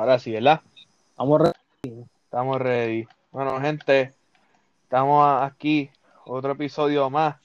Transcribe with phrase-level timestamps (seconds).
[0.00, 0.62] Ahora sí, ¿verdad?
[1.10, 1.52] Estamos
[2.24, 3.06] Estamos ready.
[3.32, 4.14] Bueno, gente,
[4.84, 5.90] estamos aquí,
[6.24, 7.36] otro episodio más.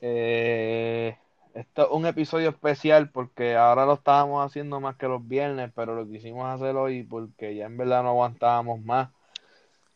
[0.00, 1.18] Eh,
[1.54, 5.96] esto es un episodio especial porque ahora lo estábamos haciendo más que los viernes, pero
[5.96, 9.08] lo quisimos hacer hoy porque ya en verdad no aguantábamos más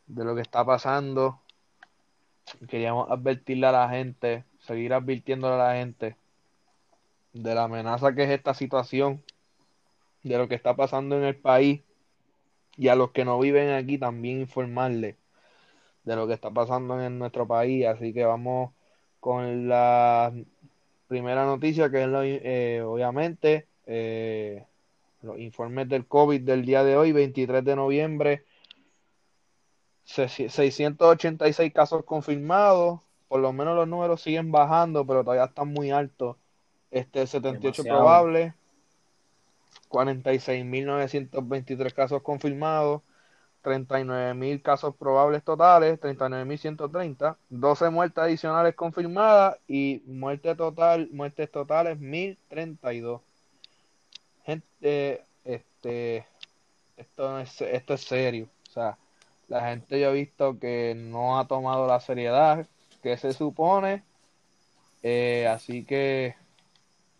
[0.09, 1.39] de lo que está pasando.
[2.69, 6.17] Queríamos advertirle a la gente, seguir advirtiéndole a la gente
[7.33, 9.23] de la amenaza que es esta situación,
[10.25, 11.81] de lo que está pasando en el país
[12.77, 15.17] y a los que no viven aquí también informarles
[16.05, 17.87] de lo que está pasando en nuestro país.
[17.87, 18.73] Así que vamos
[19.21, 20.33] con la
[21.07, 24.65] primera noticia, que es lo, eh, obviamente eh,
[25.23, 28.45] los informes del COVID del día de hoy, 23 de noviembre.
[30.05, 36.37] 686 casos confirmados, por lo menos los números siguen bajando, pero todavía están muy altos.
[36.91, 37.99] Este 78 Demasiado.
[37.99, 38.55] probable,
[39.93, 43.03] 46.923 casos confirmados,
[43.63, 53.21] 39.000 casos probables totales, 39.130, 12 muertes adicionales confirmadas y muerte total, muertes totales 1.032.
[54.47, 56.27] Gente, este,
[56.97, 58.49] esto, es, esto es serio.
[58.69, 58.97] O sea,
[59.49, 62.67] la gente yo he visto que no ha tomado la seriedad
[63.03, 64.03] que se supone.
[65.03, 66.35] Eh, así que,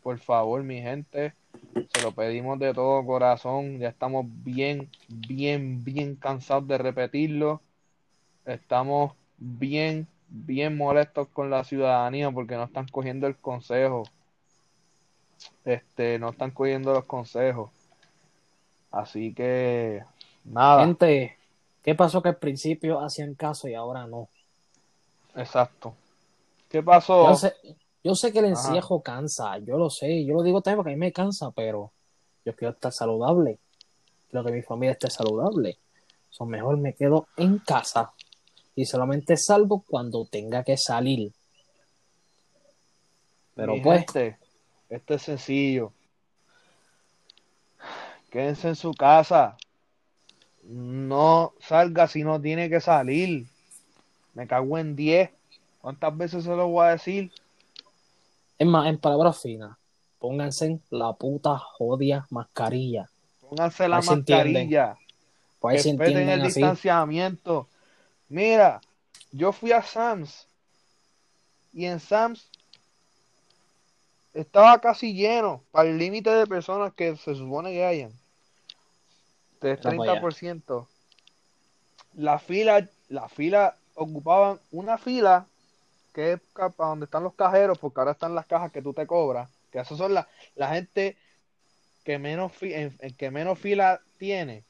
[0.03, 1.35] por favor, mi gente,
[1.75, 3.79] se lo pedimos de todo corazón.
[3.79, 7.61] Ya estamos bien, bien, bien cansados de repetirlo.
[8.45, 14.05] Estamos bien, bien molestos con la ciudadanía porque no están cogiendo el consejo.
[15.65, 17.71] Este, no están cogiendo los consejos.
[18.91, 20.05] Así que,
[20.45, 21.37] nada, Gente,
[21.83, 24.29] ¿qué pasó que al principio hacían caso y ahora no?
[25.35, 25.95] exacto.
[26.69, 27.29] ¿Qué pasó?
[27.29, 27.55] Yo sé,
[28.05, 28.69] yo sé que el Ajá.
[28.69, 31.93] encierro cansa, yo lo sé, yo lo digo también porque a mí me cansa, pero
[32.45, 33.59] yo quiero estar saludable,
[34.31, 35.79] quiero que mi familia esté saludable.
[36.31, 38.13] So, mejor me quedo en casa
[38.75, 41.33] y solamente salgo cuando tenga que salir.
[43.55, 44.39] Pero Mi pues, gente,
[44.89, 45.93] esto es sencillo.
[48.31, 49.59] Quédense en su casa.
[50.65, 53.47] No salga si no tiene que salir.
[54.33, 55.31] Me cago en 10.
[55.83, 57.31] ¿Cuántas veces se lo voy a decir?
[58.63, 59.77] Es más, en palabras finas,
[60.19, 63.11] pónganse la puta jodia mascarilla.
[63.41, 64.97] Pónganse la Ahí mascarilla.
[65.59, 66.61] Pues Respeten el así.
[66.61, 67.69] distanciamiento.
[68.29, 68.81] Mira,
[69.33, 70.47] yo fui a Sam's
[71.73, 72.49] y en Sam's
[74.33, 78.13] estaba casi lleno para el límite de personas que se supone que hayan.
[79.61, 80.21] De Mira para allá.
[80.23, 80.87] 30%.
[82.15, 85.47] La fila, la fila ocupaban una fila
[86.13, 89.07] que es para donde están los cajeros, porque ahora están las cajas que tú te
[89.07, 91.17] cobras, que esas son la, la gente
[92.05, 94.65] que menos fi- en, en que menos fila tiene,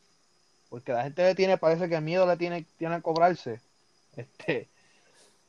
[0.69, 3.61] porque la gente le tiene, parece que miedo le tiene, tiene a cobrarse.
[4.15, 4.69] Este,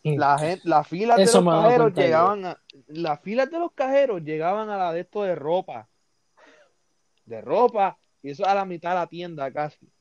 [0.03, 4.69] la gente, las filas de los cajeros llegaban a, las filas de los cajeros llegaban
[4.69, 5.89] a la de esto de ropa,
[7.25, 9.91] de ropa, y eso a la mitad de la tienda casi.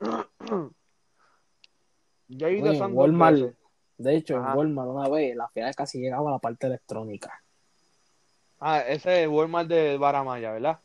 [2.28, 3.54] Yo he ido Oye, a Walmart.
[3.98, 4.52] De hecho, Ajá.
[4.52, 7.42] en Walmart una vez la fila casi llegaba a la parte electrónica.
[8.60, 10.78] Ah, ese es Walmart de Baramaya, ¿verdad?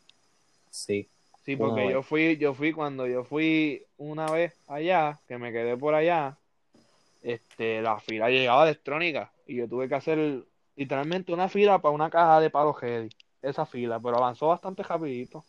[0.70, 1.08] Sí.
[1.44, 5.76] Sí, porque yo fui, yo fui cuando yo fui una vez allá, que me quedé
[5.76, 6.38] por allá,
[7.22, 10.44] este, la fila llegaba electrónica y yo tuve que hacer
[10.76, 13.10] literalmente una fila para una caja de palo heavy,
[13.42, 15.44] esa fila, pero avanzó bastante rapidito.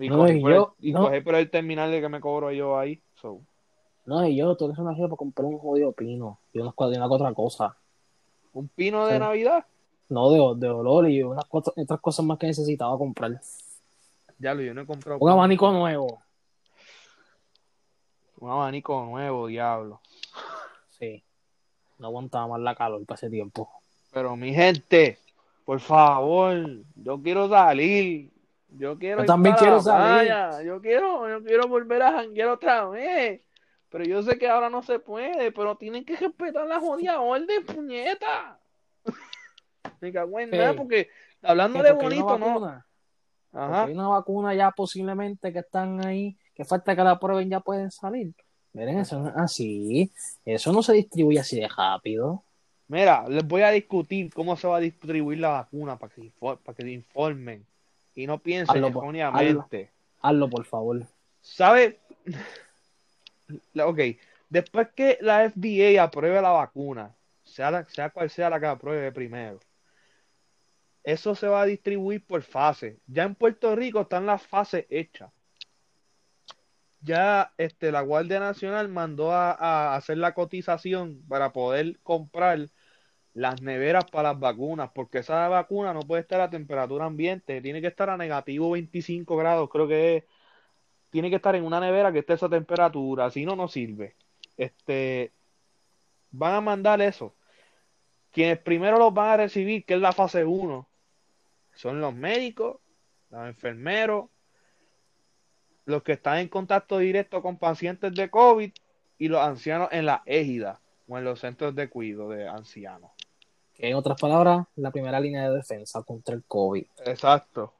[0.00, 1.06] Y, No, cogí, y por el, yo- y no.
[1.06, 3.00] cogí por el terminal de que me cobro yo ahí.
[3.20, 3.40] so.
[4.08, 7.34] No, y yo que hacer una para comprar un jodido pino y unas una otra
[7.34, 7.76] cosa.
[8.54, 9.18] ¿Un pino de Sí.
[9.18, 9.66] Navidad?
[10.08, 13.38] No de, de olor y unas cosas- otras cosas más que necesitaba comprar.
[14.38, 16.22] Ya lo, yo no he comprado Un abanico nuevo.
[18.40, 20.00] un abanico nuevo, diablo.
[20.98, 21.22] Sí.
[21.98, 23.68] No aguantaba más la calor para ese tiempo.
[24.12, 25.18] Pero mi gente,
[25.64, 26.54] por favor,
[26.96, 28.30] yo quiero salir.
[28.70, 30.28] Yo quiero Yo ir también para quiero la salir.
[30.28, 30.62] playa.
[30.62, 33.42] Yo quiero, yo quiero volver a janguear otra vez.
[33.90, 37.64] Pero yo sé que ahora no se puede, pero tienen que respetar la jodida orden,
[37.64, 38.58] puñeta.
[40.00, 41.08] Me cago en nada, porque
[41.42, 42.82] hablando de bonito, ¿no?
[43.50, 43.84] Ajá.
[43.84, 47.90] hay una vacuna ya posiblemente que están ahí, que falta que la prueben ya pueden
[47.90, 48.34] salir.
[48.74, 50.12] Miren, eso así.
[50.44, 52.44] Eso no se distribuye así de rápido.
[52.88, 56.76] Mira, les voy a discutir cómo se va a distribuir la vacuna para que, para
[56.76, 57.66] que informen
[58.14, 59.90] y no piensen Hazlo, erróneamente.
[60.20, 61.06] Hazlo, por favor.
[61.40, 61.98] ¿Sabe?
[63.72, 63.98] La- Ok,
[64.50, 69.58] después que la FDA apruebe la vacuna, sea, sea cual sea la que apruebe primero,
[71.02, 73.00] eso se va a distribuir por fase.
[73.08, 75.32] Ya en Puerto Rico están las fases hechas.
[77.00, 82.68] Ya este, la Guardia Nacional mandó a, a hacer la cotización para poder comprar
[83.34, 87.80] las neveras para las vacunas, porque esa vacuna no puede estar a temperatura ambiente, tiene
[87.82, 90.24] que estar a negativo 25 grados, creo que es,
[91.10, 94.14] tiene que estar en una nevera que esté a esa temperatura, si no, no sirve.
[94.56, 95.32] Este,
[96.30, 97.34] van a mandar eso.
[98.32, 100.86] Quienes primero los van a recibir, que es la fase 1,
[101.74, 102.78] son los médicos,
[103.30, 104.26] los enfermeros,
[105.86, 108.70] los que están en contacto directo con pacientes de COVID
[109.18, 113.10] y los ancianos en la égida o en los centros de cuidado de ancianos.
[113.78, 116.84] En otras palabras, la primera línea de defensa contra el COVID.
[117.06, 117.74] Exacto.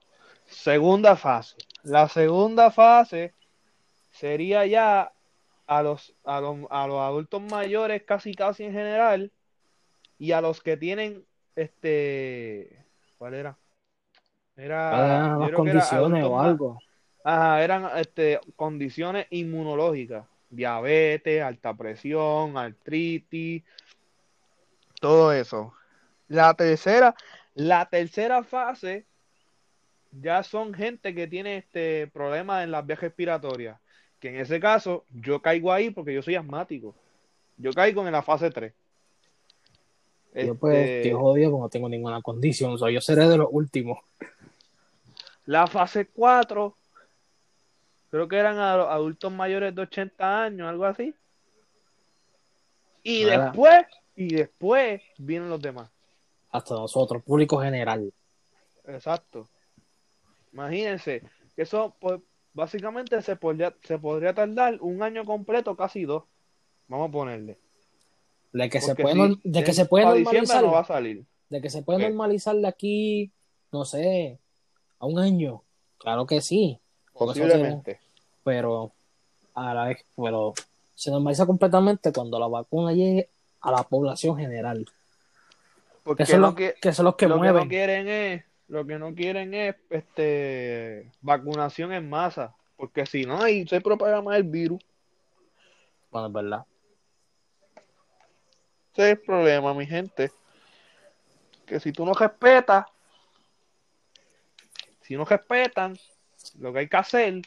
[0.49, 1.57] Segunda fase.
[1.83, 3.35] La segunda fase
[4.11, 5.13] sería ya
[5.67, 9.31] a los, a los, a los adultos mayores casi casi en general
[10.19, 11.25] y a los que tienen
[11.55, 12.85] este
[13.19, 13.59] ¿cuál era?
[14.57, 16.79] Era las condiciones o algo.
[17.23, 23.63] Ajá, eran este, condiciones inmunológicas, diabetes, alta presión, artritis,
[25.01, 25.75] todo eso.
[26.27, 27.15] La tercera,
[27.55, 29.08] la tercera fase
[30.13, 33.79] ya son gente que tiene este problema en las vías respiratorias,
[34.21, 36.95] que en ese caso yo caigo ahí porque yo soy asmático.
[37.57, 38.73] Yo caigo en la fase 3.
[40.35, 43.39] Yo pues Este, estoy jodido porque no tengo ninguna condición, o sea, yo seré de
[43.39, 43.99] los últimos.
[45.47, 46.77] La fase 4,
[48.11, 51.15] creo que eran a los adultos mayores de 80 años, algo así.
[53.03, 53.47] Y Nada.
[53.47, 55.91] después, y después vienen los demás.
[56.51, 58.13] Hasta nosotros, público general.
[58.87, 59.49] Exacto.
[60.53, 61.23] Imagínense
[61.55, 62.21] que eso, pues,
[62.55, 66.25] básicamente se podría, se podría tardar un año completo, casi dos.
[66.89, 67.59] Vamos a ponerle.
[68.53, 71.25] De que se puede, si de que se puede normalizar, no va a salir.
[71.51, 73.31] de que se puede normalizar de aquí,
[73.73, 74.39] no sé,
[74.99, 75.63] a un año.
[75.99, 76.79] Claro que sí,
[77.13, 78.01] Posiblemente.
[78.45, 78.93] pero
[79.55, 80.55] a la vez, pero
[80.95, 83.29] se normaliza completamente cuando la vacuna llegue
[83.61, 84.87] a la población general.
[86.05, 87.65] Porque Que son, los, que- que son los que lo que mueven.
[87.65, 92.55] no quieren es, lo que no quieren es este vacunación en masa.
[92.77, 94.81] Porque si no, ahí se propaga más el virus.
[96.11, 96.67] Bueno, es verdad.
[98.93, 100.31] Ese es el problema, mi gente.
[101.67, 102.87] Que si tú no respetas,
[105.03, 105.99] si no respetan
[106.59, 107.45] lo que hay que hacer, el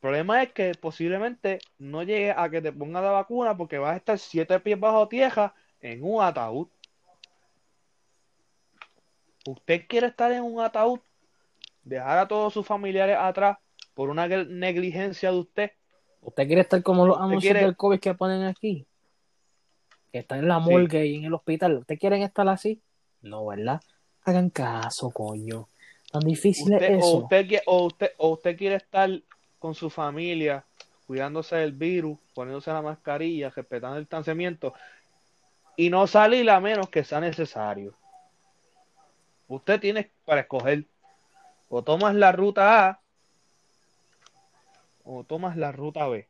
[0.00, 3.96] problema es que posiblemente no llegue a que te ponga la vacuna porque vas a
[3.96, 6.68] estar siete pies bajo tierra en un ataúd.
[9.46, 10.98] ¿Usted quiere estar en un ataúd?
[11.84, 13.58] ¿Dejar a todos sus familiares atrás
[13.94, 15.70] por una negligencia de usted?
[16.20, 18.86] ¿Usted quiere estar como los anuncios quiere- del COVID que ponen aquí?
[20.12, 20.70] Que están en la Sí.
[20.70, 21.78] morgue y en el hospital.
[21.78, 22.80] ¿Usted quieren estar así?
[23.22, 23.80] No, ¿verdad?
[24.24, 25.68] Hagan caso, coño.
[26.10, 27.16] Tan difícil usted, es o eso.
[27.18, 29.08] usted qui- o usted o usted quiere estar
[29.58, 30.64] con su familia
[31.06, 34.74] cuidándose del virus, poniéndose la mascarilla, respetando el distanciamiento
[35.76, 37.94] y no salir a menos que sea necesario.
[39.48, 40.84] Usted tiene para escoger
[41.68, 43.00] o tomas la ruta A
[45.04, 46.26] o tomas la ruta B.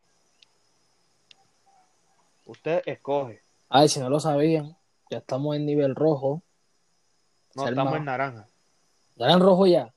[2.45, 3.43] Usted escoge.
[3.69, 4.77] Ay, si no lo sabían,
[5.11, 6.43] ya estamos en nivel rojo.
[7.55, 8.47] No, estamos en naranja.
[9.17, 9.93] ¿Ya eran rojo ya?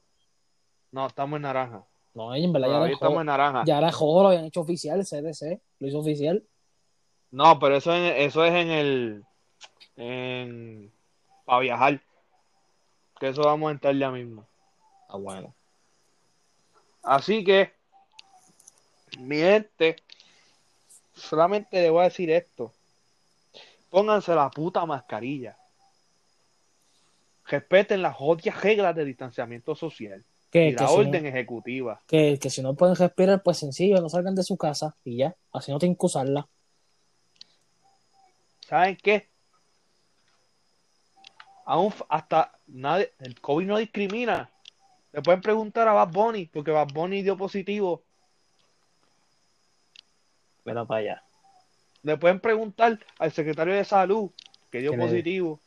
[0.91, 1.84] No, estamos en naranja.
[2.13, 3.63] No, en verdad ya Todavía estamos en naranja.
[3.65, 5.62] Ya era rojo, lo habían hecho oficial, CDC.
[5.79, 6.43] Lo hizo oficial.
[7.32, 9.25] No, pero eso, en- eso es en el.
[9.98, 10.91] En,
[11.46, 12.01] para viajar.
[13.19, 14.47] Que eso vamos a entrar ya mismo.
[15.09, 15.53] Ah, bueno.
[17.03, 17.73] Así que,
[19.19, 19.95] mi gente,
[21.15, 22.73] solamente le voy a decir esto.
[23.89, 25.57] Pónganse la puta mascarilla.
[27.45, 31.99] Respeten las odias reglas de distanciamiento social y que, la si orden no, ejecutiva.
[32.05, 35.35] que, que si no pueden respirar, pues sencillo, no salgan de su casa y ya.
[35.51, 36.47] Así no tienen que usarla.
[38.67, 39.29] ¿Saben qué?
[41.65, 44.49] Aún hasta nadie, el COVID no discrimina.
[45.11, 48.03] Le pueden preguntar a Bad Bunny, porque Bad Bunny dio positivo.
[50.65, 51.23] Mira para allá.
[52.03, 54.29] Le pueden preguntar al secretario de salud,
[54.71, 55.59] que dio positivo.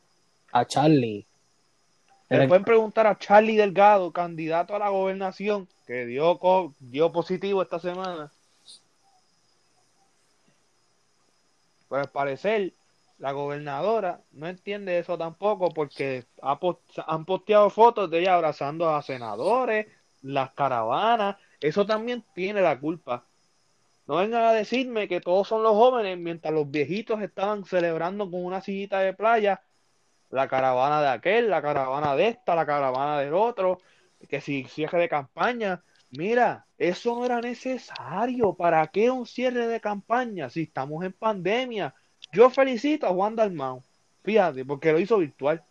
[0.52, 1.26] A Charlie.
[2.28, 6.40] Le pueden preguntar a Charlie Delgado, candidato a la gobernación, que dio,
[6.80, 8.32] dio positivo esta semana.
[11.90, 12.73] Pero al parecer,
[13.23, 16.59] la gobernadora no entiende eso tampoco porque ha
[17.07, 19.87] han posteado fotos de ella abrazando a senadores,
[20.23, 21.37] las caravanas.
[21.61, 23.25] Eso también tiene la culpa.
[24.09, 28.45] No vengan a decirme que todos son los jóvenes mientras los viejitos estaban celebrando con
[28.45, 29.62] una sillita de playa
[30.31, 33.79] la caravana de aquel, la caravana de esta, la caravana del otro,
[34.29, 35.85] que si cierre de campaña.
[36.11, 38.55] Mira, eso no era necesario.
[38.55, 41.95] ¿Para qué un cierre de campaña si estamos en pandemia?
[42.33, 43.83] Yo felicito a Juan Dalmau,
[44.25, 45.62] fíjate, porque lo hizo virtual.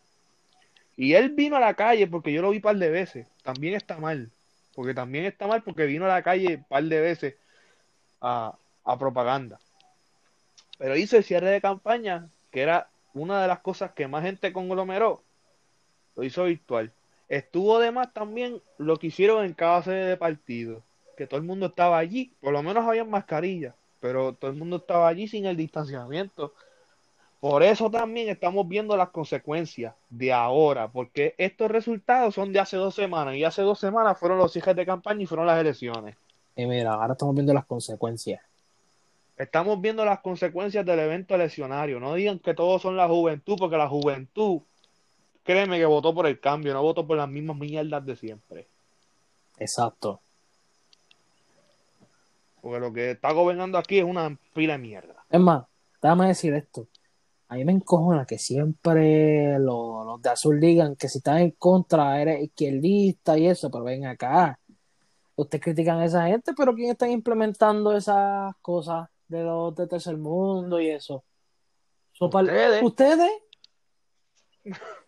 [0.96, 3.27] Y él vino a la calle porque yo lo vi un par de veces.
[3.44, 4.30] También está mal.
[4.75, 7.36] Porque también está mal porque vino a la calle un par de veces
[8.22, 9.60] a, a propaganda.
[10.77, 14.53] Pero hizo el cierre de campaña, que era una de las cosas que más gente
[14.53, 15.24] conglomeró.
[16.15, 16.94] Lo hizo virtual.
[17.27, 20.84] Estuvo de más también lo que hicieron en cada sede de partido.
[21.18, 22.34] Que todo el mundo estaba allí.
[22.41, 23.74] Por lo menos había mascarillas.
[24.01, 26.53] Pero todo el mundo estaba allí sin el distanciamiento.
[27.39, 32.77] Por eso también estamos viendo las consecuencias de ahora, porque estos resultados son de hace
[32.77, 36.15] dos semanas y hace dos semanas fueron los cierres de campaña y fueron las elecciones.
[36.55, 38.41] Y mira, ahora estamos viendo las consecuencias.
[39.38, 42.00] Estamos viendo las consecuencias del evento eleccionario.
[42.00, 44.62] No digan que todos son la juventud, porque la juventud,
[45.43, 48.67] créeme que votó por el cambio, no votó por las mismas mierdas de siempre.
[49.58, 50.20] Exacto.
[52.62, 55.25] Porque lo que está gobernando aquí es una pila de mierda.
[55.30, 55.65] Es más,
[56.01, 56.88] déjame decir esto.
[57.48, 61.51] A mí me encojona que siempre los, los de azul digan que si están en
[61.51, 64.58] contra eres izquierdista y eso, pero ven acá.
[65.36, 70.15] Ustedes critican a esa gente, pero ¿quién está implementando esas cosas de los de tercer
[70.18, 71.25] mundo y eso?
[72.20, 72.84] Ustedes.
[72.84, 73.32] ¿Ustedes?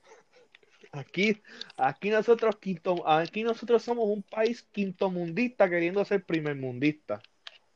[0.96, 1.42] Aquí,
[1.76, 7.20] aquí nosotros quinto, aquí nosotros somos un país quintomundista queriendo ser primermundista.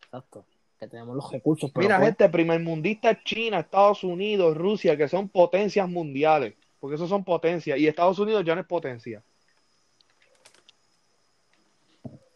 [0.08, 0.46] Exacto.
[0.80, 5.28] Que tenemos los recursos, pero Mira, pues, gente, primermundista China, Estados Unidos, Rusia, que son
[5.30, 6.54] potencias mundiales.
[6.80, 7.80] Porque esos son potencias.
[7.80, 9.24] Y Estados Unidos ya no es potencia.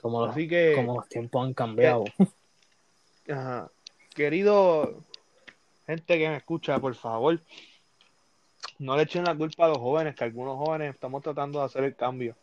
[0.01, 2.05] como, los, Así que, como los tiempos han cambiado.
[3.29, 3.69] ajá.
[4.15, 5.03] querido
[5.85, 7.39] gente que me escucha, por favor,
[8.79, 11.83] no le echen la culpa a los jóvenes, que algunos jóvenes estamos tratando de hacer
[11.83, 12.35] el cambio.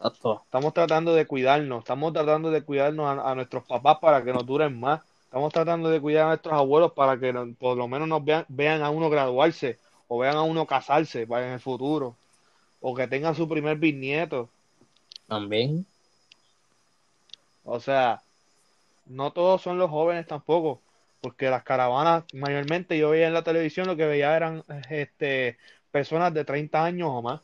[0.00, 0.40] Exacto.
[0.46, 4.46] Estamos tratando de cuidarnos, estamos tratando de cuidarnos a, a nuestros papás para que nos
[4.46, 5.02] duren más.
[5.24, 8.46] Estamos tratando de cuidar a nuestros abuelos para que no- por lo menos nos vean,
[8.48, 9.78] vean a uno graduarse
[10.08, 12.16] o vean a uno casarse para en el futuro
[12.80, 14.48] o que tengan su primer bisnieto.
[15.28, 15.84] También.
[17.64, 18.22] O sea,
[19.06, 20.80] no todos son los jóvenes tampoco,
[21.20, 25.58] porque las caravanas, mayormente yo veía en la televisión lo que veía eran este,
[25.90, 27.40] personas de 30 años o más,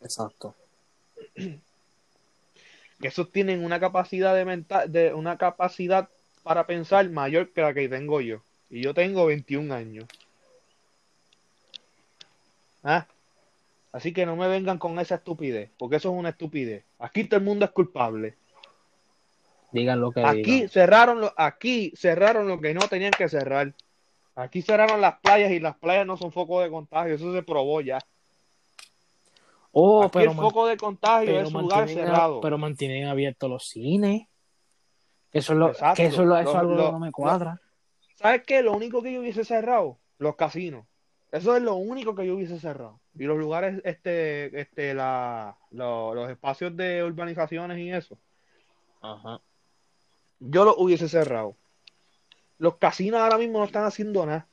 [0.00, 0.54] Exacto.
[3.00, 6.08] que esos tienen una capacidad de mental, de una capacidad
[6.42, 8.42] para pensar mayor que la que tengo yo.
[8.70, 10.06] Y yo tengo 21 años.
[12.82, 13.06] ¿Ah?
[13.92, 16.84] Así que no me vengan con esa estupidez, porque eso es una estupidez.
[16.98, 18.34] Aquí todo el mundo es culpable.
[19.72, 20.68] Digan lo que Aquí digan.
[20.68, 23.72] cerraron lo, aquí cerraron lo que no tenían que cerrar.
[24.34, 27.80] Aquí cerraron las playas y las playas no son foco de contagio, eso se probó
[27.80, 27.98] ya.
[29.76, 32.40] Oh, Aquí pero, el foco de contagio pero es un lugar mantienen, cerrado.
[32.40, 34.28] pero mantienen abiertos los cines.
[35.32, 35.96] Eso es lo, Exacto.
[35.96, 37.60] que eso es, lo, eso es Lo- algo que lo- no me cuadra.
[38.14, 38.62] ¿Sabes qué?
[38.62, 40.86] Lo único que yo hubiese cerrado, los casinos.
[41.32, 43.00] Eso es lo único que yo hubiese cerrado.
[43.18, 48.16] Y los lugares, este, este, la, lo- los espacios de urbanizaciones y eso,
[49.02, 49.40] Ajá.
[50.38, 51.56] yo los hubiese cerrado.
[52.58, 54.46] Los casinos ahora mismo no están haciendo nada.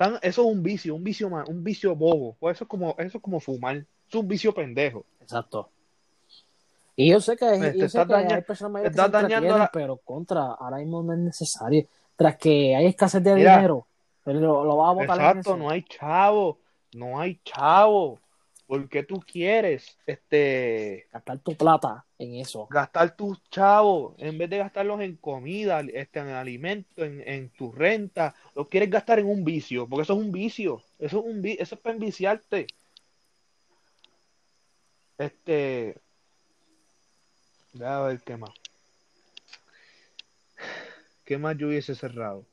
[0.00, 2.36] Eso es un vicio, un vicio más, un vicio bobo.
[2.40, 3.76] Pues eso es como, eso es como fumar.
[4.08, 5.04] Es un vicio pendejo.
[5.20, 5.68] Exacto.
[6.96, 9.22] Y yo sé que, Te yo sé que daña- hay personas mayores que estás se
[9.28, 11.86] dañando la- pero contra, ahora mismo no es necesario.
[12.16, 13.56] Tras que hay escasez de Mira.
[13.56, 13.86] dinero,
[14.24, 16.58] pero lo, lo vas a botar Exacto, no hay chavo,
[16.94, 18.18] no hay chavo.
[18.70, 22.68] Porque tú quieres este Gastar tu plata en eso.
[22.70, 27.72] gastar tus chavos en vez de gastarlos en comida, este, en alimentos, en, en tu
[27.72, 31.44] renta, los quieres gastar en un vicio, porque eso es un vicio, eso es un
[31.44, 32.68] eso es para enviciarte.
[35.18, 35.96] Este,
[37.84, 38.50] a ver qué más.
[41.24, 42.46] ¿Qué más yo hubiese cerrado?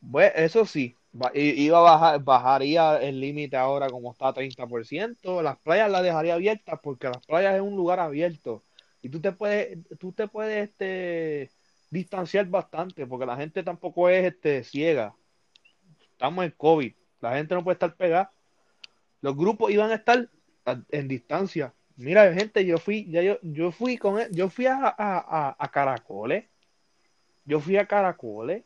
[0.00, 0.94] Bueno, eso sí,
[1.34, 6.34] iba a bajar, bajaría el límite ahora como está a 30%, las playas las dejaría
[6.34, 8.62] abiertas porque las playas es un lugar abierto
[9.06, 11.50] y tú te puedes, tú te puedes este,
[11.90, 15.14] distanciar bastante porque la gente tampoco es este, ciega.
[16.10, 18.32] Estamos en COVID, la gente no puede estar pegada.
[19.20, 20.28] Los grupos iban a estar
[20.90, 21.72] en distancia.
[21.96, 26.46] Mira, gente, yo fui, ya yo, yo fui con yo fui a, a, a Caracoles.
[27.44, 28.64] Yo fui a Caracoles.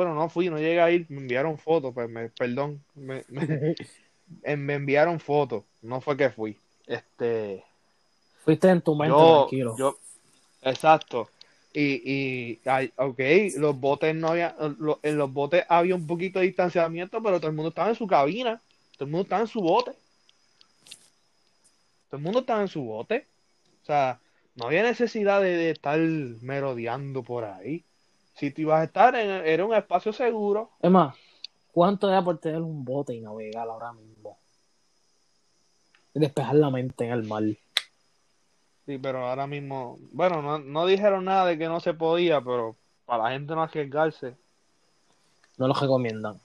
[0.00, 3.42] Bueno, no fui, no llegué a ir, me enviaron fotos, pues me, perdón, me, me,
[4.44, 6.56] eh, me enviaron fotos, no fue que fui.
[6.86, 7.62] Este,
[8.42, 9.76] Fuiste en tu mente yo, tranquilo.
[9.76, 9.98] yo,
[10.62, 11.28] exacto.
[11.74, 13.20] Y, y ay, ok,
[13.58, 17.50] los botes no había, lo- en los botes había un poquito de distanciamiento, pero todo
[17.50, 18.58] el mundo estaba en su cabina,
[18.96, 19.90] todo el mundo estaba en su bote.
[22.08, 23.26] Todo el mundo estaba en su bote.
[23.82, 24.18] O sea,
[24.56, 27.84] no había necesidad de, de estar merodeando por ahí.
[28.40, 30.70] Si tú ibas a estar en, era un espacio seguro.
[30.80, 31.14] Es más,
[31.72, 34.38] ¿cuánto da por tener un bote y navegar ahora mismo?
[36.14, 37.42] Despejar la mente en el mar.
[38.86, 42.76] Sí, pero ahora mismo, bueno, no, no dijeron nada de que no se podía, pero
[43.04, 44.36] para la gente no arriesgarse,
[45.58, 46.40] No lo recomiendan.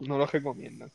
[0.00, 0.90] no lo recomiendan.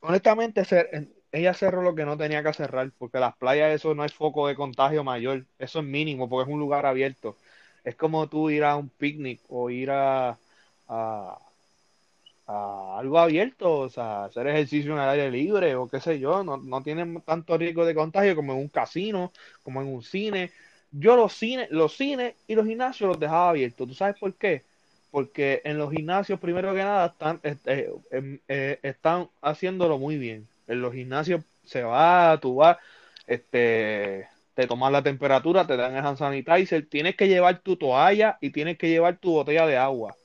[0.00, 4.02] Honestamente, cer- ella cerró lo que no tenía que cerrar, porque las playas, eso no
[4.02, 7.36] hay foco de contagio mayor, eso es mínimo, porque es un lugar abierto.
[7.84, 10.38] Es como tú ir a un picnic o ir a,
[10.88, 11.38] a,
[12.46, 16.42] a algo abierto, o sea, hacer ejercicio en el aire libre o qué sé yo,
[16.44, 19.32] no, no tienen tanto riesgo de contagio como en un casino,
[19.62, 20.50] como en un cine.
[20.90, 23.86] Yo los cines, los cines y los gimnasios los dejaba abiertos.
[23.88, 24.64] ¿Tú sabes por qué?
[25.10, 30.48] Porque en los gimnasios, primero que nada, están, este, em, eh, están haciéndolo muy bien.
[30.68, 32.78] En los gimnasios se va, tú vas,
[33.26, 38.38] este, te tomas la temperatura, te dan el hand sanitizer, tienes que llevar tu toalla
[38.40, 40.18] y tienes que llevar tu botella de agua.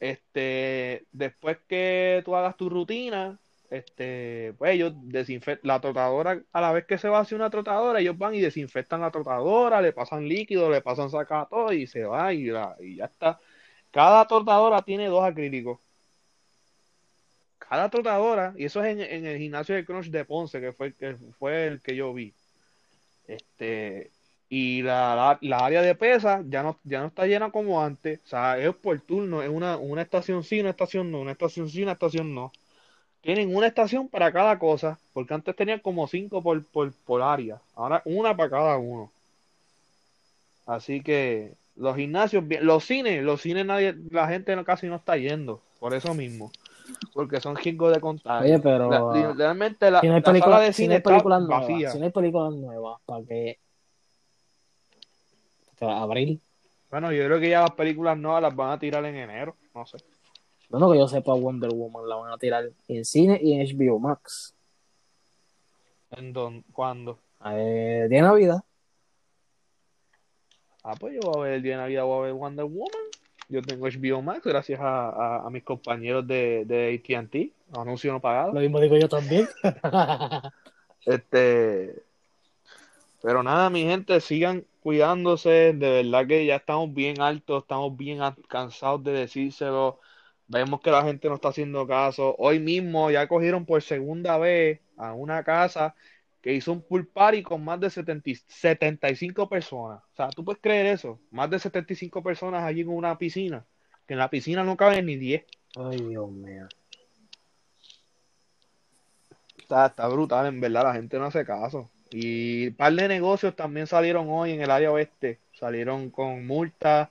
[0.00, 3.38] Este, después que tú hagas tu rutina,
[3.70, 7.48] este, pues ellos desinfectan la trotadora, a la vez que se va a hacer una
[7.50, 11.86] trotadora, ellos van y desinfectan la trotadora, le pasan líquido, le pasan saca todo y
[11.86, 13.40] se va y, la- y ya está.
[13.90, 15.80] Cada trotadora tiene dos acrílicos.
[17.68, 20.92] Cada trotadora, y eso es en, en el gimnasio de Crunch de Ponce, que fue,
[20.92, 22.32] que fue el que yo vi.
[23.26, 24.10] Este,
[24.48, 28.20] y la, la, área de pesa ya no, ya no está llena como antes.
[28.24, 31.68] O sea, es por turno, es una, una estación sí, una estación no, una estación
[31.68, 32.52] sí, una estación no.
[33.22, 37.60] Tienen una estación para cada cosa, porque antes tenían como cinco por, por, por área.
[37.74, 39.10] Ahora una para cada uno.
[40.66, 45.60] Así que los gimnasios, los cines, los cines nadie, la gente casi no está yendo,
[45.80, 46.52] por eso mismo.
[47.12, 48.44] Porque son riesgos de contagio.
[48.44, 51.60] Oye, pero La- realmente la, si no hay la sala películas si no está nuevas,
[51.60, 51.90] vacía.
[51.90, 53.58] si no hay películas nuevas, ¿para qué?
[55.78, 56.40] ¿Para abril?
[56.90, 59.84] Bueno, yo creo que ya las películas nuevas las van a tirar en enero, no
[59.86, 59.98] sé.
[60.68, 63.98] Bueno, que yo sepa, Wonder Woman la van a tirar en cine y en HBO
[63.98, 64.54] Max.
[66.10, 66.64] ¿En dónde?
[66.72, 67.18] ¿Cuándo?
[67.44, 68.60] Eh, de Navidad.
[70.82, 72.90] Ah, pues yo voy a ver el día de Navidad, voy a ver Wonder Woman.
[73.54, 78.20] Yo tengo HBO Max gracias a, a, a mis compañeros de, de AT&T, anuncio no
[78.20, 78.52] pagado.
[78.52, 79.48] Lo mismo digo yo también.
[81.06, 82.02] Este,
[83.22, 85.74] pero nada, mi gente, sigan cuidándose.
[85.74, 90.00] De verdad que ya estamos bien altos, estamos bien cansados de decírselo.
[90.46, 92.34] Vemos que la gente no está haciendo caso.
[92.38, 95.94] Hoy mismo ya cogieron por segunda vez a una casa
[96.44, 100.02] que hizo un pool party con más de 70 y- 75 personas.
[100.12, 101.18] O sea, ¿tú puedes creer eso?
[101.30, 103.64] Más de 75 personas allí en una piscina.
[104.06, 105.42] Que en la piscina no caben ni 10.
[105.74, 106.68] Ay, Dios mío.
[109.56, 111.88] Está, está brutal, en verdad, la gente no hace caso.
[112.10, 115.38] Y un par de negocios también salieron hoy en el área oeste.
[115.58, 117.08] Salieron con multas,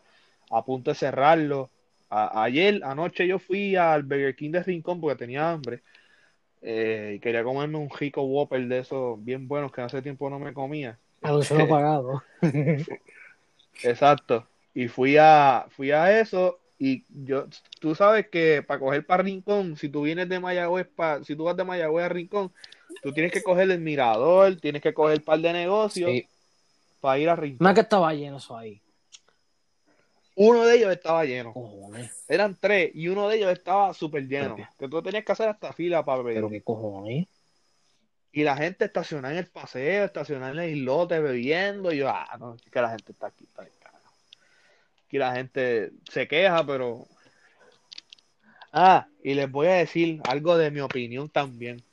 [0.51, 1.71] a punto de cerrarlo.
[2.11, 5.81] A- ayer, anoche yo fui al Burger King de Rincón porque tenía hambre.
[6.63, 10.39] Eh, y quería comerme un rico Whopper de esos bien buenos que hace tiempo no
[10.39, 10.97] me comía.
[11.21, 12.23] Anuncio no pagado.
[13.83, 14.47] Exacto.
[14.73, 17.47] Y fui a, fui a eso y yo,
[17.79, 21.43] tú sabes que para coger para Rincón, si tú vienes de Mayagüez, pa, si tú
[21.45, 22.51] vas de Mayagüez a Rincón,
[23.01, 26.25] tú tienes que coger el mirador, tienes que coger el par de negocios Sí.
[26.99, 27.63] para ir a Rincón.
[27.63, 28.81] Más que estaba lleno eso ahí.
[30.35, 31.53] Uno de ellos estaba lleno.
[31.53, 32.25] Cojones.
[32.27, 34.55] Eran tres y uno de ellos estaba súper lleno.
[34.55, 36.51] Pero Que tú tenías que hacer hasta fila para Pero beber.
[36.51, 37.27] qué cojones.
[38.31, 41.91] Y la gente estacionada en el paseo, estacionada en el islote bebiendo.
[41.93, 43.63] Y yo, ah, no, es que la gente está aquí, está.
[45.05, 47.05] Aquí la gente se queja, pero.
[48.71, 51.83] Ah, y les voy a decir algo de mi opinión también.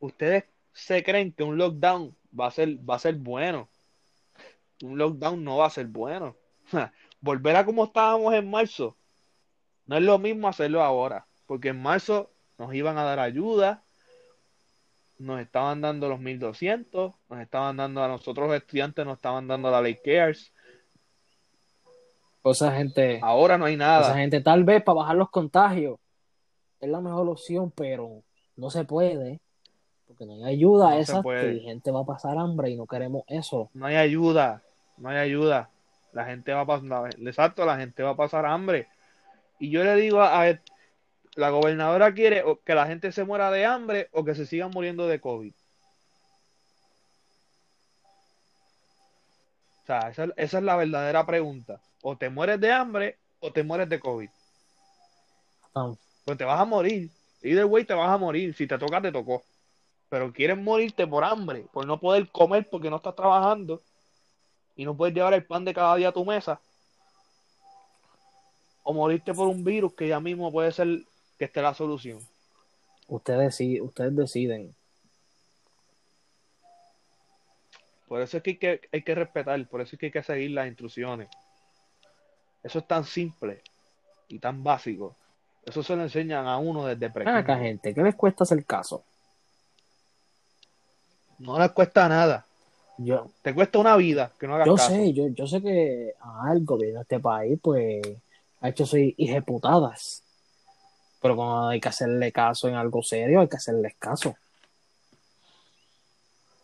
[0.00, 3.68] ¿Ustedes se creen que un lockdown va a ser, va a ser bueno?
[4.82, 6.36] Un lockdown no va a ser bueno.
[7.26, 8.96] Volver a como estábamos en marzo.
[9.86, 11.26] No es lo mismo hacerlo ahora.
[11.46, 13.82] Porque en marzo nos iban a dar ayuda,
[15.18, 19.70] nos estaban dando los 1200, nos estaban dando a nosotros los estudiantes, nos estaban dando
[19.70, 20.52] la ley cares.
[22.42, 24.14] Pues esa gente, Ahora no hay esa nada.
[24.14, 25.98] gente tal vez para bajar los contagios
[26.80, 28.22] es la mejor opción, pero
[28.56, 29.40] no se puede.
[30.06, 33.24] Porque no hay ayuda No esa y gente va a pasar hambre y no queremos
[33.26, 33.70] eso.
[33.74, 34.62] No hay ayuda,
[34.96, 35.70] no hay ayuda.
[36.16, 38.88] La gente va a pasar, exacto, la gente va a pasar hambre.
[39.58, 40.60] Y yo le digo a, a-
[41.34, 44.70] la gobernadora quiere o que la gente se muera de hambre o que se sigan
[44.70, 45.52] muriendo de COVID.
[49.82, 51.80] O sea, esa, esa es la verdadera pregunta.
[52.02, 54.30] O te mueres de hambre o te mueres de COVID.
[55.74, 55.92] Ah,
[56.24, 57.10] Pues te vas a morir.
[57.42, 58.54] Either way te vas a morir.
[58.54, 59.42] Si te toca, te tocó.
[60.08, 63.82] Pero quieres morirte por hambre, por no poder comer porque no estás trabajando
[64.76, 66.60] y no puedes llevar el pan de cada día a tu mesa.
[68.82, 70.86] O morirte por un virus que ya mismo puede ser
[71.38, 72.20] que esté la solución.
[73.08, 74.74] ustedes, sí, ustedes deciden.
[78.06, 80.22] Por eso es que hay, que hay que respetar, por eso es que hay que
[80.22, 81.28] seguir las instrucciones.
[82.62, 83.62] Eso es tan simple
[84.28, 85.16] y tan básico.
[85.64, 87.36] Eso se lo enseñan a uno desde pequeño.
[87.36, 89.04] acá, gente, ¿qué les cuesta hacer caso?
[91.38, 92.45] No les cuesta nada.
[92.98, 94.90] Yo, Te cuesta una vida que no hagas yo caso.
[94.90, 98.02] sé, yo, yo sé que ah, el gobierno de este país, pues,
[98.60, 100.22] ha hecho sus ejecutadas.
[101.20, 104.34] Pero cuando hay que hacerle caso en algo serio, hay que hacerles caso.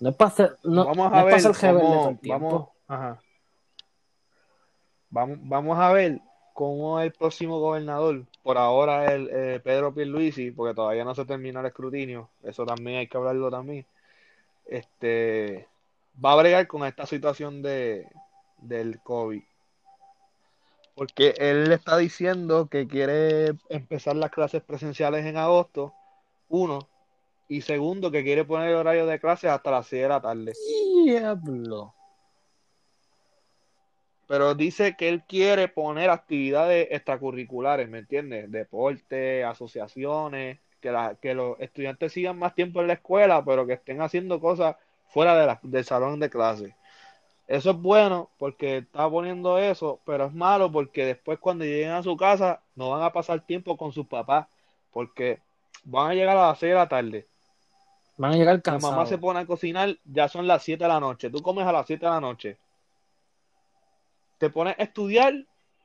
[0.00, 2.18] No es para hacer, no, vamos no a es para ver rebelde cómo- todo el
[2.18, 2.48] tiempo.
[2.48, 3.22] vamos, ajá.
[5.10, 6.20] Vamos, vamos a ver
[6.54, 11.60] cómo el próximo gobernador, por ahora el eh, Pedro Pierluisi, porque todavía no se termina
[11.60, 13.84] el escrutinio, eso también hay que hablarlo también,
[14.66, 15.66] este,
[16.22, 18.06] va a bregar con esta situación de,
[18.58, 19.42] del COVID.
[20.94, 25.94] Porque él está diciendo que quiere empezar las clases presenciales en agosto,
[26.48, 26.88] uno,
[27.48, 30.52] y segundo, que quiere poner el horario de clases hasta las 6 de la tarde.
[31.04, 31.94] Diablo.
[34.28, 38.50] Pero dice que él quiere poner actividades extracurriculares, ¿me entiendes?
[38.50, 43.74] Deporte, asociaciones, que, la- que los estudiantes sigan más tiempo en la escuela, pero que
[43.74, 44.76] estén haciendo cosas
[45.12, 46.74] fuera de la- del salón de clase.
[47.48, 52.02] Eso es bueno porque está poniendo eso, pero es malo porque después cuando lleguen a
[52.02, 54.46] su casa no van a pasar tiempo con sus papás,
[54.92, 55.40] porque
[55.84, 57.26] van a llegar a las 6 de la tarde.
[58.16, 59.08] Van a llegar La mamá cansados.
[59.08, 61.30] se pone a cocinar, ya son las 7 de la noche.
[61.30, 62.56] Tú comes a las 7 de la noche.
[64.38, 65.34] Te pones a estudiar,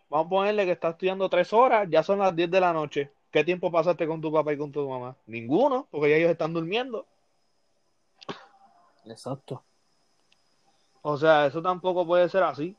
[0.09, 3.11] vamos a ponerle que estás estudiando 3 horas, ya son las 10 de la noche.
[3.31, 5.15] ¿Qué tiempo pasaste con tu papá y con tu mamá?
[5.27, 7.05] Ninguno, porque ya ellos están durmiendo.
[9.09, 9.63] Exacto.
[11.01, 12.75] O sea, eso tampoco puede ser así.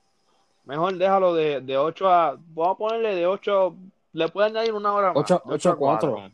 [0.64, 2.36] Mejor déjalo de, de 8 a...
[2.38, 3.76] Vamos a ponerle de 8...
[4.12, 5.16] Le pueden añadir una hora más.
[5.18, 6.30] 8, de 8 a 4.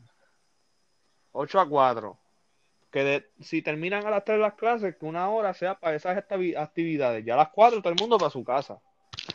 [1.32, 2.16] 8 a 4.
[2.90, 6.16] Que de- si terminan a las 3 las clases, que una hora sea para esas
[6.16, 7.24] activi- actividades.
[7.24, 8.78] Ya a las 4 todo el mundo para su casa.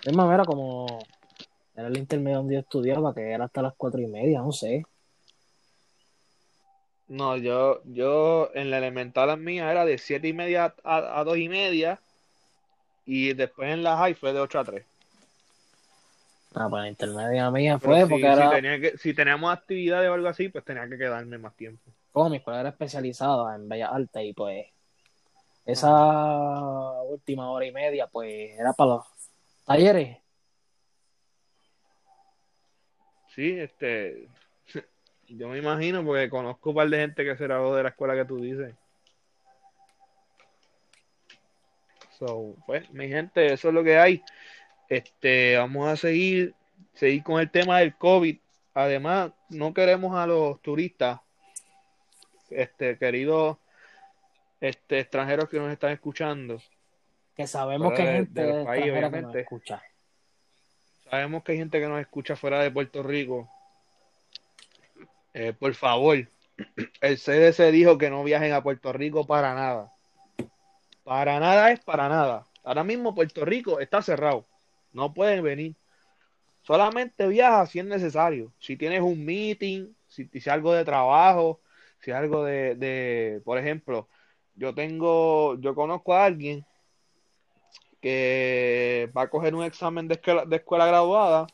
[0.05, 0.85] Es más, era como.
[1.75, 4.83] Era el intermedio donde yo estudiaba, que era hasta las 4 y media, no sé.
[7.09, 11.37] No, yo, yo en la elemental mía era de 7 y media a, a 2
[11.37, 11.99] y media.
[13.05, 14.85] Y después en la high fue de 8 a 3.
[16.53, 18.49] Ah, pues la intermedia mía fue si, porque si era.
[18.51, 21.81] tenía que, si teníamos actividades o algo así, pues tenía que quedarme más tiempo.
[22.11, 24.67] Como mi escuela era especializada en Bellas Artes y pues.
[25.65, 29.05] Esa última hora y media, pues era para los
[29.65, 30.17] talleres.
[33.35, 34.27] Sí, este.
[35.29, 38.15] Yo me imagino porque conozco un par de gente que se graduó de la escuela
[38.15, 38.73] que tú dices.
[42.17, 44.23] So, pues, mi gente, eso es lo que hay.
[44.89, 46.53] Este, vamos a seguir,
[46.93, 48.37] seguir con el tema del COVID.
[48.73, 51.21] Además, no queremos a los turistas,
[52.49, 53.57] este, queridos,
[54.59, 56.61] este, extranjeros que nos están escuchando.
[57.35, 59.81] Que sabemos que hay gente de que nos escucha.
[61.09, 63.49] Sabemos que hay gente que nos escucha fuera de Puerto Rico.
[65.33, 66.17] Eh, por favor,
[67.01, 69.91] el CDC dijo que no viajen a Puerto Rico para nada.
[71.03, 72.45] Para nada es para nada.
[72.63, 74.45] Ahora mismo Puerto Rico está cerrado.
[74.93, 75.75] No pueden venir.
[76.61, 78.53] Solamente viaja si es necesario.
[78.59, 81.61] Si tienes un meeting, si, si algo de trabajo,
[81.99, 84.07] si algo de, de, por ejemplo,
[84.55, 86.65] yo tengo, yo conozco a alguien
[88.01, 91.47] que va a coger un examen de escuela, de escuela graduada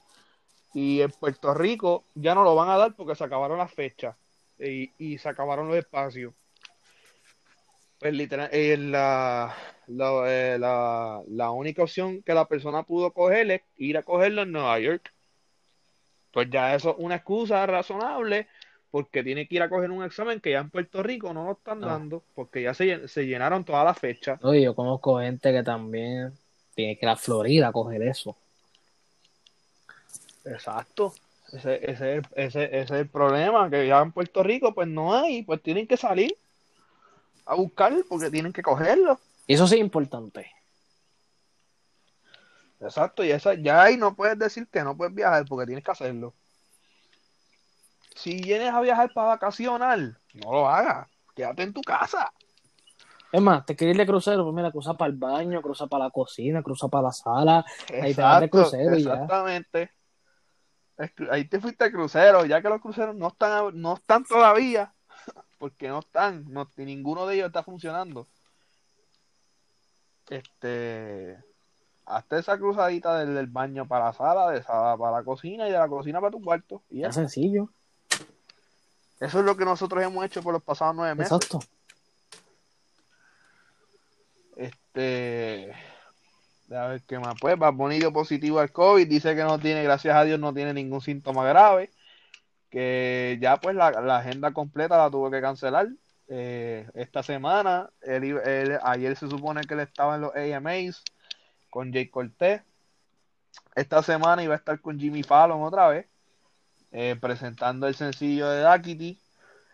[0.75, 4.15] y en Puerto Rico ya no lo van a dar porque se acabaron las fechas
[4.59, 6.33] y, y se acabaron los espacios.
[7.99, 9.55] Pues literal, eh, la,
[9.87, 14.41] la, eh, la, la única opción que la persona pudo coger es ir a cogerlo
[14.41, 15.13] en Nueva York.
[16.31, 18.47] Pues ya eso es una excusa razonable
[18.91, 21.53] porque tiene que ir a coger un examen que ya en Puerto Rico no lo
[21.53, 21.87] están Ah.
[21.87, 24.39] dando porque ya se, se llenaron todas las fechas.
[24.43, 26.33] Oye, yo conozco gente que también
[26.75, 28.35] tiene que ir a Florida a coger eso.
[30.45, 31.13] Exacto.
[31.51, 35.43] Ese, ese, ese, ese es el problema, que ya en Puerto Rico pues no hay,
[35.43, 36.35] pues tienen que salir
[37.45, 39.19] a buscar porque tienen que cogerlo.
[39.47, 40.51] Eso sí es importante.
[42.79, 45.91] Exacto, y esa, ya ahí no puedes decir que no puedes viajar porque tienes que
[45.91, 46.33] hacerlo.
[48.15, 49.99] Si vienes a viajar para vacacionar,
[50.33, 52.31] no lo hagas, quédate en tu casa.
[53.31, 56.05] Es más, te quieres ir de crucero, pues mira, cruza para el baño, cruza para
[56.05, 57.65] la cocina, cruza para la sala,
[58.01, 59.13] ahí te vas de Exacto, crucero y ya.
[59.13, 59.91] exactamente.
[61.29, 64.93] Ahí te fuiste al crucero, ya que los cruceros no están, no están todavía,
[65.59, 68.27] porque no están, no, ninguno de ellos está funcionando.
[70.29, 71.37] Este,
[72.05, 75.71] hazte esa cruzadita del, del baño para la sala, de sala para la cocina y
[75.71, 76.81] de la cocina para tu cuarto.
[76.89, 77.09] Y ya.
[77.09, 77.69] Es sencillo,
[79.19, 81.31] Eso es lo que nosotros hemos hecho por los pasados nueve meses.
[81.33, 81.59] exacto.
[84.55, 85.75] Este,
[86.71, 87.35] a ver qué más.
[87.39, 89.07] Pues, Bunny dio positivo al COVID.
[89.07, 91.91] Dice que no tiene, gracias a Dios, no tiene ningún síntoma grave.
[92.69, 95.87] Que ya, pues, la, la agenda completa la tuvo que cancelar.
[96.27, 101.03] Eh, esta semana, él él- ayer se supone que él estaba en los AMAs
[101.69, 102.63] con Jay Cortez.
[103.75, 106.07] Esta semana iba a estar con Jimmy Fallon otra vez,
[106.91, 109.19] eh, presentando el sencillo de Daquiti.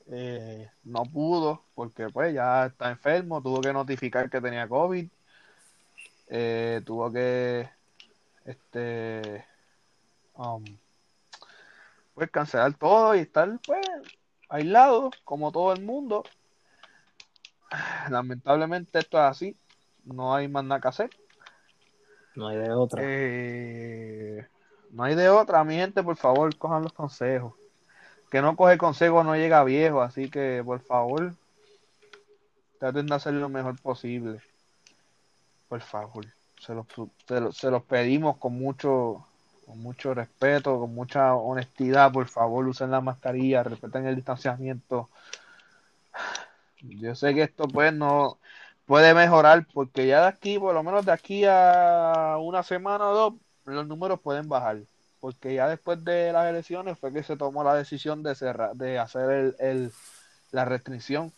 [0.08, 5.08] Eh, no pudo porque pues ya está enfermo, tuvo que notificar que tenía COVID,
[6.34, 7.70] eh, tuvo que
[8.46, 9.46] este
[10.36, 10.64] um,
[12.14, 13.86] pues cancelar todo y estar pues
[14.48, 16.24] aislado como todo el mundo.
[18.10, 19.58] Lamentablemente esto es así,
[20.06, 21.10] no hay más nada que hacer.
[22.36, 23.02] No hay de otra.
[23.04, 24.48] Eh,
[24.92, 27.54] no hay de otra, mi gente, por favor, cojan los consejos.
[28.30, 31.34] Que no coge consejos no llega viejo, así que por favor,
[32.80, 34.42] traten de hacer lo mejor posible.
[35.72, 36.26] Por favor,
[36.60, 36.86] se los,
[37.58, 39.26] se los, pedimos con mucho,
[39.66, 45.08] con mucho respeto, con mucha honestidad, por favor, usen la mascarilla, respeten el distanciamiento.
[46.82, 48.38] Yo sé que esto pues no
[48.86, 53.14] puede mejorar porque ya de aquí, por lo menos de aquí a una semana o
[53.16, 53.34] dos,
[53.66, 54.80] los números pueden bajar.
[55.22, 59.00] Porque ya después de las elecciones fue que se tomó la decisión de cerrar, de
[59.00, 59.92] hacer el, el-
[60.52, 61.32] la restricción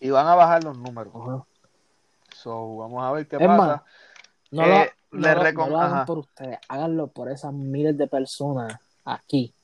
[0.00, 1.12] y van a bajar los números.
[2.42, 3.56] So, vamos a ver qué Es pasa.
[3.56, 3.82] más,
[4.50, 6.06] no, Eh, lo, le no recom- no lo hagan ajá.
[6.06, 9.54] por ustedes, háganlo por esas miles de personas aquí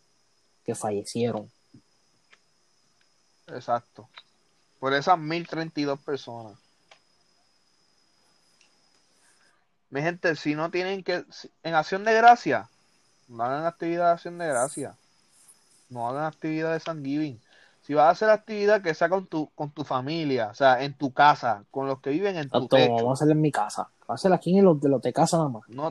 [0.64, 1.50] que fallecieron.
[3.48, 4.08] Exacto.
[4.78, 6.56] Por esas 1032 personas.
[9.90, 11.24] Mi gente, si no tienen que.
[11.62, 12.68] En acción de gracia,
[13.26, 14.94] no hagan actividad de acción de gracia.
[15.88, 17.40] No hagan actividad de San Giving.
[17.88, 20.92] Si vas a hacer actividad, que sea con tu, con tu familia, o sea, en
[20.92, 22.92] tu casa, con los que viven en tu Tanto techo.
[22.96, 23.84] vamos a hacerlo en mi casa.
[24.00, 25.62] Vamos a hacerlo aquí en los de los de casa nada más.
[25.68, 25.88] No,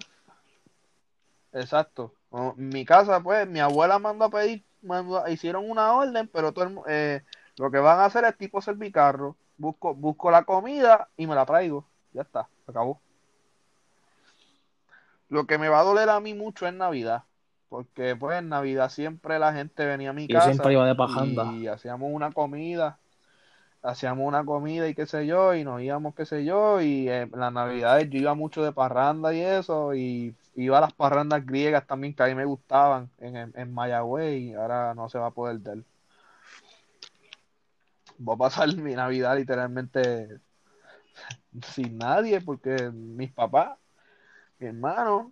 [1.53, 2.13] exacto.
[2.31, 6.65] En mi casa, pues, mi abuela mandó a pedir, mandó- hicieron una orden, pero todo
[6.65, 7.23] el eh,
[7.57, 9.35] lo que van a hacer es tipo servicarro.
[9.57, 11.83] Busco, busco la comida y me la traigo.
[12.13, 13.01] Ya está, se acabó.
[15.29, 17.23] Lo que me va a doler a mí mucho es Navidad.
[17.69, 20.95] Porque, pues, en Navidad siempre la gente venía a mi Y casa siempre iba de
[20.95, 21.51] pajanda.
[21.53, 22.97] y hacíamos una comida.
[23.83, 27.31] Hacíamos una comida y qué sé yo, y nos íbamos, qué sé yo, y en
[27.31, 31.85] las navidades yo iba mucho de parranda y eso, y iba a las parrandas griegas
[31.85, 35.27] también que a mí me gustaban en, en, en Mayagüez, y ahora no se va
[35.27, 35.77] a poder dar.
[38.17, 40.39] Voy a pasar mi Navidad literalmente
[41.73, 43.77] sin nadie, porque mis papás,
[44.59, 45.31] mi hermano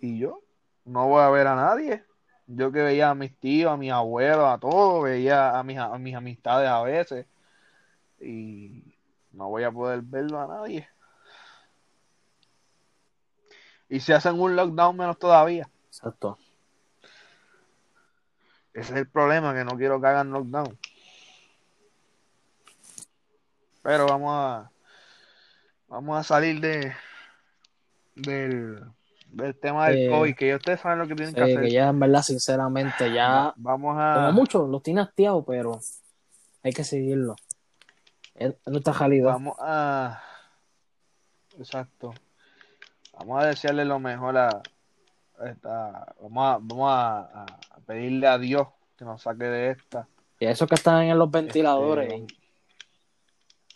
[0.00, 0.42] y yo
[0.88, 2.04] no voy a ver a nadie.
[2.46, 5.98] Yo que veía a mis tíos, a mis abuelos, a todos, veía a mis, a
[5.98, 7.26] mis amistades a veces
[8.20, 8.96] y
[9.32, 10.88] no voy a poder verlo a nadie.
[13.88, 15.68] Y si hacen un lockdown menos todavía.
[15.86, 16.38] Exacto.
[18.72, 20.78] Ese es el problema, que no quiero que hagan lockdown.
[23.82, 24.70] Pero vamos a
[25.88, 26.94] vamos a salir de
[28.14, 28.84] del,
[29.30, 31.60] del tema del Eh, COVID, que ya ustedes saben lo que tienen que hacer.
[31.62, 35.80] que ya en verdad, sinceramente, ya Va- vamos como a muchos los tiene hastiados, pero
[36.62, 37.36] hay que seguirlo.
[38.34, 39.32] Es es nuestra realidad.
[39.32, 40.22] vamos a
[41.58, 42.14] exacto.
[43.18, 44.62] Vamos a desearle lo mejor a
[45.44, 50.06] esta, vamos a, vamos a, a pedirle a Dios que nos saque de esta.
[50.40, 52.34] Y a esos que están en los ventiladores, Este,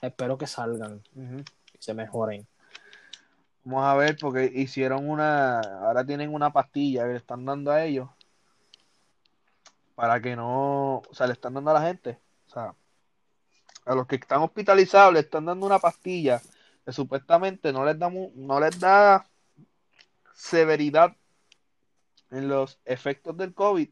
[0.01, 2.47] espero que salgan y se mejoren.
[3.65, 7.85] Vamos a ver, porque hicieron una, ahora tienen una pastilla que le están dando a
[7.85, 8.09] ellos
[9.95, 12.75] para que no, o sea, le están dando a la gente, o sea,
[13.85, 16.41] a los que están hospitalizados le están dando una pastilla
[16.85, 19.27] que supuestamente no les da, no les da
[20.35, 21.17] severidad
[22.31, 23.89] en los efectos del COVID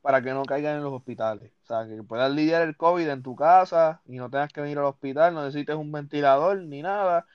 [0.00, 1.52] para que no caigan en los hospitales.
[1.64, 4.78] O sea, que puedas lidiar el COVID en tu casa y no tengas que venir
[4.78, 7.26] al hospital, no necesites un ventilador ni nada,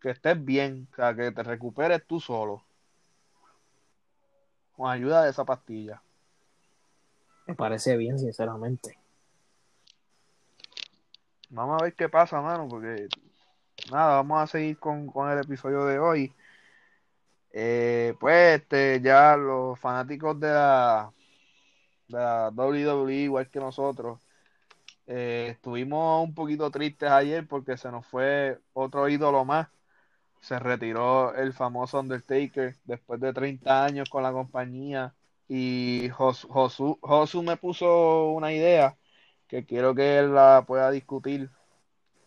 [0.00, 2.64] que estés bien, o sea, que te recuperes tú solo.
[4.72, 6.02] Con ayuda de esa pastilla.
[7.46, 8.98] Me parece bien, sinceramente.
[11.50, 13.08] Vamos a ver qué pasa, mano, porque
[13.90, 16.34] nada, vamos a seguir con, con el episodio de hoy.
[17.52, 21.12] Eh, pues este, ya los fanáticos de la,
[22.08, 24.20] de la WWE, igual que nosotros,
[25.06, 29.68] eh, estuvimos un poquito tristes ayer porque se nos fue otro ídolo más.
[30.40, 35.14] Se retiró el famoso Undertaker después de 30 años con la compañía.
[35.48, 38.96] Y Josu, Josu, Josu me puso una idea
[39.48, 41.50] que quiero que él la pueda discutir.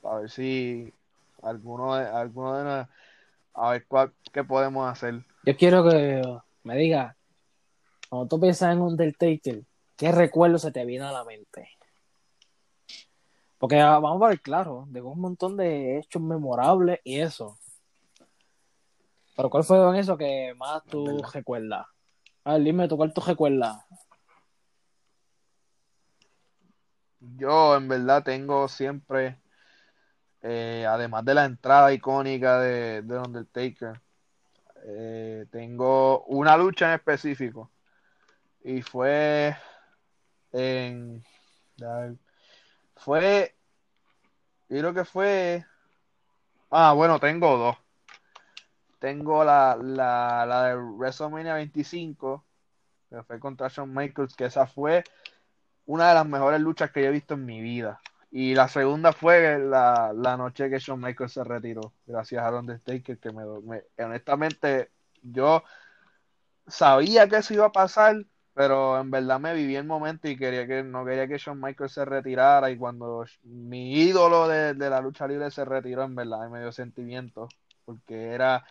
[0.03, 0.93] A ver si
[1.41, 2.85] alguno de, alguno de
[3.53, 5.23] a ver cuál, qué podemos hacer.
[5.45, 6.21] Yo quiero que
[6.63, 7.15] me diga,
[8.09, 9.63] cuando tú piensas en Undertaker,
[9.95, 11.69] ¿qué recuerdo se te viene a la mente?
[13.57, 17.57] Porque vamos a ver, claro, de un montón de hechos memorables y eso.
[19.35, 21.87] Pero ¿cuál fue en eso que más tú recuerdas?
[22.43, 23.77] A ver, dime tú, ¿cuál tú recuerdas?
[27.19, 29.39] Yo en verdad tengo siempre,
[30.41, 34.01] eh, además de la entrada icónica de, de Undertaker,
[34.85, 37.71] eh, tengo una lucha en específico.
[38.63, 39.55] Y fue
[40.51, 41.23] en...
[42.95, 43.55] Fue...
[44.69, 45.65] Yo creo que fue...
[46.69, 47.82] Ah, bueno, tengo dos.
[49.03, 52.45] Tengo la, la, la de WrestleMania 25,
[53.09, 55.03] que fue contra Shawn Michaels, que esa fue
[55.85, 57.99] una de las mejores luchas que yo he visto en mi vida.
[58.31, 63.17] Y la segunda fue la, la noche que Shawn Michaels se retiró, gracias a Undertaker,
[63.17, 65.65] que me, me, honestamente yo
[66.65, 70.65] sabía que eso iba a pasar, pero en verdad me viví el momento y quería
[70.65, 75.01] que no quería que Shawn Michaels se retirara y cuando mi ídolo de, de la
[75.01, 77.49] lucha libre se retiró, en verdad me dio sentimiento,
[77.83, 78.63] porque era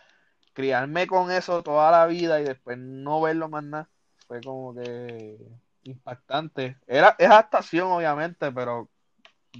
[0.53, 3.89] criarme con eso toda la vida y después no verlo más nada,
[4.27, 5.37] fue como que
[5.83, 6.77] impactante.
[6.87, 8.87] Era, es actuación, obviamente, pero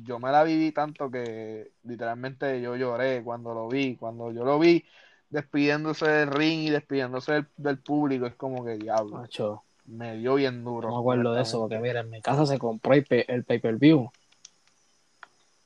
[0.05, 3.95] yo me la viví tanto que literalmente yo lloré cuando lo vi.
[3.95, 4.83] Cuando yo lo vi
[5.29, 9.17] despidiéndose del ring y despidiéndose del, del público, es como que diablo.
[9.17, 10.89] Macho, Me dio bien duro.
[10.89, 13.43] no me acuerdo de eso, porque mira, en mi casa se compró el, pay- el
[13.43, 14.11] pay-per-view.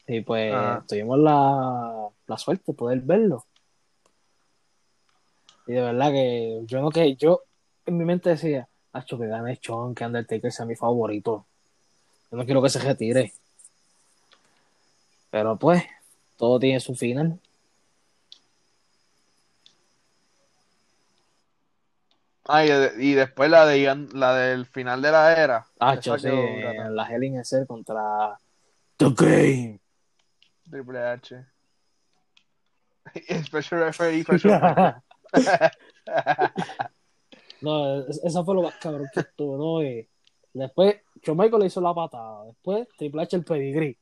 [0.07, 0.85] Y pues Ajá.
[0.87, 3.45] tuvimos la, la suerte de poder verlo.
[5.67, 7.41] Y de verdad que yo no que yo
[7.86, 11.45] en mi mente decía, Hacho, que gane Chon, que Undertaker sea mi favorito.
[12.32, 13.34] Yo no quiero que se retire.
[15.30, 15.84] Pero pues,
[16.38, 17.39] todo tiene su final.
[22.45, 25.67] Ah, y, de- y después la de la del final de la era.
[25.80, 28.38] Hacho, Esa sí, la a Cell contra
[28.95, 29.80] The Game.
[30.69, 31.45] Triple H.
[33.45, 34.43] Special referee Michaels.
[37.61, 39.83] no, es- eso fue lo más cabrón que estuvo, ¿no?
[39.83, 40.07] Y
[40.53, 42.45] después, Michaels le hizo la patada.
[42.45, 43.97] Después, Triple H el pedigrí.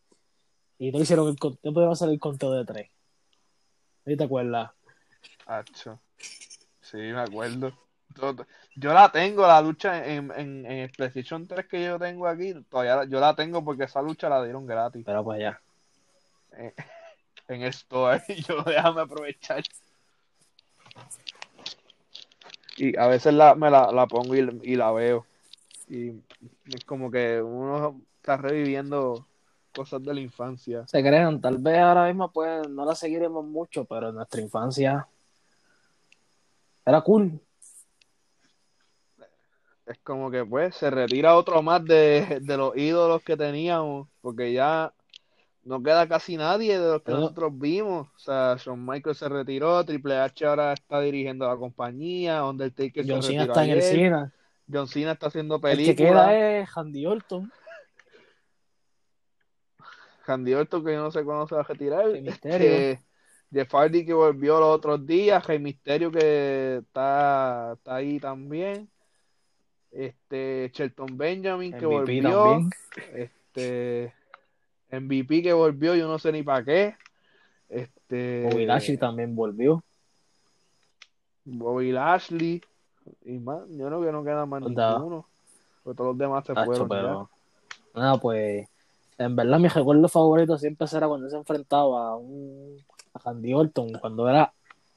[0.77, 2.89] Y no hicieron el conteo, podía hacer el conteo de tres.
[4.05, 4.71] ¿Sí te acuerdas?
[5.45, 5.99] Acho.
[6.81, 7.71] Sí, me acuerdo.
[8.15, 8.35] Yo,
[8.75, 12.97] yo la tengo, la lucha en, en, en PlayStation 3 que yo tengo aquí, todavía
[12.97, 15.59] la- yo la tengo porque esa lucha la dieron gratis Pero pues ya.
[17.47, 19.63] en el store y yo déjame aprovechar.
[22.75, 25.25] Y a veces la, me la, la pongo y, y la veo.
[25.87, 29.25] Y es como que uno está reviviendo
[29.73, 30.87] cosas de la infancia.
[30.87, 35.07] Se crean, tal vez ahora mismo pues no la seguiremos mucho, pero en nuestra infancia
[36.85, 37.39] era cool.
[39.85, 44.51] Es como que pues se retira otro más de, de los ídolos que teníamos, porque
[44.51, 44.91] ya
[45.65, 48.07] no queda casi nadie de los que nosotros vimos.
[48.15, 53.21] O sea, Shawn Michaels se retiró, Triple H ahora está dirigiendo la compañía, Undertaker John
[53.21, 54.31] se Cena retiró está en el cine.
[54.71, 57.51] John Cena está haciendo El que películas, queda es Andy Orton.
[60.27, 63.03] Randy Orton que no sé cuándo se va a retirar, este,
[63.51, 68.89] Jeff Hardy que volvió los otros días, Rey Misterio que está, está ahí también,
[69.91, 72.71] este Shelton Benjamin que MVP volvió, también.
[73.13, 74.13] este
[74.91, 76.95] MVP que volvió, yo no sé ni para qué.
[77.69, 79.83] Este Bobby Lashley también volvió.
[81.45, 82.61] Bobby Lashley
[83.23, 85.27] y más, yo creo que no queda más ninguno.
[85.83, 87.29] Porque todos los demás se Tacho, fueron pero
[87.93, 88.67] nada, pues
[89.17, 92.77] en verdad mi recuerdo favorito siempre será cuando se enfrentaba a un
[93.13, 94.53] a Randy Orton, cuando era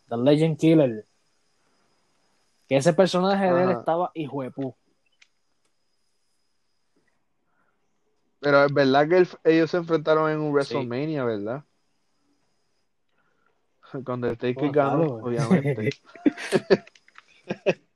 [0.08, 1.06] The Legend Killer.
[2.68, 4.74] Que ese personaje de él estaba hijo de pu.
[8.40, 11.64] Pero es verdad que el- ellos se enfrentaron en un WrestleMania, ¿verdad?
[14.04, 15.48] Cuando el Taker Oh, ganó, claro.
[15.48, 15.90] obviamente.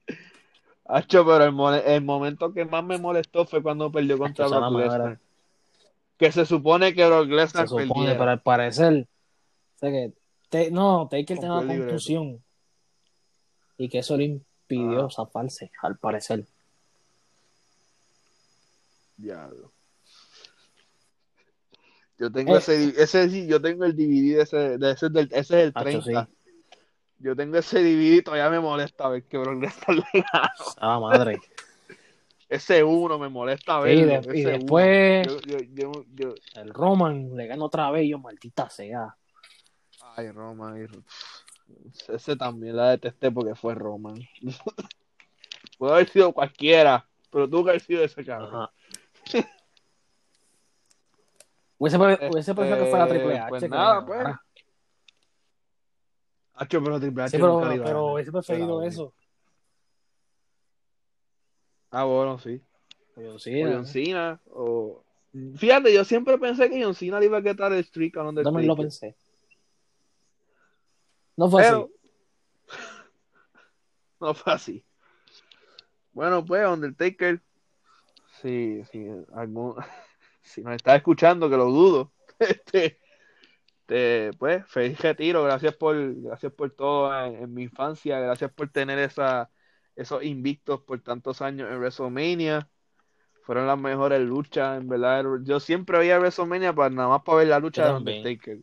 [0.85, 4.79] Hacho, pero el, momento que más me molestó fue cuando perdió contra Hacho, Brock.
[4.81, 5.19] Lesnar.
[6.19, 8.19] Que se supone que Brock Se Lesnar supone, perdiera.
[8.19, 9.09] pero al parecer,
[9.77, 10.13] sé que
[10.51, 12.43] Te- no, Taker tenía una contusión.
[13.79, 15.11] Y que eso le impidió Ah.
[15.11, 16.45] zafarse, al parecer.
[19.17, 19.72] Diablo.
[22.23, 22.59] Yo tengo Eh.
[22.59, 25.73] ese, ese sí, yo tengo el DVD de ese, de ese, del, ese es el
[25.75, 26.29] Hacho, 30.
[27.19, 30.25] Yo tengo ese DVD y todavía me molesta ver que Brock Lesnar le.
[30.79, 31.41] Ah, madre.
[32.49, 35.41] Ese uno me molesta Sí, de- y después uno.
[35.41, 39.17] Yo, yo, yo, yo- el Roman le gana otra vez yo, maldita sea.
[40.15, 40.89] Ay, Roman.
[42.09, 44.15] Ese también la detesté porque fue Roman.
[45.77, 48.55] Puede haber sido cualquiera, pero tuvo que haber sido ese cabrón.
[48.55, 48.73] Ajá.
[51.83, 53.49] Hubiese, pre- hubiese preferido que fuera Este, Triple H.
[53.49, 54.25] pues nada, pues.
[56.55, 59.13] Hacho, pero Triple H Sí, pero, nunca le iba a pero hubiese preferido eso.
[61.91, 62.63] Ah, bueno, sí.
[63.17, 65.03] Pero sí, o John Cena, o...
[65.57, 68.45] Fíjate, yo siempre pensé que John Cena le iba a quitar el streak a Undertaker.
[68.45, 69.17] también lo pensé.
[71.37, 71.91] No fue Pero...
[72.69, 72.79] así.
[74.21, 74.85] no fue así.
[76.13, 77.41] Bueno, pues, Undertaker,
[78.41, 79.05] sí, sí,
[79.35, 79.75] algún...
[80.43, 83.01] si nos está escuchando, que lo dudo, este,
[83.87, 88.69] te- pues, feliz retiro, gracias por, gracias por todo en, en mi infancia, gracias por
[88.71, 89.51] tener esa,
[89.97, 92.69] esos invictos por tantos años en WrestleMania.
[93.45, 95.25] Fueron las mejores luchas, en verdad.
[95.43, 97.93] Yo siempre veía WrestleMania para nada más para ver la lucha de.
[97.93, 98.59] Undertaker.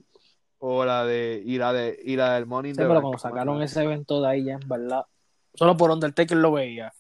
[0.62, 3.18] O la de, y la de, y la del Morning Sí, the pero Bank, cuando
[3.18, 5.06] sacaron ese evento de ahí ya, en verdad.
[5.54, 6.94] Solo por Undertaker lo veía.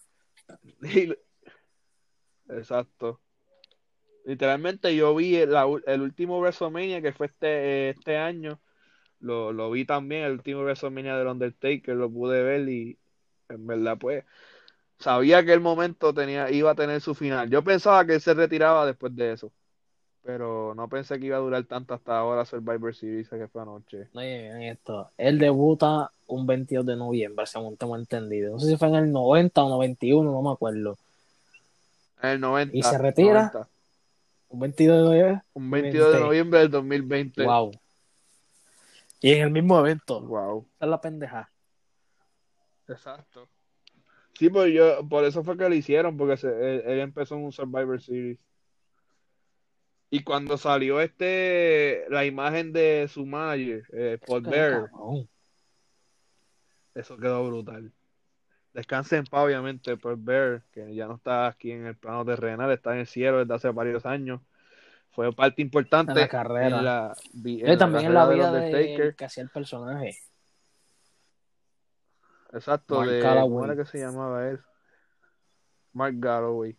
[2.49, 3.21] Exacto.
[4.29, 8.59] Literalmente yo vi el, la u- el último WrestleMania que fue este, este año.
[9.19, 12.97] Lo, lo vi también, el último WrestleMania del Undertaker, lo pude ver y
[13.49, 14.25] en verdad pues
[14.99, 17.49] sabía que el momento tenía, iba a tener su final.
[17.49, 19.51] Yo pensaba que él se retiraba después de eso.
[20.23, 24.07] Pero no pensé que iba a durar tanto hasta ahora Survivor Series que fue anoche.
[24.13, 25.09] Oye, esto.
[25.17, 28.53] Él debuta un 22 de noviembre, según tengo entendido.
[28.53, 30.97] No sé si fue en el 90 o 91, no me acuerdo.
[32.21, 32.77] En el 90.
[32.77, 33.51] ¿Y se retira?
[33.51, 33.69] 90.
[34.49, 35.41] Un 22 de noviembre.
[35.53, 36.25] Un 22 de 20.
[36.25, 37.45] noviembre del 2020.
[37.45, 37.71] Wow.
[39.21, 40.21] Y en el mismo evento.
[40.21, 40.67] Wow.
[40.75, 41.51] Esa es la pendeja.
[42.87, 43.47] Exacto.
[44.33, 47.43] Sí, pues yo, por eso fue que lo hicieron, porque se- él, él empezó en
[47.43, 48.39] un Survivor Series.
[50.09, 55.29] Y cuando salió este, la imagen de su manager, eh, Paul cabrón.
[56.95, 57.91] eso quedó brutal.
[58.73, 62.71] Descanse en paz, obviamente, Paul Bearer, que ya no está aquí en el plano terrenal,
[62.71, 64.41] está en el cielo desde hace varios años.
[65.11, 66.77] Fue parte importante En la carrera.
[66.77, 67.15] en la,
[67.45, 69.15] Eh, también en la vida de Undertaker.
[69.15, 70.15] que hacía el personaje.
[72.53, 73.21] Exacto, Mark de.
[73.21, 74.59] ¿cómo era que se llamaba él?
[75.93, 76.77] Mark Galloway.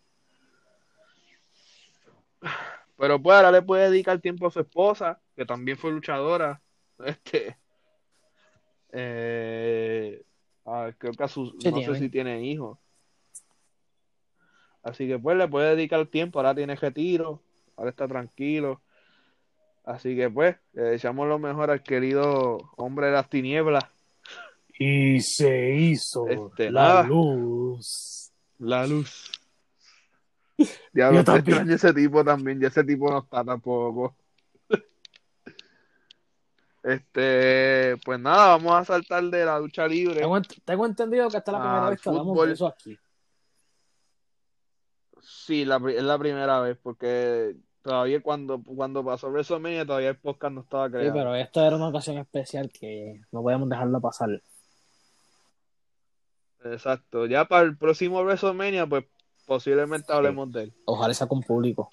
[2.97, 6.61] Pero pues ahora le puede dedicar tiempo a su esposa, que también fue luchadora.
[7.03, 7.57] Este,
[8.91, 10.23] eh,
[10.65, 12.77] ah, creo que a su, Sí no sé si tiene hijos.
[14.83, 17.41] Así que pues le puede dedicar tiempo, ahora tiene retiro,
[17.75, 18.81] ahora está tranquilo.
[19.83, 23.83] Así que pues, le deseamos lo mejor al querido hombre de las tinieblas.
[24.77, 27.03] Y se hizo Este, la nada.
[27.03, 28.31] luz.
[28.59, 29.31] La luz.
[30.93, 31.57] Diablo, Yo te también.
[31.57, 34.15] extraño ese tipo también, y ese tipo no está tampoco.
[36.83, 40.21] Este, pues nada, vamos a saltar de la lucha libre.
[40.21, 42.97] Tengo, ent- tengo entendido que esta es la primera vez que hablamos de eso aquí.
[45.21, 50.53] Sí, la, es la primera vez, porque todavía cuando, cuando pasó WrestleMania todavía el podcast
[50.55, 51.13] no estaba Sí, creado.
[51.13, 54.41] pero esta era una ocasión especial que no podíamos dejarla pasar.
[56.63, 59.05] Exacto, ya para el próximo WrestleMania, pues
[59.45, 60.73] posiblemente hablemos de él.
[60.85, 61.89] Ojalá sea con público.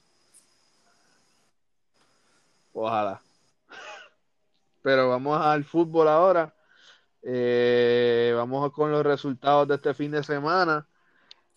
[2.73, 3.21] Ojalá.
[4.83, 6.55] Pero vamos al fútbol ahora.
[7.23, 10.87] Eh, vamos con los resultados de este fin de semana.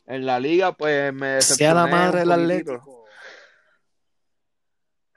[0.06, 2.74] En la liga, pues me Sea la decepcioné madre del poquitito.
[2.74, 3.06] Atlético.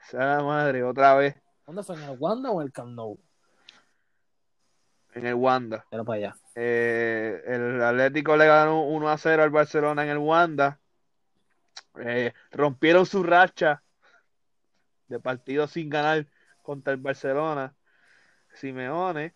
[0.09, 1.35] Sea la madre, otra vez
[1.65, 1.95] ¿Dónde fue?
[1.95, 3.19] ¿En el Wanda o en el Camp Nou?
[5.15, 5.85] en el Wanda.
[5.89, 6.35] Era para allá.
[6.55, 10.79] Eh, el Atlético le ganó 1 a 0 al Barcelona en el Wanda.
[11.99, 13.81] Eh, rompieron su racha
[15.07, 16.27] de partidos sin ganar
[16.61, 17.73] contra el Barcelona.
[18.55, 19.35] Simeone,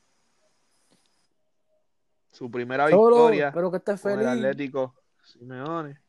[2.31, 4.31] su primera Solo, victoria pero que estés con el feliz.
[4.33, 5.99] Atlético Simeone.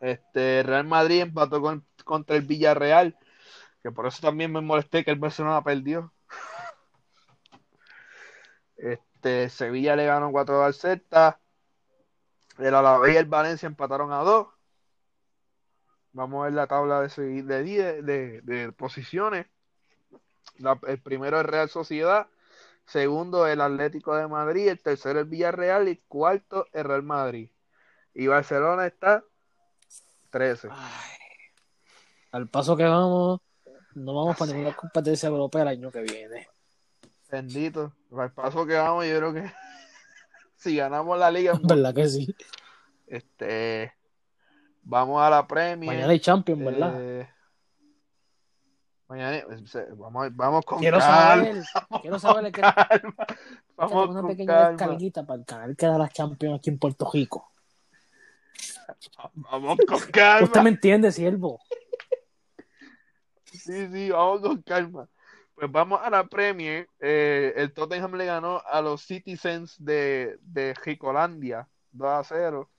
[0.00, 3.16] Este Real Madrid empató con- contra el Villarreal,
[3.82, 6.12] que por eso también me molesté que el Barcelona perdió.
[8.76, 11.40] Este Sevilla le ganó 4 al Celta.
[12.58, 14.48] El Alavés y el Valencia empataron a 2.
[16.12, 19.46] Vamos a ver la tabla de, de, de- de posiciones.
[20.58, 22.28] La- el primero es Real Sociedad,
[22.86, 27.50] segundo el Atlético de Madrid, el tercero el Villarreal y cuarto el Real Madrid.
[28.14, 29.24] Y Barcelona está
[30.30, 30.68] 13.
[30.70, 31.16] Ay,
[32.30, 33.40] al paso que vamos,
[33.94, 36.48] no vamos para ninguna competencia europea el año que viene.
[37.30, 37.92] Bendito.
[38.16, 39.52] Al paso que vamos, yo creo que
[40.56, 42.34] si ganamos la liga, ¿Verdad que sí?
[43.06, 43.92] este,
[44.82, 45.94] vamos a la Premier.
[45.94, 46.94] Mañana hay Champions, ¿verdad?
[47.00, 47.28] Eh,
[49.08, 51.44] mañana, se- vamos, vamos con quiero calma.
[51.44, 51.64] saber,
[52.02, 53.14] quiero saber que calma.
[53.76, 54.68] Vamos una con pequeña calma.
[54.70, 57.50] descarguita para el canal que da las Champions aquí en Puerto Rico.
[59.34, 60.44] Vamos con calma.
[60.46, 61.60] Usted me entiende, siervo.
[63.44, 65.08] Sí, sí, vamos con calma.
[65.54, 66.88] Pues vamos a la Premier.
[66.98, 72.70] Eh, el Tottenham le ganó a los Citizens de, de Jicolandia 2 a 0.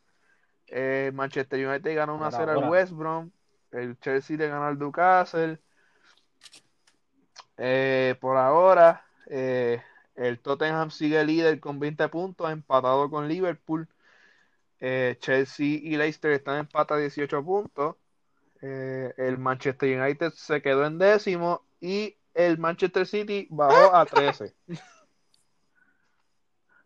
[0.68, 2.70] Eh, Manchester United ganó 1 a Ahora, 0 al.
[2.70, 3.32] West Brom.
[3.72, 5.60] El Chelsea le ganó al Newcastle.
[7.58, 9.82] Eh, por ahora, eh,
[10.16, 13.88] el Tottenham sigue líder con 20 puntos, empatado con Liverpool.
[14.80, 17.96] Eh, Chelsea y Leicester están empatados a 18 puntos.
[18.62, 24.54] Eh, el Manchester United se quedó en décimo y el Manchester City bajó a 13.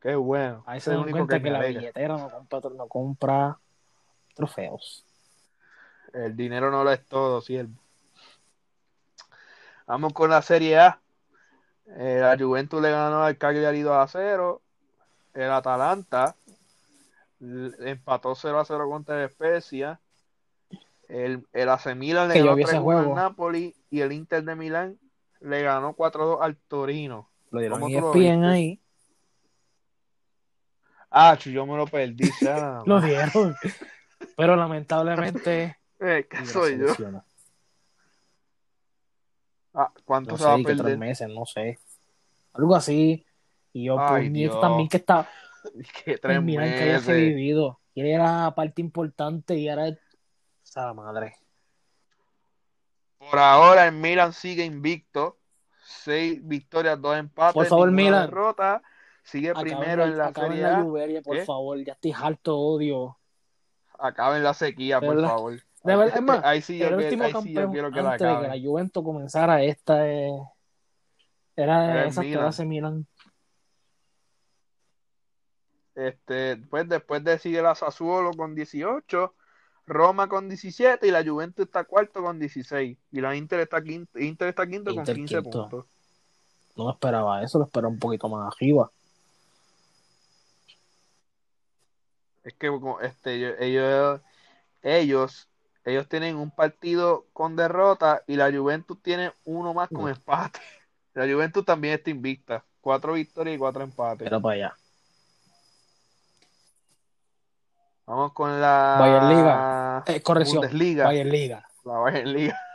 [0.01, 0.63] Qué bueno.
[0.65, 3.59] Ahí se dan cuenta que que, la billetera no compra, no compra
[4.33, 5.05] trofeos.
[6.13, 7.75] El dinero no lo es todo, siervo.
[9.89, 10.99] Vamos con la Serie A.
[11.97, 14.61] Eh, la Juventus le ganó al Cagliari 2 a 0.
[15.33, 16.35] El Atalanta
[17.39, 19.99] empató 0 a 0 contra el Spezia.
[21.07, 23.15] El, el AC Milan le ganó vi ese 3 al.
[23.15, 24.99] Napoli y el Inter de Milán
[25.39, 27.27] le ganó 4-2 al Torino.
[27.49, 28.45] Lo dieron ¿Cómo en tú lo ESPN viste?
[28.45, 28.79] ahí.
[31.09, 32.29] Ah, yo me lo perdí.
[32.85, 33.55] Lo dieron.
[34.37, 35.75] Pero lamentablemente.
[36.01, 36.93] Eh, ¿qué soy yo?
[36.93, 37.25] selecciona.
[39.73, 40.97] Ah, ¿cuánto No se va a sé, que tres perder?
[40.97, 41.79] meses, no sé.
[42.53, 43.25] Algo así.
[43.73, 44.59] Y yo, Ay, Dios.
[44.61, 45.27] también que está.
[46.05, 47.07] Que tres Mira que había meses.
[47.07, 47.79] revivido.
[47.93, 49.97] Y él era parte importante y ahora.
[50.63, 51.35] Esa madre.
[53.17, 55.37] Por ahora el Milan sigue invicto.
[55.83, 58.27] Seis victorias, dos empates, Por favor, Milan.
[58.27, 58.81] derrota.
[59.23, 61.45] Sigue primero en la Serie la por ¿Qué?
[61.45, 61.83] favor.
[61.83, 63.17] Ya estoy harto odio.
[63.99, 65.29] Acaben la sequía, por verdad.
[65.29, 65.59] favor.
[65.83, 67.91] De verdad, es más, ahí sí yo, el que- último ahí sí yo campeón quiero
[67.91, 70.31] que la antes de que la Juventus comenzara esta eh,
[71.55, 73.05] era Era esa que Milan.
[75.95, 79.33] Este, pues después de sigue la Sassuolo con 18,
[79.85, 82.97] Roma con 17 y la Juventus está cuarto con 16.
[83.11, 85.49] Y la Inter está quinto, Inter está quinto Inter con 15 quinto.
[85.61, 85.85] puntos.
[86.77, 88.89] No esperaba eso, lo esperaba un poquito más arriba.
[92.45, 92.71] Es que
[93.01, 94.21] este, ellos,
[94.81, 95.48] ellos,
[95.89, 100.59] ellos, tienen un partido con derrota y la Juventus tiene uno más con empate.
[101.15, 102.63] La Juventus también está invicta.
[102.79, 104.27] Cuatro victorias y cuatro empates.
[104.27, 104.77] Era para allá.
[108.05, 110.03] Vamos con la Bayern Liga.
[110.07, 110.61] Eh, corrección.
[110.61, 111.05] Bundesliga.
[111.05, 111.69] Bayern Liga.
[111.83, 112.59] La Bayern Liga.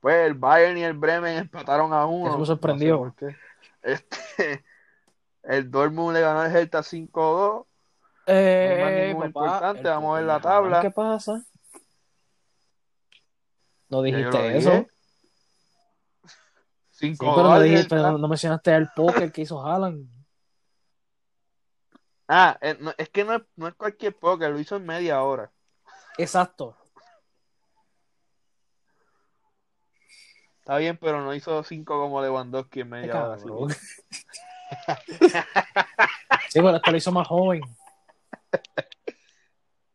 [0.00, 2.28] Pues el Bayern y el Bremen empataron a uno.
[2.28, 2.98] Eso me sorprendió.
[2.98, 3.36] No sé por qué.
[3.82, 4.64] Este,
[5.42, 7.66] el Dortmund le ganó al Hertha 5-2.
[8.30, 10.80] Eh, No hay más ningún importante, vamos a ver la tabla.
[10.82, 11.42] ¿Qué pasa?
[13.88, 14.70] No dijiste eso.
[14.70, 14.86] dije.
[16.90, 18.10] Sí, 5-2 pero no, al dijiste, Hertha.
[18.10, 20.06] no, no mencionaste el póker que hizo Haaland.
[22.26, 25.22] Ah, eh, no, es que no es, no es cualquier póker, lo hizo en media
[25.22, 25.50] hora.
[26.18, 26.76] Exacto.
[30.58, 33.38] Está bien, pero no hizo 5 como Lewandowski en media hora.
[36.50, 37.60] Sí, pero esto lo hizo más joven.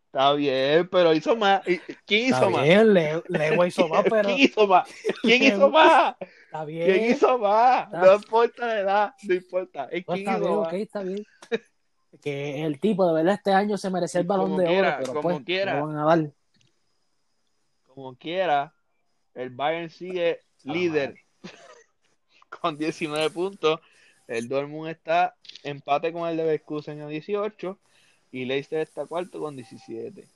[0.06, 1.68] Está bien, pero hizo más.
[1.68, 2.64] ¿Y- ¿Quién hizo Está más?
[2.64, 4.88] bien, Le- Lewa hizo más, pero ¿Quién hizo más?
[5.24, 6.16] ¿Quién hizo más?
[6.20, 7.12] está ¿Quién bien.
[7.12, 7.86] hizo más?
[7.86, 9.86] Está- No importa la edad, no importa.
[9.92, 10.68] Es No, quién está hizo bien, más.
[10.68, 11.26] ok, está bien.
[12.22, 14.98] Que el tipo de verdad este año se merecía el balón Como de quiera, oro,
[15.00, 15.80] pero como pues quiera.
[15.80, 16.32] no van a dar.
[17.88, 18.74] Como quiera,
[19.34, 21.16] el Bayern sigue líder
[22.62, 23.80] con 19 puntos.
[24.28, 27.80] El Dortmund está empate con el Leverkusen a 18
[28.34, 30.22] y Leicester está cuarto con 17.
[30.22, 30.28] Eh,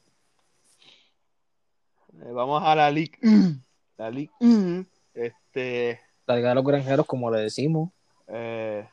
[2.31, 3.59] vamos a la Ligue 1.
[3.97, 4.85] La Ligue 1.
[5.13, 7.89] Este, La Liga de los Granjeros, como le decimos.
[8.27, 8.87] eh,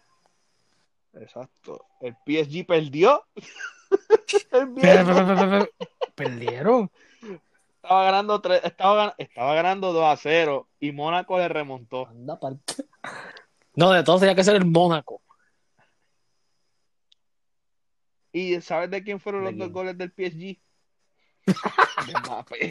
[1.14, 1.84] exacto.
[2.00, 3.24] El PSG perdió.
[4.50, 4.74] El
[6.14, 6.90] Perdieron.
[7.82, 12.06] estaba ganando tres- estaba, estaba ganando 2 a 0 y Mónaco le remontó.
[12.06, 12.38] Anda
[13.76, 15.20] No, de todo tenía que ser el Mónaco.
[18.34, 20.58] ¿Y sabes de quién fueron ¿De los dos goles del PSG?
[22.06, 22.70] De Mbappé.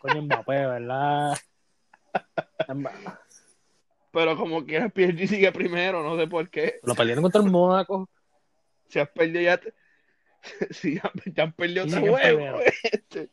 [0.00, 1.36] Coño, Mbappé, ¿verdad?
[4.12, 6.80] Pero como quieras, PSG sigue primero, no sé por qué.
[6.82, 8.08] Lo perdieron contra el Mónaco.
[8.88, 9.58] Si has perdido ya.
[9.58, 9.74] te-
[10.70, 12.18] Si ya, ya han perdido Y otro juego.
[12.38, 12.60] primero.
[12.84, 13.30] este.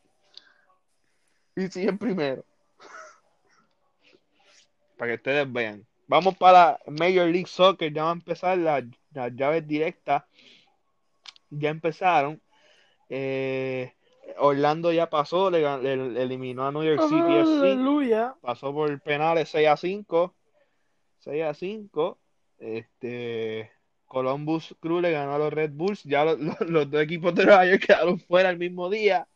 [1.56, 2.44] Y siguen primero.
[4.98, 5.86] Para que ustedes vean.
[6.08, 7.94] Vamos para Major League Soccer.
[7.94, 10.24] Ya va a empezar las, las llaves directas.
[11.60, 12.42] Ya empezaron.
[13.10, 13.94] Eh,
[14.38, 18.36] Orlando ya pasó, le, le- eliminó a New York City FC Aleluya.
[18.42, 20.34] pasó por penales 6 a 5.
[21.20, 22.18] 6 a 5.
[22.60, 23.70] Este,
[24.08, 26.04] Columbus Crew le ganó a los Red Bulls.
[26.04, 29.28] Ya los, los- los dos equipos de Nueva York quedaron fuera el mismo día.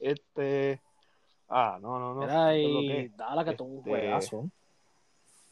[0.00, 0.80] Este,
[1.48, 2.56] ah, no, no, no.
[2.56, 3.10] Y que.
[3.16, 4.50] Dala que tuvo un Este- juegazo.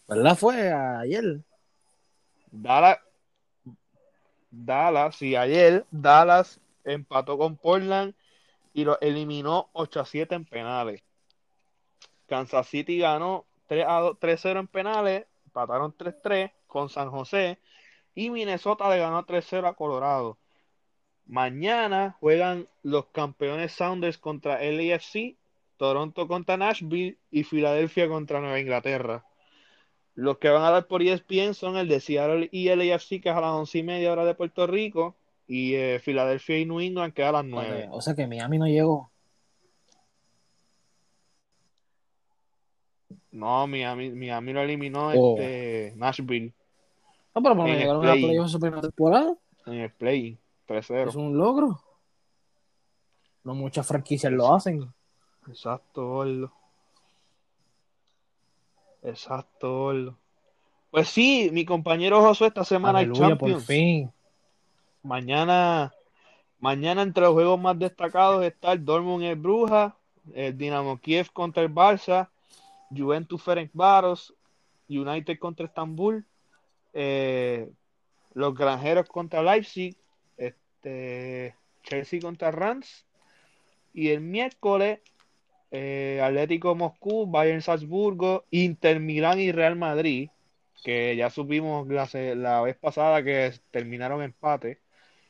[0.09, 0.37] ¿Verdad?
[0.37, 1.41] Fue ayer.
[2.51, 2.99] Dallas,
[4.53, 8.15] Dallas, y ayer Dallas empató con Portland
[8.75, 11.03] y lo eliminó 8 a 7 en penales.
[12.29, 17.59] Kansas City ganó 3 a 2 3-0 en penales, empataron 3-3 con San José
[18.15, 20.39] y Minnesota le ganó 3-0 a Colorado.
[21.27, 25.37] Mañana juegan los campeones Sounders contra LAFC,
[25.79, 29.25] Toronto contra Nashville y Filadelfia contra Nueva Inglaterra.
[30.15, 33.35] Los que van a dar por ESPN son el de Seattle y LAFC, que es
[33.35, 37.15] a las once y media hora de Puerto Rico, y eh, Filadelfia y New England,
[37.15, 37.89] que es a las nueve.
[37.91, 39.11] O sea que Miami no llegó.
[43.31, 45.37] No, Miami, Miami lo eliminó Oh.
[45.39, 46.53] este, Nashville
[47.35, 49.35] No, pero por lo En menos el llegaron a la en su primera temporada.
[49.67, 50.39] en el play
[50.69, 51.09] 3-0.
[51.09, 51.81] Es un logro.
[53.45, 54.93] No muchas franquicias lo hacen.
[55.49, 56.53] Exacto, gordo.
[59.03, 60.17] Exacto.
[60.91, 63.67] Pues sí, mi compañero Josué esta semana hay Aleluya, por Champions.
[63.67, 64.13] fin.
[65.03, 65.93] Mañana,
[66.61, 69.97] mañana entre los juegos más destacados está el Dortmund el Bruja,
[70.35, 72.29] el Dinamo Kiev contra el Barça,
[72.91, 74.35] Juventus Ferencváros,
[74.89, 76.27] United contra Estambul,
[76.93, 77.71] eh,
[78.35, 79.97] los Granjeros contra Leipzig,
[80.37, 83.07] este, Chelsea contra Rams
[83.95, 85.01] y el miércoles
[85.75, 90.29] eh, Atlético Moscú, Bayern Salzburgo, Inter Milán y Real Madrid,
[90.85, 94.81] que ya supimos la, vez pasada que terminaron empate.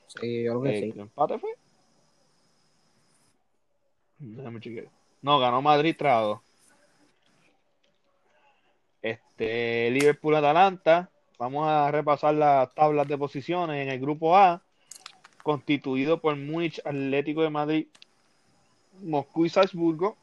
[0.09, 0.93] Sí, yo que Eh, sí.
[0.93, 1.51] ¿qué empate fue?
[5.23, 6.41] No, ganó Madrid 3 a 2.
[9.01, 11.09] Este, Liverpool Atalanta.
[11.39, 14.63] Vamos a repasar las tablas de posiciones en el grupo A,
[15.45, 17.87] constituido por Múnich, Atlético de Madrid,
[19.03, 20.17] Moscú y Salzburgo.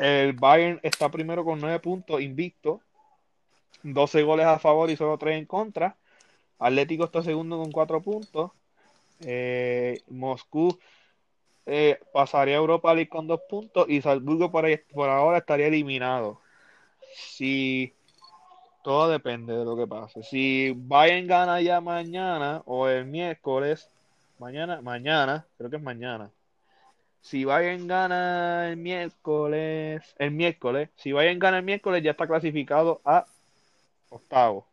[0.00, 2.80] El Bayern está primero con 9 puntos, invicto.
[3.82, 5.94] 12 goles a favor y solo 3 en contra.
[6.58, 8.50] Atlético está segundo con 4 puntos.
[9.20, 10.78] Eh, Moscú
[11.66, 13.86] eh, pasaría a Europa League con 2 puntos.
[13.90, 16.40] Y Salzburgo por, ahí- por ahora estaría eliminado.
[17.14, 17.92] Si
[18.82, 20.22] todo depende de lo que pase.
[20.22, 23.90] Si Bayern gana ya mañana o el miércoles,
[24.38, 26.30] mañana, mañana, creo que es mañana.
[27.20, 33.00] Si Bayern gana el miércoles, el miércoles, si Bayern gana el miércoles ya está clasificado
[33.04, 33.26] a
[34.10, 34.66] octavo.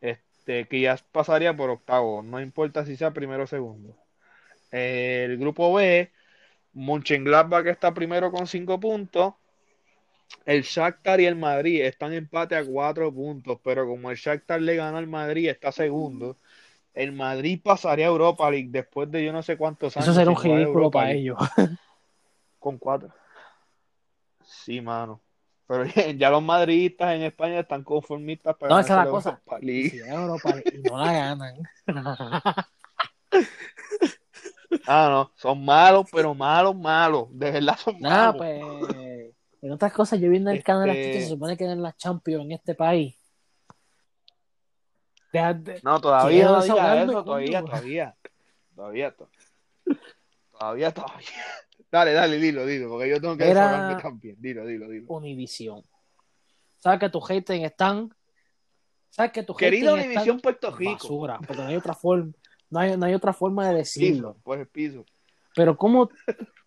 [0.00, 3.96] Este, que ya pasaría por octavo, no importa si sea primero o segundo.
[4.70, 6.10] El grupo B,
[6.74, 9.34] Mönchengladbach está primero con cinco puntos.
[10.46, 14.60] El Shakhtar y el Madrid están en empate a cuatro puntos, pero como el Shakhtar
[14.60, 16.38] le ganó al Madrid, está segundo.
[16.94, 20.06] El Madrid pasaría a Europa League después de yo no sé cuántos años.
[20.08, 21.20] Eso será un ridículo para League.
[21.20, 21.38] ellos.
[22.58, 23.08] Con cuatro.
[24.44, 25.20] Sí, mano.
[25.66, 25.84] Pero
[26.18, 29.30] ya los madridistas en España están conformistas para No, esa es la cosa.
[29.30, 29.90] Europa League.
[29.90, 31.54] Si llegan a Europa League y no la ganan.
[34.86, 35.30] Ah, no.
[35.36, 37.26] Son malos, pero malos, malos.
[37.30, 38.36] De verdad son malos.
[38.36, 38.60] pues.
[39.60, 42.44] En otras cosas, yo viendo el canal Este- que se supone que en la Champions
[42.46, 43.14] en este país.
[45.32, 47.24] Deja de- No, todavía no digas eso.
[47.24, 48.16] Todavía, todavía.
[48.74, 49.28] Todavía, to-
[50.52, 51.26] todavía, todavía.
[51.90, 54.36] Dale, dale, dilo, dilo, porque yo tengo que Era- desahogarme también.
[54.38, 55.06] Dilo, dilo, dilo.
[55.08, 55.82] Univisión.
[56.78, 58.14] ¿Sabes que tu hating están?
[59.10, 60.92] ¿Sabes que tu Querida Univisión Puerto Rico.
[60.92, 61.36] basura?
[61.38, 62.32] Porque no hay otra forma.
[62.70, 64.32] No hay, no hay otra forma de decirlo.
[64.32, 65.04] Piso, por el piso.
[65.54, 66.08] Pero ¿cómo?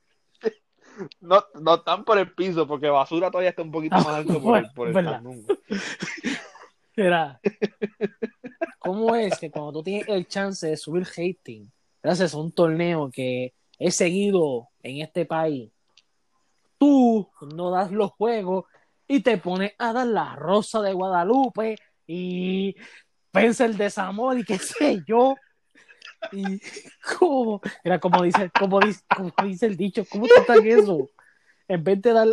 [1.20, 4.58] No, no están por el piso, porque basura todavía está un poquito más alto por
[4.60, 4.96] el, por el.
[6.96, 7.40] Mira,
[8.80, 11.70] ¿cómo es que cuando tú tienes el chance de subir hating,
[12.02, 15.72] gracias a un torneo que es seguido en este país,
[16.78, 18.66] tú no das los juegos
[19.08, 21.78] y te pones a dar la rosa de Guadalupe
[22.08, 22.76] y
[23.34, 25.36] vence el desamor y qué sé yo?
[26.32, 26.60] Y
[27.20, 31.10] cómo, mira, como dice, como dice, como dice el dicho, ¿cómo tratan eso?
[31.68, 32.28] En vez de dar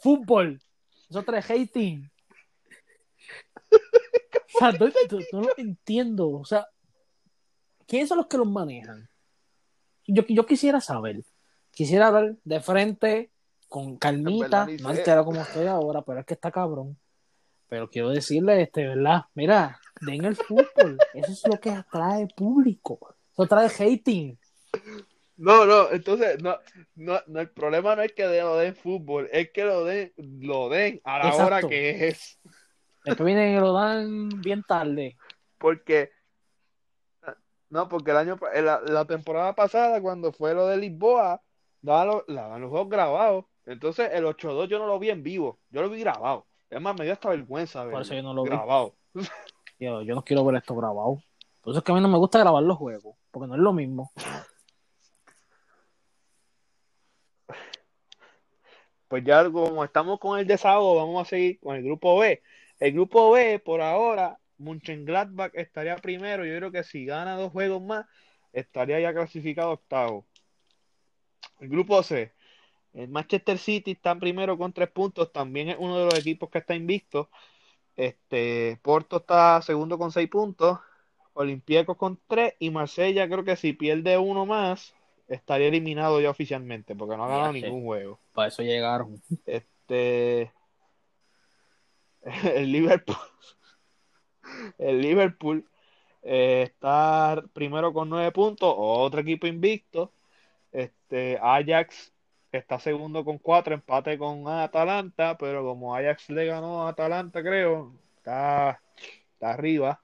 [0.00, 0.60] fútbol.
[1.08, 2.10] Eso trae hating.
[4.58, 4.72] Sea,
[5.32, 6.30] no, lo entiendo.
[6.30, 6.66] O sea,
[7.86, 9.08] ¿quiénes son los que los manejan?
[10.06, 11.24] Yo, yo quisiera saber.
[11.70, 13.30] Quisiera hablar de frente,
[13.68, 14.98] con calmita, no sé.
[14.98, 16.96] altera como estoy ahora, pero es que está cabrón.
[17.68, 19.24] Pero quiero decirle, este, ¿verdad?
[19.34, 20.98] Mira, den el fútbol.
[21.14, 23.16] Eso es lo que atrae público.
[23.32, 24.38] Eso trae hating.
[25.36, 26.56] No, no, entonces, no,
[26.94, 30.70] no, no, el problema no es que lo den fútbol, es que lo den, lo
[30.70, 31.46] den a la Exacto.
[31.46, 32.38] hora que es.
[33.06, 35.16] Después vienen y lo dan bien tarde.
[35.58, 36.10] Porque,
[37.70, 41.40] no, porque el año, la, la temporada pasada, cuando fue lo de Lisboa,
[41.82, 43.44] daban los, daban los juegos grabados.
[43.64, 46.46] Entonces, el 8-2 yo no lo vi en vivo, yo lo vi grabado.
[46.68, 48.50] Es más, me dio hasta vergüenza Por verlo eso yo no lo vi.
[48.50, 48.96] grabado.
[49.78, 51.22] Yo, yo no quiero ver esto grabado.
[51.60, 53.60] Por eso es que a mí no me gusta grabar los juegos, porque no es
[53.60, 54.10] lo mismo.
[59.08, 62.42] Pues ya como estamos con el desahogo, vamos a seguir con el grupo B.
[62.78, 66.44] El grupo B, por ahora, Mönchengladbach estaría primero.
[66.44, 68.06] Yo creo que si gana dos juegos más,
[68.52, 70.26] estaría ya clasificado octavo.
[71.60, 72.32] El grupo C,
[72.92, 75.32] el Manchester City está primero con tres puntos.
[75.32, 77.30] También es uno de los equipos que está invicto.
[77.96, 80.78] Este, Porto está segundo con seis puntos.
[81.34, 82.54] Olympiacos con tres.
[82.58, 84.94] Y Marsella, creo que si pierde uno más,
[85.28, 87.66] estaría eliminado ya oficialmente, porque no ha ganado Viaje.
[87.66, 88.18] ningún juego.
[88.32, 89.20] Para eso llegaron.
[89.44, 90.50] Este.
[92.54, 93.16] El Liverpool.
[94.78, 95.64] El Liverpool
[96.22, 98.74] eh, está primero con nueve puntos.
[98.76, 100.12] Otro equipo invicto.
[100.72, 102.12] Este, Ajax
[102.52, 105.36] está segundo con cuatro, empate con Atalanta.
[105.38, 108.80] Pero como Ajax le ganó a Atalanta, creo, está,
[109.34, 110.02] está arriba.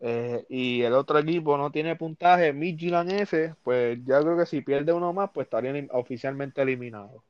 [0.00, 4.60] Eh, y el otro equipo no tiene puntaje, Midtjylland ese, pues ya creo que si
[4.60, 7.24] pierde uno más, pues estaría oficialmente eliminado.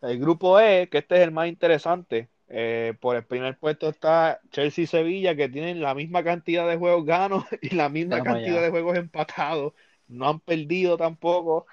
[0.00, 4.40] El grupo E, que este es el más interesante, eh, por el primer puesto está
[4.50, 8.56] Chelsea y Sevilla, que tienen la misma cantidad de juegos ganos y la misma cantidad
[8.58, 8.62] allá.
[8.62, 9.72] de juegos empatados.
[10.08, 11.66] No han perdido tampoco.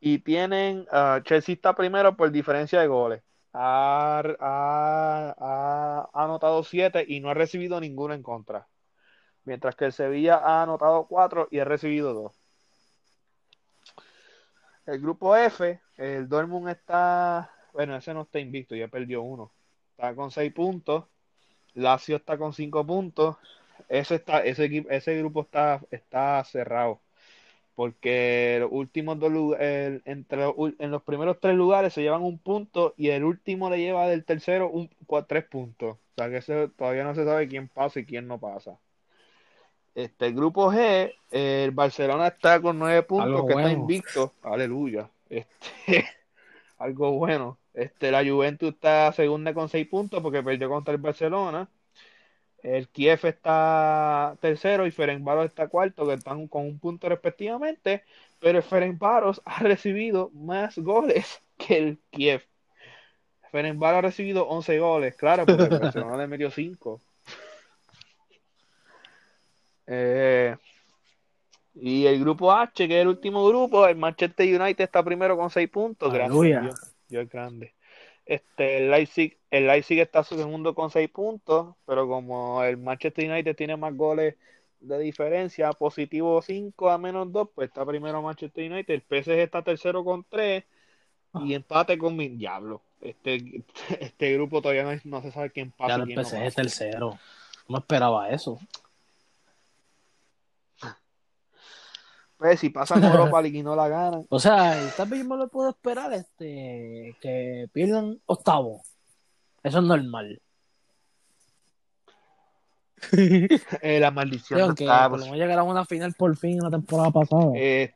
[0.00, 3.22] Y tienen, ah, Chelsea está primero por diferencia de goles.
[3.52, 8.66] Ha, ha- ha- ha anotado siete y no ha recibido ninguno en contra.
[9.44, 12.32] Mientras que el Sevilla ha anotado cuatro y ha recibido dos.
[14.86, 19.52] El grupo F, el Dortmund está, bueno, ese no está invicto, ya perdió uno.
[20.02, 21.04] Está con seis puntos.
[21.74, 23.36] Lazio está con cinco puntos.
[23.88, 26.98] Ese está, ese grupo está, está cerrado.
[27.76, 32.38] Porque los últimos dos lugares, entre los, en los primeros tres lugares se llevan un
[32.38, 34.90] punto y el último le lleva del tercero un,
[35.28, 35.94] tres puntos.
[35.94, 38.76] O sea que ese- todavía no se sabe quién pasa y quién no pasa.
[39.94, 44.32] Este, el grupo G, el Barcelona está con nueve puntos, que está invicto.
[44.42, 45.08] Aleluya.
[45.30, 46.06] Este,
[46.78, 47.56] algo bueno.
[47.74, 51.68] Este, la Juventus está segunda con seis puntos porque perdió contra el Barcelona.
[52.62, 58.04] El Kiev está tercero y Ferencváros está cuarto, que están con un punto respectivamente.
[58.40, 62.42] Pero el Ferencváros ha recibido más goles que el Kiev.
[63.50, 67.00] Ferencváros ha recibido 11 goles, claro, porque el Barcelona le metió 5.
[69.94, 70.56] Eh,
[71.74, 75.50] y el grupo H, que es el último grupo, el Manchester United está primero con
[75.50, 76.12] 6 puntos.
[76.12, 76.91] Gracias.
[77.12, 77.28] Dios.
[77.28, 77.74] Grande.
[78.24, 83.56] Este, el Leipzig, el Leipzig está segundo con 6 puntos, pero como el Manchester United
[83.56, 84.36] tiene más goles
[84.80, 88.94] de diferencia, positivo 5 a menos 2, pues está primero Manchester United.
[88.94, 90.64] El PSG está tercero con 3
[91.44, 92.82] y empate con mi diablo.
[93.00, 93.64] Este,
[94.00, 97.18] este grupo todavía no, no se sabe quién pasa Ya el no PSG es tercero.
[97.68, 98.58] No esperaba eso.
[102.42, 105.36] Pues si pasan Europa League y no la ganan, O sea, tal vez yo me
[105.36, 108.82] lo puedo esperar este que pierdan octavo.
[109.62, 110.42] Eso es normal.
[113.12, 116.70] eh, la maldición Creo que lo menos llegar a una final por fin en la
[116.70, 117.52] temporada pasada.
[117.54, 117.94] eh,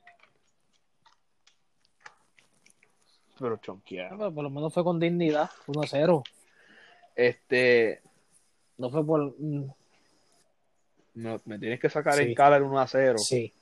[3.38, 4.16] pero chonqueado.
[4.16, 6.22] Pero por lo menos fue con dignidad, 1-0.
[7.16, 8.00] Este,
[8.78, 9.34] No fue por.
[9.38, 9.64] mm,
[11.14, 12.22] no, me tienes que sacar Sí.
[12.22, 13.18] en cara el 1 a 0.
[13.18, 13.52] Sí.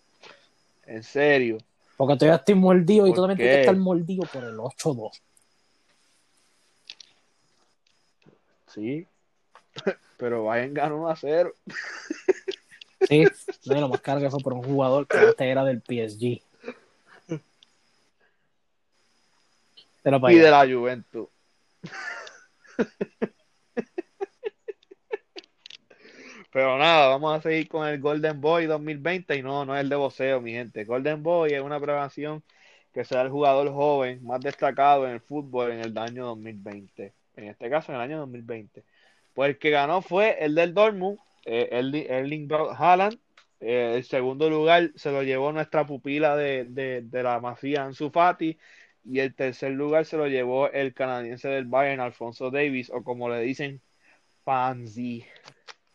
[0.86, 1.58] En serio.
[1.96, 5.20] Porque todavía estoy mordido y ¿Por tú también tienes que estar mordido por el 8-2.
[8.68, 9.06] Sí.
[10.16, 11.52] Pero vayan ganar 1 a 0.
[13.08, 13.24] Sí.
[13.66, 16.42] No, lo más caro que fue por un jugador que antes era del PSG.
[20.04, 21.28] Y de la Juventus.
[26.54, 29.88] Pero nada, vamos a seguir con el Golden Boy 2020 y no, no es el
[29.88, 30.84] de voceo, mi gente.
[30.84, 32.44] Golden Boy es una premiación
[32.92, 37.12] que sea el jugador joven más destacado en el fútbol en el año 2020.
[37.36, 38.84] En este caso, en el año 2020.
[39.34, 41.68] Pues el que ganó fue el del Dortmund, eh,
[42.08, 43.18] Erling Haaland.
[43.60, 48.58] Eh, el segundo lugar se lo llevó nuestra pupila de, de, la mafia Ansu Fati.
[49.04, 53.28] Y el tercer lugar se lo llevó el canadiense del Bayern, Alfonso Davis, o como
[53.28, 53.82] le dicen,
[54.44, 55.24] Fanzi.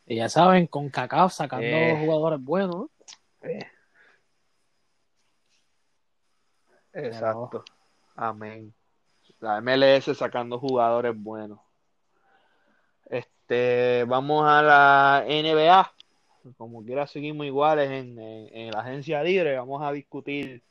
[0.09, 1.95] Y ya saben, con Cacao sacando eh.
[2.03, 2.87] jugadores buenos.
[6.91, 7.63] Exacto.
[8.15, 8.73] Amén.
[9.39, 11.59] La MLS sacando jugadores buenos.
[13.07, 15.93] Este, vamos a la NBA.
[16.57, 19.57] Como quiera, seguimos iguales en, la agencia libre.
[19.57, 20.63] Vamos a discutir.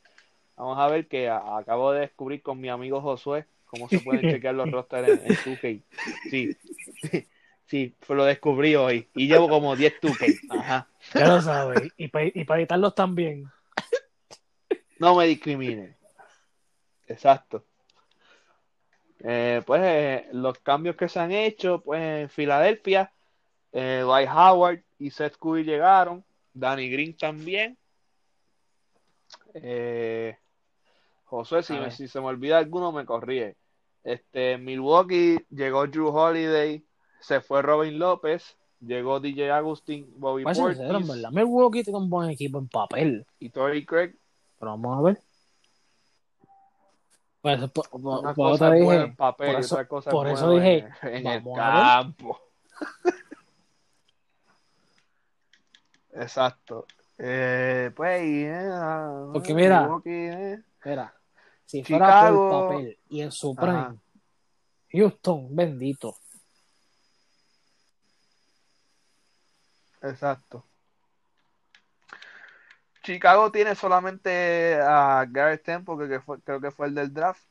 [0.57, 4.55] Vamos a ver que acabo de descubrir con mi amigo Josué cómo se pueden chequear
[4.55, 5.81] los rosters en, en 2K.
[6.29, 6.57] Sí,
[7.69, 9.07] sí, lo descubrí hoy.
[9.15, 10.59] Y llevo como 10 2K.
[10.59, 10.87] Ajá.
[11.13, 11.91] Ya lo sabes.
[11.97, 13.49] Y para y editarlos también.
[14.99, 15.95] No me discrimine.
[17.07, 17.63] Exacto.
[19.21, 23.11] Eh, pues eh, los cambios que se han hecho, pues en Filadelfia,
[23.71, 27.77] eh, Dwight Howard y Seth Curry llegaron, Danny Green también.
[29.53, 30.37] Eh,
[31.25, 33.55] José, si, si, se me olvida alguno, me corríe.
[34.03, 36.83] Este, Milwaukee llegó Drew Holiday,
[37.19, 40.79] se fue Robin López, llegó DJ Agustín, Bobby Portis.
[41.31, 43.25] Milwaukee tiene un buen equipo en papel.
[43.39, 44.15] Y Tory Craig.
[44.59, 45.19] Pero vamos a ver.
[47.41, 51.25] Pues, por, una cosa dije, en papel, por eso, otra cosa por eso dije, en,
[51.25, 52.37] el campo.
[56.11, 56.85] Exacto.
[57.17, 58.69] Eh, pues, eh,
[59.31, 60.59] porque mira, eh.
[60.83, 61.13] mira,
[61.65, 63.95] si fuera por papel y en su prime,
[64.91, 66.17] Houston, bendito.
[70.01, 70.65] Exacto.
[73.03, 77.43] Chicago tiene solamente a Garrett Temple, que, creo que fue el del draft.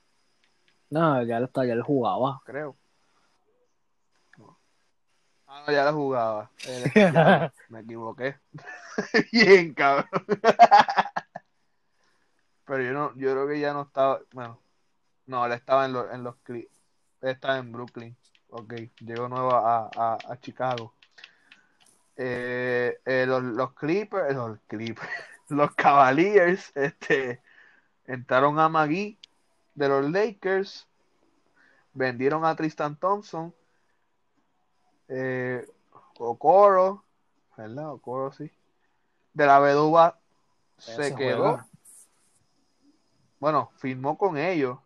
[0.90, 2.40] No, ya, está, ya él jugaba.
[2.44, 2.76] Creo.
[5.46, 6.50] Ah, no, ya lo jugaba.
[7.70, 8.38] me equivoqué.
[9.32, 10.08] Bien, cabrón.
[12.66, 14.20] Pero yo no, yo creo que ya no estaba.
[14.32, 14.60] Bueno,
[15.26, 16.68] no, él estaba en, los en los Él
[17.22, 18.16] estaba en Brooklyn.
[18.50, 20.92] Ok, llegó nuevo a, a, a Chicago.
[22.20, 25.08] Eh, eh, los, los Clippers, los Clippers,
[25.48, 27.40] los Cavaliers este,
[28.06, 29.16] entraron a Magui
[29.76, 30.88] de los Lakers,
[31.92, 33.54] vendieron a Tristan Thompson,
[35.06, 35.64] eh,
[36.18, 37.04] Okoro,
[37.56, 37.92] ¿verdad?
[37.92, 38.50] Okoro sí.
[39.32, 40.18] De la Veduba
[40.76, 41.64] se quedó.
[43.38, 44.78] Bueno, firmó con ellos.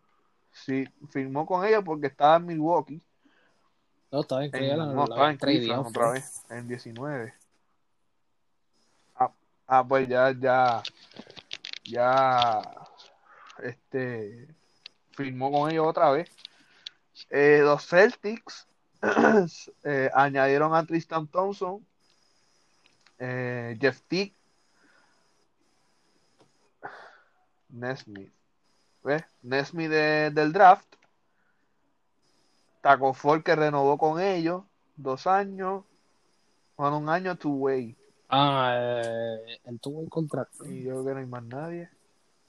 [0.51, 3.01] Sí, firmó con ellos porque estaba en Milwaukee.
[4.13, 4.93] No, estaba en, Cleveland.
[4.93, 7.33] No, estaba en Cleveland otra vez, en 19.
[9.65, 10.83] Ah, pues ya, ya,
[11.83, 12.61] ya,
[13.63, 14.47] este,
[15.13, 16.29] firmó con ellos otra vez.
[17.31, 18.67] Eh, los Celtics
[19.83, 21.83] eh, añadieron a Tristan Thompson,
[23.17, 24.35] eh, Jeff Tick,
[27.69, 28.31] Nesmith,
[29.03, 29.23] ¿ves?
[29.41, 30.85] Nesmith del draft,
[32.83, 34.63] Taco Ford que renovó con ellos,
[34.97, 35.85] dos años,
[36.75, 37.95] con un año two way.
[38.27, 40.65] Ah, eh, él tuvo un contrato.
[40.65, 41.89] Y yo creo que no hay más nadie.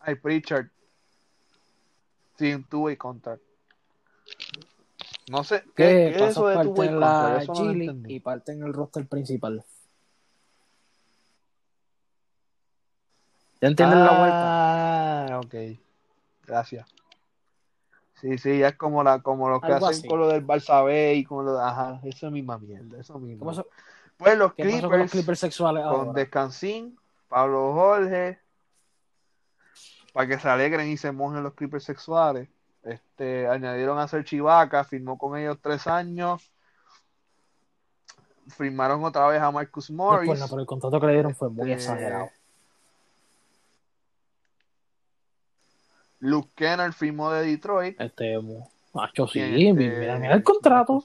[0.01, 0.67] Hay Pritchard.
[2.37, 3.43] Sí, un two-way contract.
[5.31, 5.63] No sé.
[5.77, 7.49] ¿Qué, ¿Qué es eso de two-way contract?
[7.51, 9.65] no y parte en el roster principal.
[13.61, 14.41] ¿Ya entienden la vuelta?
[14.43, 15.55] Ah, ok.
[16.45, 16.89] Gracias.
[18.25, 21.13] Sí, sí, ya es como, la, como lo que hacen con lo del Barça B
[21.13, 21.63] y con lo de.
[21.63, 22.99] Ajá, eso es misma mierda.
[22.99, 23.53] Eso mismo.
[24.17, 26.99] Pues los Clippers, con los Clippers sexuales con Descansín,
[27.29, 28.39] Pablo Jorge,
[30.15, 32.49] para que se alegren y se mojen los Clippers sexuales.
[32.83, 36.51] Este, añadieron a ser Chivaca, firmó con ellos tres años.
[38.57, 40.41] Firmaron otra vez a Marcus Morris.
[40.41, 42.31] No, pero el contrato que le dieron fue muy este, exagerado.
[46.25, 48.01] Luke Kennard firmó de Detroit.
[48.01, 48.39] Este,
[48.95, 51.05] macho, sí, este, mira, mira el contrato.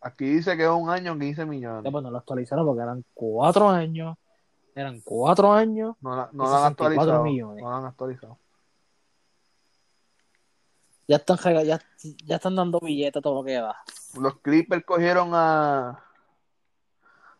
[0.00, 1.84] Aquí dice que es un año 15 millones.
[1.84, 4.16] Ya, pues no lo actualizaron porque eran cuatro años.
[4.76, 5.96] Eran cuatro años.
[6.00, 7.24] No, la, no lo han actualizado.
[7.24, 7.62] Millones.
[7.62, 8.38] No lo han actualizado.
[11.08, 11.80] Ya están, ya,
[12.24, 13.76] ya están dando billetes todo lo que da.
[14.14, 16.04] Los Clippers cogieron a.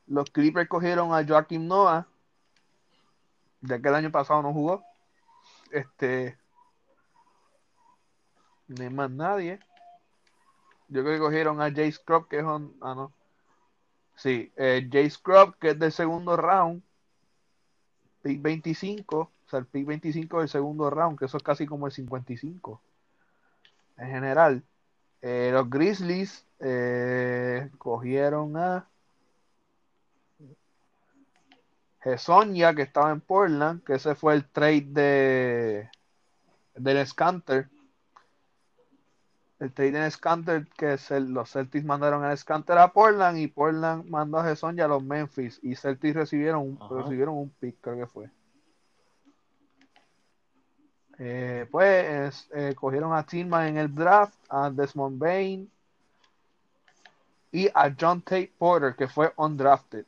[0.08, 2.08] Los Clippers cogieron a Joaquim Noah.
[3.62, 4.84] Ya que el año pasado no jugó.
[5.70, 6.36] Este.
[8.68, 9.58] No hay más nadie.
[10.88, 12.76] Yo creo que cogieron a Jay Scrub, que es un.
[12.80, 13.12] Ah, no.
[14.16, 16.82] Sí, eh, Jay Scrub, que es del segundo round.
[18.22, 21.86] pick 25, o sea, el pick 25 del segundo round, que eso es casi como
[21.86, 22.80] el 55
[23.98, 24.64] en general.
[25.22, 28.88] Eh, los Grizzlies eh, cogieron a
[32.02, 35.90] Gesonia, que estaba en Portland, que ese fue el trade de
[36.74, 37.68] del Scanter.
[39.60, 44.38] El trade en Scanter, que los Celtics mandaron al Scanter a Portland y Portland mandó
[44.38, 47.02] a Gesonia a los Memphis y Celtics recibieron un, Ajá.
[47.02, 48.30] recibieron un pick, creo que fue.
[51.18, 55.70] Eh, pues eh, cogieron a Tillman en el draft, a Desmond Bain
[57.52, 60.04] y a John Tate Porter, que fue undrafted.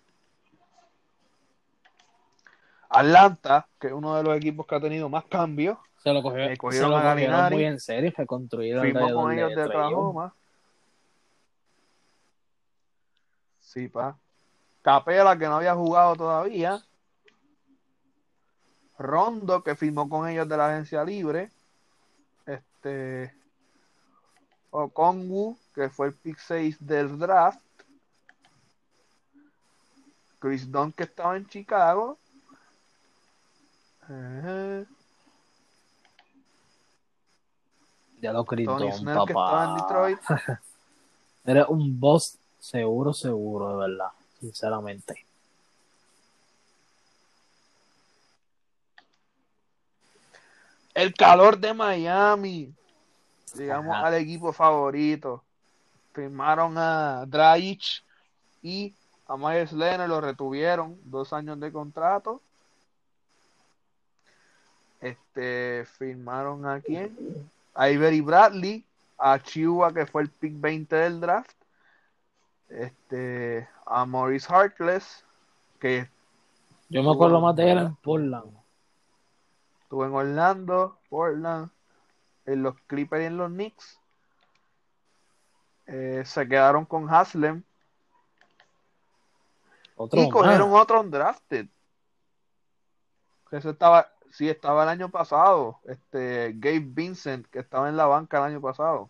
[2.94, 6.40] Atlanta, que es uno de los equipos que ha tenido más cambios, Se lo cogió,
[6.40, 9.64] Eh, se lo cogieron muy en serio, fue construido firmó con ellos de.
[9.64, 10.34] Oklahoma.
[13.58, 14.16] Sí, pa.
[14.82, 16.80] Capela, que no había jugado todavía.
[18.98, 21.50] Rondo, que firmó con ellos de la agencia libre.
[22.46, 23.34] Este.
[24.70, 27.60] Okongu, que fue el pick 6 del draft.
[30.38, 32.18] Chris Dunn, que estaba en Chicago.
[34.08, 34.84] Ajá.
[38.20, 39.76] Ya lo Tony que en.
[39.76, 40.18] Detroit.
[41.44, 44.08] Eres un boss seguro, seguro, de verdad,
[44.40, 45.26] sinceramente.
[50.94, 52.72] El calor de Miami.
[53.54, 54.06] Llegamos Ajá.
[54.06, 55.42] al equipo favorito.
[56.12, 58.04] Firmaron a Dragic
[58.62, 58.94] y
[59.26, 62.40] a Myers Leonard, lo retuvieron dos años de contrato.
[65.04, 67.14] Este, firmaron a quién?
[67.74, 68.86] A Ivery Bradley,
[69.18, 71.54] a Chihuahua, que fue el pick 20 del draft.
[72.70, 75.22] Este, a Maurice Harkless,
[75.78, 76.08] que
[76.88, 78.50] Yo me acuerdo más de él en Portland.
[79.82, 81.68] Estuvo en Orlando, Portland,
[82.46, 84.00] en los Clippers y en los Knicks.
[85.86, 87.62] Eh, se quedaron con Haslem
[89.96, 91.66] Otro y cogieron otro undrafted.
[93.50, 95.78] Ese estaba, sí, estaba el año pasado.
[95.84, 99.08] Este Gabe Vincent, que estaba en la banca el año pasado.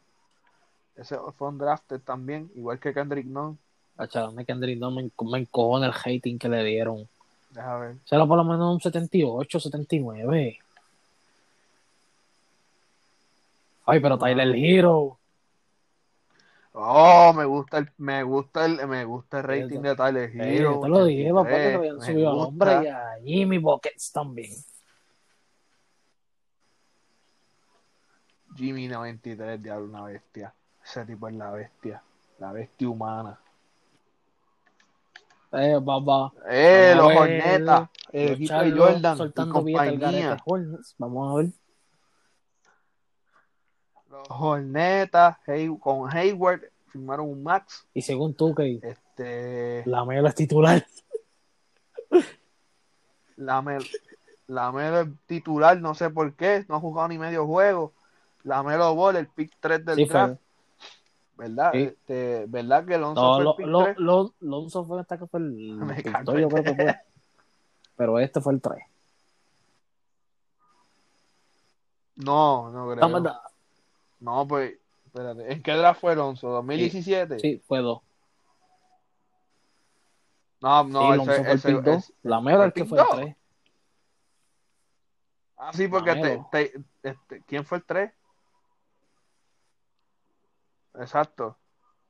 [0.97, 3.59] Ese fue un drafted también, igual que Kendrick Nunn.
[3.97, 7.09] Cachadame Kendrick no me, me encojona el hating que le dieron.
[7.51, 7.97] Deja ver.
[8.09, 10.59] Por lo menos un 78, 79.
[13.87, 15.19] Ay, pero Tyler Hero.
[16.73, 20.75] Oh, me gusta el, me gusta el, me gusta el rating de Tyler Hero.
[20.75, 22.49] yo te lo dije, papá, que 83, lo habían subido al gusta.
[22.49, 24.51] hombre y a Jimmy Buckets también.
[28.57, 30.55] Jimmy 93, diablo, una bestia.
[30.85, 32.03] Ese tipo es la bestia.
[32.39, 33.39] La bestia humana.
[35.53, 36.33] Eh, papá.
[36.49, 37.89] Eh, los Hornetas.
[38.13, 40.37] El equipo de Jordan soltando compañía.
[40.99, 41.53] Vamos a ver.
[44.11, 47.87] Los Hornetas Hay- con Hayward firmaron un max.
[47.95, 50.85] Y según tú, que Este, la Melo es titular.
[53.37, 53.85] la Mel,
[54.47, 57.94] la Melo es titular, no sé por qué, no ha jugado ni medio juego.
[58.45, 60.13] La Melo Ball, el pick 3 del Sí, fue.
[60.21, 60.41] draft,
[61.37, 61.73] ¿verdad?
[61.73, 61.79] Sí.
[61.83, 63.99] Este, ¿verdad que Lonzo No, fue el pick lo, 3?
[63.99, 65.79] lo, Lonzo fue hasta que fue el
[66.27, 66.97] cago en yo creo que fue.
[67.97, 68.85] Pero este fue el 3.
[72.17, 73.23] No, no creo.
[74.21, 74.75] No, pues,
[75.07, 75.53] espérate.
[75.53, 76.63] ¿En qué draft fue Lonzo?
[76.63, 77.41] ¿2017?
[77.41, 78.01] Sí, fue 2.
[80.61, 81.97] No, no, sí, ese, fue el ese- pick 2.
[82.05, 83.17] ese- La Melo ¿el el que pick fue el dos?
[83.17, 83.37] 3.
[85.57, 88.13] Ah, sí, porque te, te- este, ¿quién fue el 3?
[90.95, 91.59] Exacto.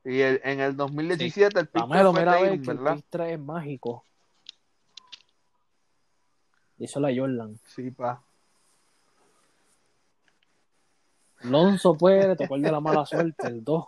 [0.04, 2.94] Y el- en el 2017 el pick La Melo, 3 fue Tatum, que el ¿verdad?
[2.96, 4.04] pick 3 es mágico.
[6.78, 7.58] Hizo la Jordan.
[7.68, 8.22] Sí, pa.
[11.42, 13.86] Lonzo puede, tocó el de la mala suerte, el 2.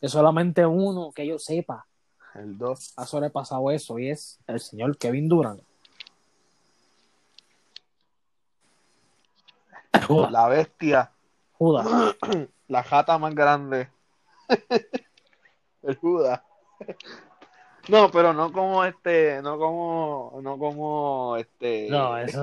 [0.00, 1.86] Que solamente uno que yo sepa
[2.34, 2.92] El 2.
[2.96, 5.62] ha sobrepasado eso y es el señor Kevin Durant.
[10.30, 11.10] La bestia.
[11.58, 11.86] Judas.
[12.68, 13.88] La jata más grande.
[15.82, 16.40] el Judas.
[17.88, 21.88] No, pero no como este, no como, no como este.
[21.88, 22.42] No, eso.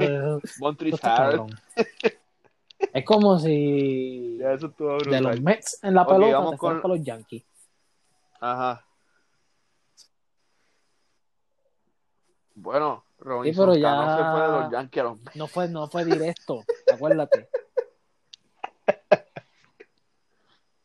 [2.93, 5.41] Es como si Ya, eso estuvo de los.
[5.41, 7.43] Mets en la Ok, pelota te con- para los Yankees.
[8.39, 8.85] Ajá.
[12.55, 15.35] Bueno, Robinson pero ya- Cano se fue de los Yankees a los Mets.
[15.35, 17.49] No fue, no fue directo, acuérdate.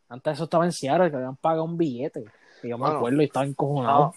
[0.08, 2.24] Antes eso estaba en Seattle, que habían pagado un billete.
[2.62, 4.14] Y yo me acuerdo y estaba encojonado.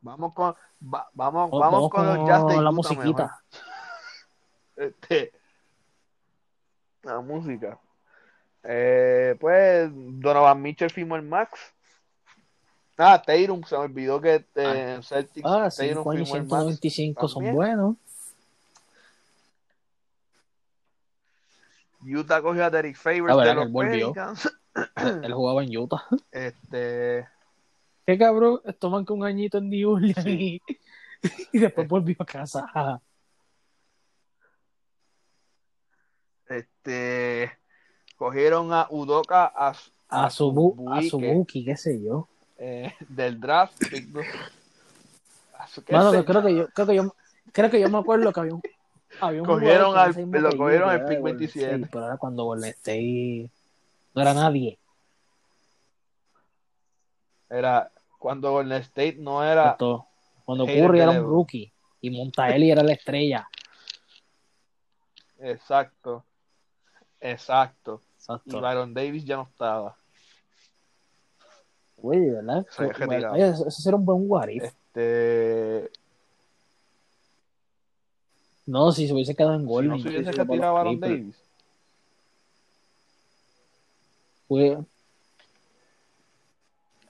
[0.00, 3.40] Vamos con, va- vamos, vamos con los jazz de la Utah musiquita.
[4.76, 5.32] Este,
[7.02, 7.78] la música.
[8.64, 11.52] Eh, pues Donovan Mitchell firmó el Max.
[12.96, 16.62] Ah, Tatum, se me olvidó que eh, Celtics Ah, Tatum 5 años firmó el Max.
[16.80, 17.96] 195 son buenos.
[22.04, 23.72] Utah cogió a Derek Favors Ah, ¿verdad de los?
[23.90, 24.50] Pelicans.
[25.22, 26.02] Él jugaba en Utah.
[26.30, 27.28] Este,
[28.06, 30.60] Qué cabrón, toman que un añito en New Orleans y,
[31.52, 33.00] y después volvió a casa.
[36.48, 37.52] este,
[38.16, 39.68] cogieron a Udoka a,
[40.08, 42.28] A a Buike, su Buki, qué sé yo.
[42.58, 43.74] eh, del draft.
[45.90, 47.14] Mano, creo que yo, creo que yo,
[47.52, 48.62] creo que yo me acuerdo que había un,
[49.20, 51.66] había un Cogieron al- lo cogieron al pick de Golden 27.
[51.74, 53.50] State, Pero era cuando Golden State
[54.14, 54.78] no era nadie.
[57.50, 59.62] Era cuando Golden State no era.
[59.62, 60.06] Exacto.
[60.44, 63.48] Cuando Curry era un rookie y Montaeli era la estrella.
[65.40, 66.24] Exacto.
[67.20, 68.00] Exacto.
[68.02, 68.60] Y Exacto.
[68.60, 69.96] Byron Davis ya no estaba.
[71.96, 72.66] Güey, ¿verdad?
[73.32, 74.64] Oye, eso, eso era un buen what if.
[74.64, 75.90] Este.
[78.72, 79.90] No, si se hubiese quedado en Si Golden.
[79.90, 81.20] no se hubiese retirado los Byron Clippers.
[81.20, 81.36] Davis.
[84.48, 84.78] Fue-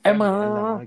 [0.02, 0.80] Es más,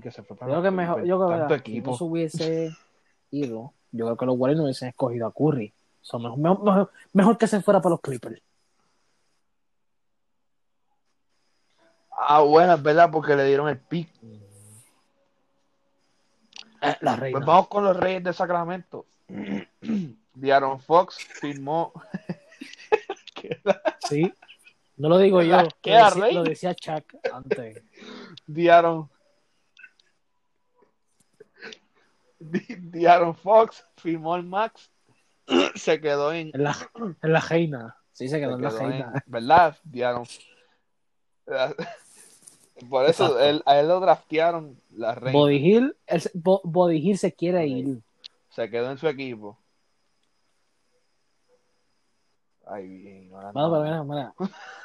[0.46, 2.76] Yo que mejor, yo creo que si no se hubiese
[3.30, 5.72] ido, yo creo que los Warriors no hubiesen escogido a Curry.
[6.12, 8.42] Mejor, mejor, mejor- mejor que se fuera para los Clippers.
[12.18, 14.10] Ah, bueno, es verdad, porque le dieron el pick.
[16.82, 17.38] Eh, la reina.
[17.38, 19.06] Pues vamos con los Reyes de Sacramento.
[20.36, 21.92] Diaron Fox firmó.
[24.08, 24.32] Sí.
[24.98, 25.56] No lo digo yo.
[25.84, 27.82] Lo decía, lo decía Chuck antes.
[28.46, 29.08] Diaron.
[32.38, 34.90] Di- Diaron Fox firmó el Max.
[35.74, 36.50] Se quedó en.
[36.54, 36.76] En la,
[37.22, 37.96] en la reina.
[38.12, 39.22] Sí, se se quedó en la quedó en-.
[39.26, 39.76] ¿Verdad?
[39.84, 40.24] Diaron.
[42.90, 45.38] Por eso él- a él lo draftearon la reina.
[45.38, 48.02] Body Hill, se- Bo- Body Hill se quiere ir.
[48.50, 49.58] Se quedó en su equipo.
[52.66, 53.30] Ay, bien.
[53.32, 53.72] ahora Mano, no.
[53.72, 54.34] pero mira, mira.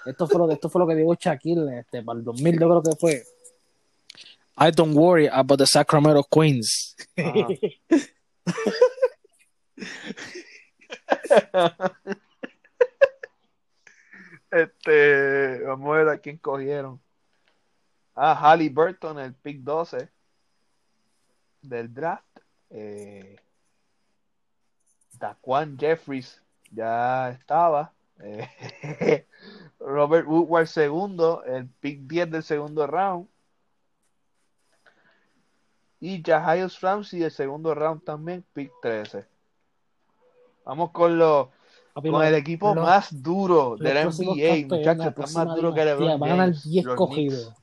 [0.05, 2.83] Esto fue lo, esto fue lo que dijo Shaquille este, para el 2000, yo creo
[2.83, 3.23] que fue.
[4.57, 6.95] I don't worry about the Sacramento Queens.
[7.17, 7.47] Ajá.
[14.51, 17.01] Este, vamos a ver a quién cogieron.
[18.13, 20.09] Ah, Halliburton, el pick 12
[21.61, 22.25] del draft.
[22.69, 23.37] Eh,
[25.13, 26.40] Daquan Jeffries
[26.71, 27.93] ya estaba.
[28.19, 29.25] Eh,
[29.79, 33.27] Robert Woodward segundo, el pick 10 del segundo round.
[35.99, 39.25] Y Jahios Ramsey el segundo round también, pick 13.
[40.65, 41.47] Vamos con los
[41.93, 45.85] Papi, con el equipo los- más duro de la NBA, muchachos, próxima más duro que
[45.85, 47.53] LeBron Van a ganar James, 10 los cogidos.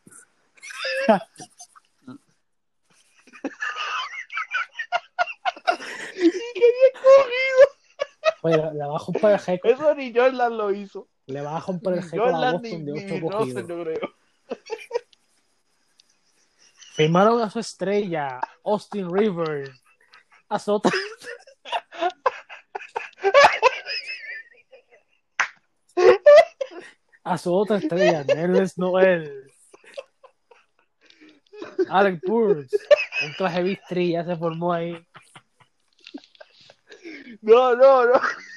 [8.43, 9.73] Oye, le va a romper el récord.
[9.73, 11.09] Eso ni Jordan lo hizo.
[11.27, 13.69] Le va a romper el récord a ni, Boston de ni 8 Russell, cogidos.
[13.69, 14.15] yo creo.
[16.95, 19.83] Firmaron a su estrella, Austin Rivers.
[20.49, 20.91] A su otra.
[27.25, 29.53] A su otra estrella, Nerles Noel.
[31.91, 32.73] Alec Burks.
[33.25, 34.97] Un traje bistri ya se formó ahí.
[37.43, 38.13] No, no, no.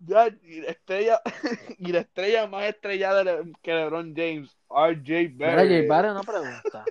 [0.00, 1.20] Ya, y la estrella,
[1.78, 3.24] y la estrella más estrellada
[3.60, 5.68] que LeBron James, RJ Barrett.
[5.68, 6.84] Jay Barrett, una pregunta.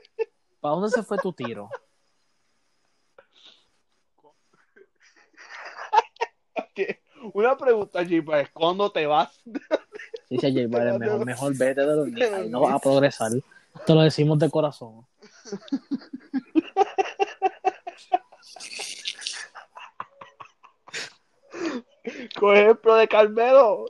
[0.59, 1.69] ¿Para dónde se fue tu tiro?
[7.33, 8.21] Una pregunta, J.
[8.23, 9.41] Barrett, ¿cuándo te vas?
[10.29, 12.79] Dice Jay Barrett, mejor, mejor vete de los De Knicks, los ahí no vas a
[12.79, 13.31] progresar.
[13.85, 15.07] Te lo decimos de corazón.
[22.39, 23.85] Con ejemplo de Carmelo.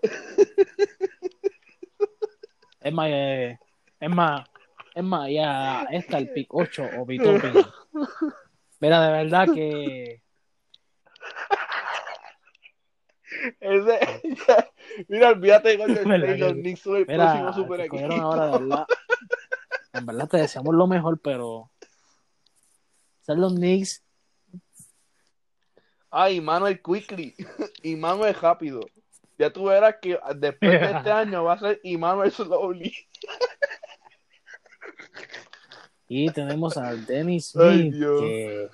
[2.81, 3.59] Es más, eh,
[3.99, 4.47] es más,
[4.95, 7.53] es más, ya está el pick 8 o Bitopin.
[8.79, 10.21] Mira, de verdad que
[13.59, 13.99] Ese,
[14.47, 14.69] ya,
[15.07, 17.95] mira, olvídate de Golden ¿Verdad State, los Knicks son el próximo super equipo.
[17.95, 18.85] cogieron ahora de verdad.
[19.93, 21.71] En verdad te deseamos lo mejor, pero
[23.21, 24.03] ser los Knicks,
[26.09, 27.35] Ah, y Manuel Quickly.
[27.83, 28.81] Y Manuel rápido.
[29.37, 32.93] Ya tú verás que después de este año va a ser Emmanuel Slowly.
[36.09, 38.69] Y tenemos a Dennis Smith, que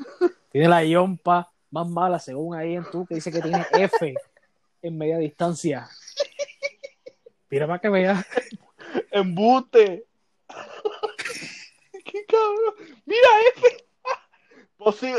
[0.51, 4.14] tiene la yompa más mala, según ahí en tú, que dice que tiene F
[4.84, 5.89] en media distancia.
[7.49, 8.23] Mira para que veas.
[9.10, 10.05] ¡Embuste!
[12.05, 12.76] ¡Qué cabrón!
[13.03, 13.85] ¡Mira F!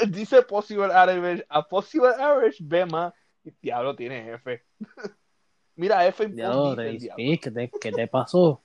[0.08, 1.44] Dice possible average.
[1.48, 3.12] A possible average B más.
[3.44, 4.62] Y diablo tiene F.
[5.76, 8.62] Mira F en Diablo, ¿qué te, qué te pasó?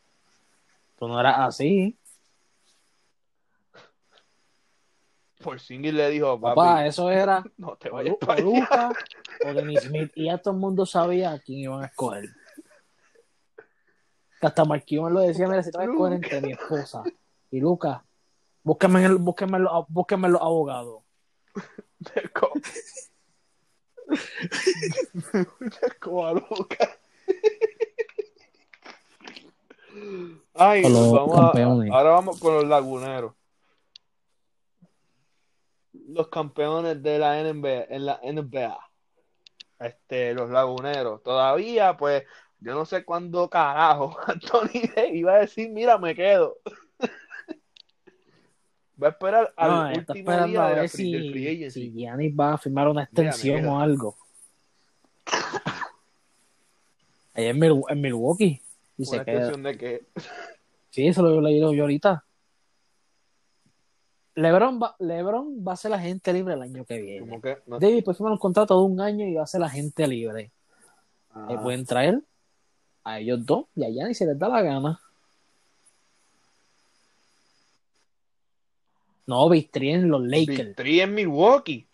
[0.98, 1.98] Tú no eras así.
[5.42, 8.42] Por single le dijo, papi, Papá, eso era no te o, vayas o para.
[8.42, 8.92] Luca
[9.46, 10.12] o Dennis Smith.
[10.16, 12.30] Y ya todo el mundo sabía a quién iban a escoger.
[14.42, 17.04] Hasta Marquillón lo decía, mira, si te vas a escoger entre mi esposa
[17.52, 18.06] y Luca,
[18.64, 21.04] búsquenme, en el, búsquenme, en los, búsquenme en los abogados.
[22.00, 22.30] De De
[26.00, 26.98] como a Luca.
[30.54, 30.84] Ay,
[31.14, 31.52] vamos a-
[31.92, 33.34] ahora vamos con los laguneros.
[35.94, 38.80] Los campeones de la NBA, en la NBA.
[39.80, 41.22] Este, los laguneros.
[41.24, 42.24] Todavía, pues,
[42.60, 46.58] yo no sé cuándo carajo Anthony iba a decir, mira, me quedo.
[49.02, 51.82] Va a esperar al No, último día a de la del free si, agency.
[51.82, 53.72] si Giannis va a firmar una extensión mira.
[53.74, 54.18] o algo.
[57.34, 58.62] Allá en, Mil- en Milwaukee.
[58.98, 59.52] Y Una se queda.
[59.52, 60.06] de que
[60.90, 62.26] Sí, eso lo he leído yo ahorita.
[64.36, 67.20] LeBron va, LeBron va a ser agente libre el año que viene.
[67.22, 69.62] como que no David puede firmar un contrato de un año y va a ser
[69.64, 70.52] agente libre.
[71.32, 72.22] Ah, pueden traer
[73.04, 75.00] a ellos dos y allá ni se les da la gana.
[79.30, 80.58] No, Bistrín los Lakers.
[80.70, 81.88] Victory en Milwaukee.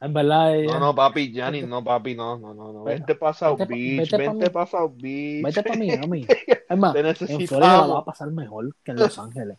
[0.00, 2.82] En verdad, eh, No, no, papi, Giannis, no, papi, no, no, no, no.
[2.82, 5.44] Vente para South Vete Beach, vete vente para South Beach.
[5.44, 6.26] vete para Miami.
[6.68, 7.46] Es más, en.
[7.46, 9.58] Florida va a pasar mejor que en Los Ángeles.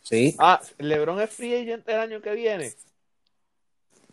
[0.00, 2.72] Sí, Ah, LeBron es free agent el año que viene.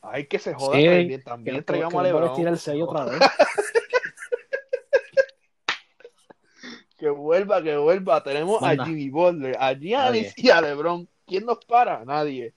[0.01, 2.47] Ay, que se joda Sí, también, también traigamos a LeBron.
[2.47, 3.19] el sello otra vez.
[7.01, 8.21] Que vuelva, que vuelva.
[8.21, 8.83] Tenemos Manda.
[8.83, 10.33] a Jimmy Butler, a Giannis Nadie.
[10.37, 11.09] y a LeBron.
[11.25, 12.05] ¿Quién nos para?
[12.05, 12.53] Nadie.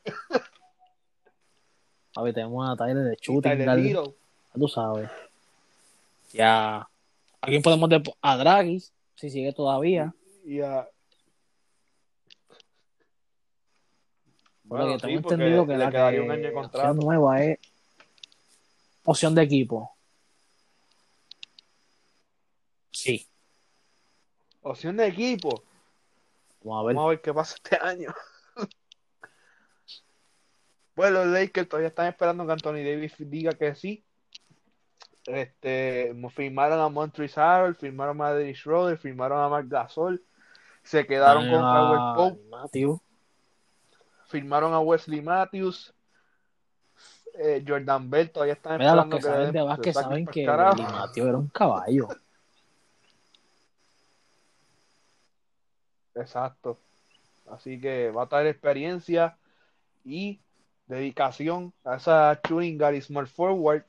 [2.14, 3.96] A ver, tenemos a Tyler de shooting, Tyler
[4.52, 5.08] tú sabes.
[6.34, 6.76] Ya.
[7.40, 8.84] ¿A quién podemos de A Draghi,
[9.14, 10.14] si sigue todavía.
[10.44, 10.86] Y a...
[14.64, 16.94] Bueno, tengo sí, porque entendido que le la quedaría que un año de contrato.
[16.94, 17.58] nueva es
[19.04, 19.90] opción de equipo.
[22.90, 23.26] Sí.
[24.64, 25.62] Opción de equipo.
[26.62, 26.96] Vamos a ver.
[26.96, 28.12] Vamos a ver qué pasa este año.
[30.96, 34.04] Bueno, los Lakers todavía están esperando que Anthony Davis diga que sí.
[35.26, 40.22] Este, firmaron a Montrezl Harrell, firmaron a Dennis Schroeder, firmaron a Marc Gasol,
[40.84, 43.00] se quedaron con Ah, Pope, Matthew.
[44.28, 45.92] firmaron a Wesley Matthews,
[47.40, 50.46] eh, Jordan Bell, todavía están Mira, los esperando que que saben de básquet saben que
[50.46, 52.08] Matthew era un caballo.
[56.14, 56.78] Exacto.
[57.50, 59.36] Así que va a traer experiencia
[60.04, 60.38] y
[60.86, 63.82] dedicación a esa shooting guard y small forward,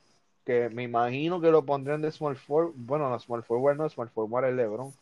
[0.44, 2.72] que me imagino que lo pondrían de small forward.
[2.76, 4.92] Bueno, no, small forward no, small forward es LeBron.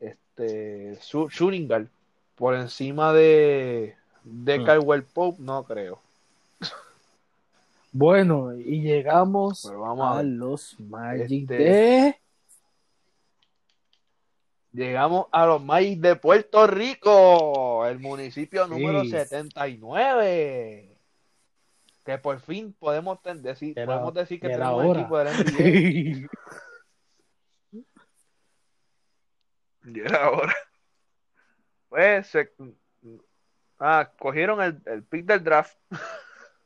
[0.00, 1.86] Este, su- shooting guard
[2.36, 5.02] por encima de, de Hmm.
[5.12, 6.00] Pope, no creo.
[7.90, 12.17] Bueno, y llegamos Pero vamos a los Magic Este- de
[14.72, 18.70] Llegamos a los Magic de Puerto Rico, el municipio Sí.
[18.70, 20.94] número 79.
[22.04, 25.00] Que por fin podemos ten- decir, Era- podemos decir que era tenemos hora.
[25.00, 26.28] equipo de la NBA.
[29.84, 30.54] Y era ahora.
[31.88, 32.52] Pues se,
[33.78, 35.76] ah, cogieron el, el pick del draft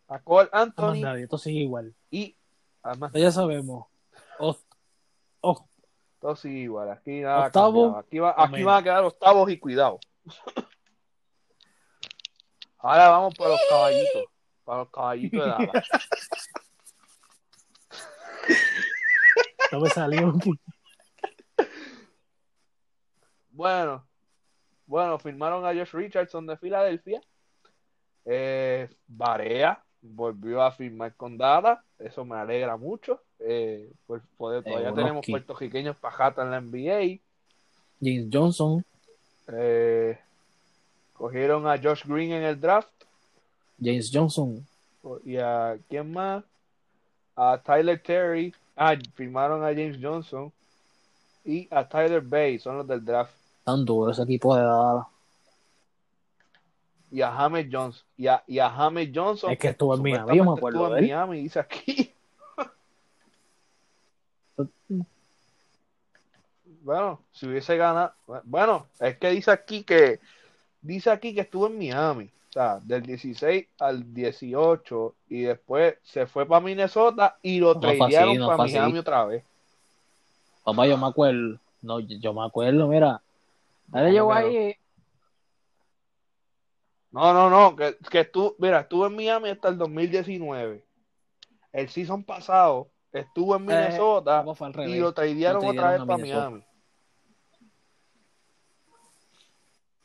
[0.08, 1.94] a Cole Anthony nadie, esto sigue igual.
[2.10, 2.36] y
[2.82, 3.86] además Ya sabemos.
[4.40, 4.64] Oct-
[5.40, 5.68] oct-
[6.22, 6.88] todo sigue igual.
[6.88, 7.98] Aquí nada Octavo.
[7.98, 9.98] Aquí, va, aquí van a quedar octavos y cuidado.
[12.78, 14.24] Ahora vamos para los caballitos.
[14.64, 15.88] Para los caballitos de Dallas.
[19.72, 20.32] no me salió.
[23.50, 24.06] Bueno,
[24.86, 27.20] bueno, firmaron a Josh Richardson de Filadelfia.
[28.24, 31.84] Eh, Barea volvió a firmar con Dada.
[31.98, 33.22] Eso me alegra mucho.
[33.44, 35.02] Eh, por poder, todavía Euroski.
[35.04, 37.18] tenemos puertorriqueños pajata en la NBA.
[38.00, 38.84] James Johnson,
[39.52, 40.18] Eh,
[41.14, 42.88] cogieron a Josh Green en el draft.
[43.82, 44.64] James Johnson,
[45.24, 46.44] Y a quién más?
[47.34, 48.54] A Tyler Terry.
[48.76, 50.52] Ah, firmaron a James Johnson.
[51.44, 53.34] y a Tyler Bay, son los del draft.
[53.64, 55.06] Tan duro ese equipo de Dallas.
[57.10, 58.04] Y a James Johnson.
[58.16, 59.50] Y a, y a James Johnson.
[59.50, 61.04] Es que estuvo en Miami, yo me acuerdo estuvo en.
[61.04, 62.11] Miami, dice aquí.
[66.82, 68.12] Bueno, si hubiese ganado.
[68.44, 70.20] Bueno, es que dice aquí que.
[70.80, 72.30] Dice aquí que estuvo en Miami.
[72.50, 75.14] O sea, del 16 al 18.
[75.28, 78.64] Y después se fue para Minnesota y lo No tradearon no para.
[78.64, 79.44] Miami otra vez.
[80.64, 81.58] Papá, yo me acuerdo.
[81.82, 83.22] No, yo me acuerdo, mira.
[83.86, 84.34] Él ¿Cómo llegó no?
[84.34, 84.76] ahí.
[87.12, 87.76] No, no, no.
[87.76, 90.84] Que, que estuvo, mira, estuvo en Miami hasta el 2019.
[91.72, 96.16] El season pasado estuvo en Minnesota ¿cómo fue al y lo tradearon otra vez para
[96.16, 96.50] Minnesota.
[96.50, 96.64] Miami.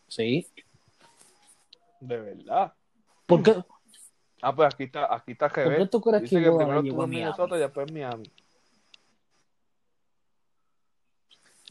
[0.07, 0.47] Sí.
[1.99, 2.73] De verdad.
[3.25, 3.55] ¿Por qué,
[4.41, 6.21] Ah, pues aquí está, aquí está ¿por GB.
[6.21, 7.09] Dice que primero estuvo en?
[7.09, 8.31] Minnesota y después en Miami.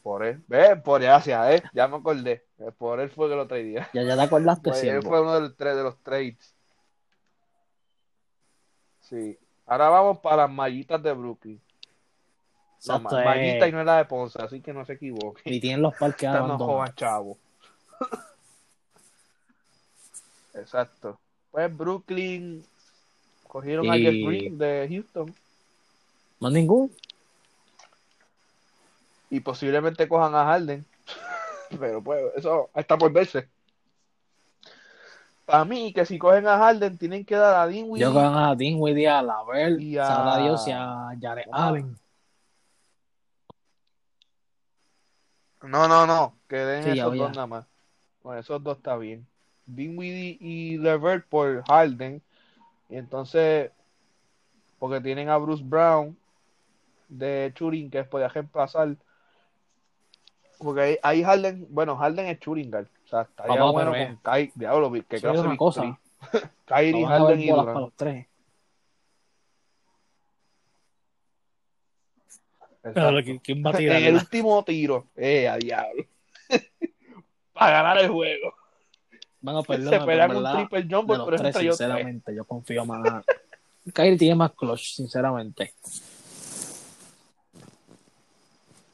[0.03, 0.45] Por él.
[0.47, 1.63] Ve, por gracias, eh.
[1.73, 2.47] Ya me acordé.
[2.59, 3.89] Eh, Por él fue que lo traía.
[3.93, 5.09] Ya, ya te acordaste, Pues, él siervo.
[5.09, 6.55] fue uno de los, tres de los trades.
[9.01, 9.39] Sí.
[9.67, 11.61] Ahora vamos para las mallitas de Brooklyn.
[12.79, 13.69] Exacto, ma- mallita eh.
[13.69, 15.43] y no es la de Ponce, así que no se equivoque.
[15.45, 16.67] Y tienen los parques no abandonados.
[16.67, 17.39] jodan chavo.
[20.55, 21.19] Exacto.
[21.51, 22.65] Pues Brooklyn
[23.47, 25.35] cogieron a Jeff Green de Houston
[26.41, 26.93] No ningún.
[29.31, 30.85] y posiblemente cojan a Harden.
[31.81, 33.49] Pero pues eso está por verse.
[35.47, 38.03] Para mí, que si cogen a Harden, tienen que dar a Dinwiddie.
[38.05, 41.45] Yo con a Dinwiddie, a Lavelle, Y a- Dios, y a Jared.
[41.53, 41.97] Allen.
[45.63, 46.35] No, no, no.
[46.49, 47.65] Que den Sí, esos dos nada más.
[48.23, 49.25] Con esos dos está bien.
[49.67, 52.21] Dinwiddie y Levert por Harden.
[52.89, 53.71] Y entonces,
[54.81, 56.17] porque tienen a Bruce Brown
[57.09, 58.97] de Churin que podía reemplazar.
[60.59, 62.89] Porque ahí, ahí Harden, bueno, Harden es Churingal.
[63.07, 66.01] O sea, estaría Papá, bueno pero con Kai, diablo, que clase una de cosa.
[66.67, 67.67] Kyrie, Vamos a Harden y Durant.
[67.69, 68.27] para los tres.
[72.83, 73.41] Exacto.
[73.43, 76.05] ¿Quién va a En el último tiro, eh, a diablo.
[77.53, 78.55] Para ganar el juego.
[79.41, 80.83] Bueno, perdón, Se pelean pero un triple
[81.25, 81.89] pero es tres, ellos tres.
[81.89, 83.25] sinceramente, yo confío más.
[83.95, 85.75] Kyrie tiene más clutch, sinceramente.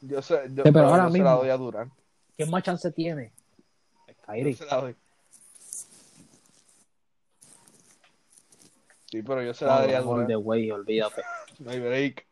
[0.01, 1.93] Yo sé, yo, Sí, pero pero ahora yo se mismo- la doy a Durant.
[2.35, 3.31] ¿Quién más chance tiene?
[4.27, 4.95] La doy.
[9.11, 10.27] Sí, pero yo se la daría Durant.
[10.27, 11.21] the way, olvídate.
[11.59, 12.25] No hay break.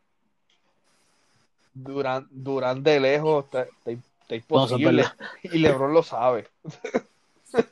[1.74, 4.00] Durant, Durant de lejos está, está- está
[4.30, 5.02] No, imposible.
[5.02, 5.16] verdad.
[5.44, 6.48] y LeBron lo sabe.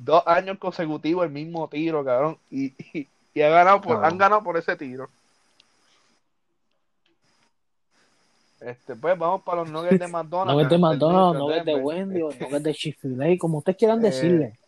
[0.00, 2.38] Dos años consecutivos el mismo tiro, cabrón.
[2.50, 2.66] Y,
[2.98, 4.12] y, y ha ganado por, Cabrón.
[4.12, 5.08] han ganado por ese tiro.
[8.60, 10.62] Este, pues vamos para los nuggets de McDonald's.
[10.64, 11.84] Es de McDonald's, es de Denver.
[11.84, 12.20] Wendy,
[12.56, 14.58] es de Chick-fil-A, como ustedes quieran Eh, decirle.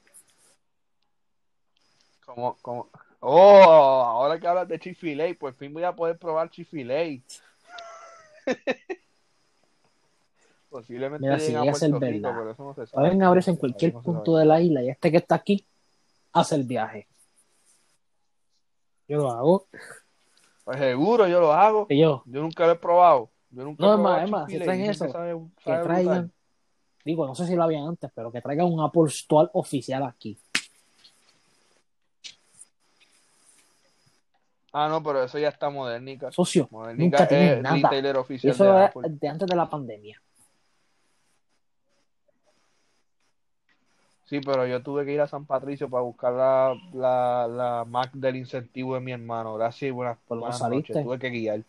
[2.25, 2.89] Como, como,
[3.19, 7.21] oh, ahora que hablas de Chick-fil-A, por fin voy a poder probar Chick-fil-A.
[10.71, 12.33] Posiblemente Mira, si llega a ser verdad.
[12.39, 13.09] pero eso no se sabe.
[13.09, 15.67] Pueden abrirse en cualquier no punto de la isla y este que está aquí
[16.33, 17.09] hace el viaje.
[19.09, 19.67] Yo lo hago.
[20.63, 21.87] Pues seguro yo lo hago.
[21.89, 23.30] Y yo, Yo nunca lo he probado.
[23.51, 26.05] Yo nunca No, es más, es más, si traen eso, que sabe- que sabe traigan,
[26.05, 26.31] brutal.
[27.05, 30.39] digo, no sé si lo habían antes, pero que traigan un Apple Store oficial aquí.
[34.73, 36.31] Ah, no, pero eso ya está modernica.
[36.31, 38.21] Socio, Modernica nunca tienen es nada.
[38.21, 39.09] oficial eso de es Apple.
[39.11, 40.23] de antes de la pandemia.
[44.27, 48.13] Sí, pero yo tuve que ir a San Patricio para buscar la, la, la Mac
[48.13, 49.57] del incentivo de mi hermano.
[49.57, 51.03] Gracias y buenas, no buenas noches.
[51.03, 51.65] Tuve que guiar.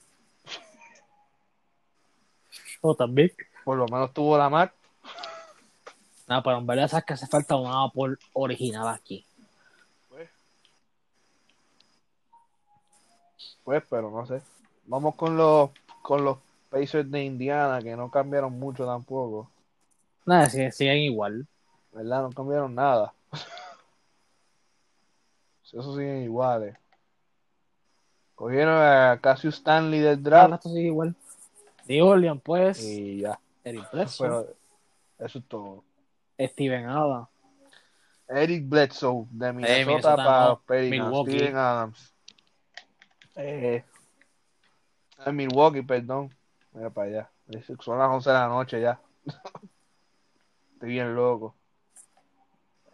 [2.84, 3.32] Yo también.
[3.64, 4.74] Por lo menos tuvo la Mac.
[6.28, 9.26] Nada, pero en verdad sabes que hace falta un Apple original aquí.
[13.64, 14.42] Pues, pero no sé.
[14.86, 15.70] Vamos con los,
[16.02, 16.38] con los
[16.70, 19.50] Pacers de Indiana, que no cambiaron mucho tampoco.
[20.26, 21.48] Nada, siguen, siguen igual.
[21.92, 22.24] ¿Verdad?
[22.24, 23.14] No cambiaron nada.
[25.64, 26.76] Esos siguen iguales.
[28.36, 31.16] Cogieron a Cassius Stanley del El draft resto sigue igual.
[31.88, 33.40] New Orleans, pues, y ya.
[33.64, 34.56] Eric Bledsoe, Pero
[35.20, 35.84] eso es todo.
[36.40, 37.28] Steven Adams.
[38.28, 40.16] Eric Bledsoe de Minnesota, Minnesota,
[40.66, 41.24] para.
[41.24, 42.14] Steven Adams.
[43.36, 43.84] Eh,
[45.26, 46.34] en Milwaukee, perdón.
[46.74, 47.30] Mira para allá.
[47.80, 49.00] Son las 11 de la noche ya.
[50.74, 51.54] Estoy bien loco.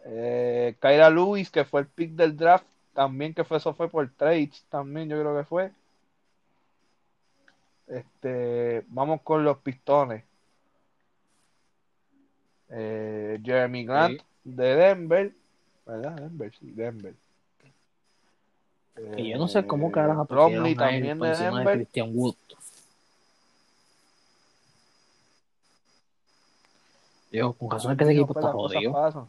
[0.04, 4.08] Eh, Kyra Lewis, que fue el pick del draft, también que fue eso fue por
[4.10, 5.72] trades, también yo creo que fue.
[7.88, 10.24] Este, vamos con los pistones.
[12.70, 14.26] Eh, Jeremy Grant Sí.
[14.44, 15.32] de Denver,
[15.86, 16.16] ¿verdad?
[16.16, 17.14] Denver, sí, Denver.
[19.16, 21.76] Que yo no sé cómo Eh, carajo él también de encima de Denver.
[21.76, 22.34] Christian Wood.
[27.30, 29.28] Dios, con razón es que ese equipo está jodido.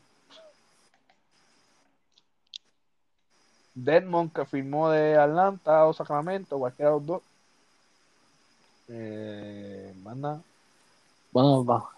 [3.75, 7.21] Deadmond que firmó de Atlanta o Sacramento, cualquiera de los dos.
[8.89, 10.41] Eh, manda.
[11.31, 11.89] Bueno, va.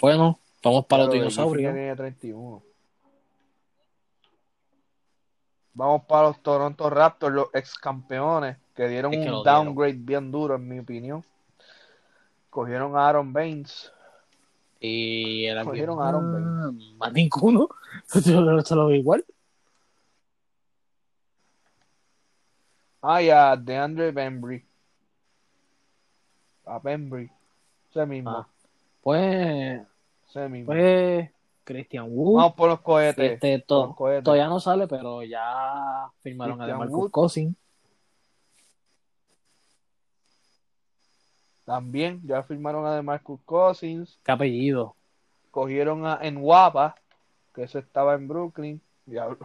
[0.00, 1.72] Bueno, vamos para los dinosaurios.
[1.72, 2.62] tiene 31.
[5.74, 9.66] Vamos para los Toronto Raptors, los ex campeones, que dieron Es que un dieron.
[9.66, 11.22] downgrade bien duro, en mi opinión.
[12.50, 13.92] Cogieron a Aaron Baines.
[14.80, 17.68] Y era Cogieron que- a Aaron Ah, Más ninguno.
[18.14, 19.24] Yo se lo veo igual.
[23.02, 24.64] Ah, y a DeAndre Bembry.
[26.66, 27.30] A Bembry.
[27.90, 28.30] Ese mismo.
[28.30, 28.48] Ah.
[29.02, 29.80] Pues,
[30.28, 30.66] ese mismo.
[30.66, 31.30] pues,
[31.64, 32.36] Christian Wood.
[32.36, 33.32] Vamos por los cohetes.
[33.32, 34.24] Este, por to- los cohetes.
[34.24, 37.10] todavía no sale, pero ya firmaron a Christian DeMarcus Wood.
[37.10, 37.56] Cousins.
[41.64, 44.18] También ya firmaron a DeMarcus Cousins.
[44.22, 44.94] ¿Qué apellido?
[45.50, 46.94] Cogieron a Enwapa,
[47.54, 48.80] que ese estaba en Brooklyn.
[49.04, 49.38] Diablo.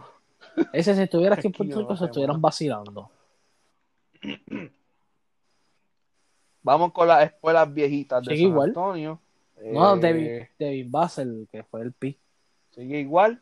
[0.72, 3.10] Ese, si estuviera aquí en Puerto Rico, se estuvieran vacilando.
[6.62, 8.68] Vamos con las escuelas viejitas de Sigue San igual.
[8.70, 9.20] Antonio.
[9.64, 12.16] No, Eh, David, David Basel, que fue el pi.
[12.74, 13.40] Sigue igual.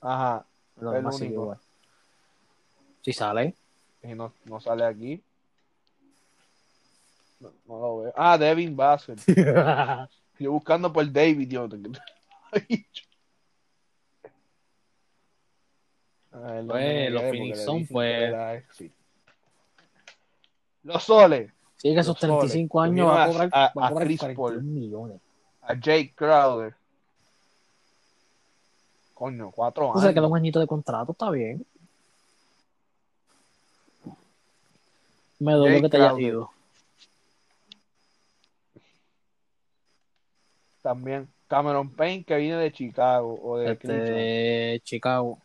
[0.00, 0.44] Ajá.
[0.80, 1.58] Lo El demás sigue igual.
[3.02, 3.54] Si sale.
[4.02, 5.20] Y no, no sale aquí.
[7.40, 8.12] No, no lo veo.
[8.16, 9.20] Ah, Devin Bassett.
[10.38, 11.62] Yo buscando por David, yo.
[16.32, 17.22] A ver, ¿dónde Pues, los?
[17.22, 18.64] Phoenix pues.
[20.86, 20.92] Sí.
[20.92, 21.52] Los soles.
[21.76, 22.38] Sigue que sus Los soles.
[22.52, 24.62] 35 años va a cobrar, a- va a a cobrar Chris 41 Paul.
[24.62, 25.20] millones.
[25.62, 26.74] A Jake Crowder.
[29.14, 30.30] Coño, cuatro O sea, que da años.
[30.32, 31.64] un añito de contrato, está bien.
[35.38, 36.22] Me duele que te Crowder.
[36.22, 36.50] ido.
[40.82, 45.38] También Cameron Payne, que viene de Chicago o de Este, de Chicago.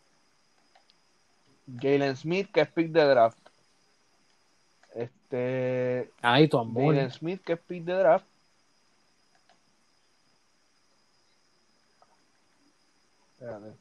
[1.79, 3.37] Jalen Smith, que es pick de draft.
[5.31, 6.11] Este.
[6.21, 6.95] Ahí tu amor.
[7.11, 8.25] Smith, que es pick de draft.
[13.33, 13.77] Espérate.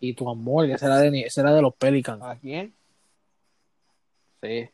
[0.00, 2.22] Y tu amor, que ese era de, ese era de los Pelicans.
[2.22, 2.72] ¿A quién?
[4.42, 4.70] Sí.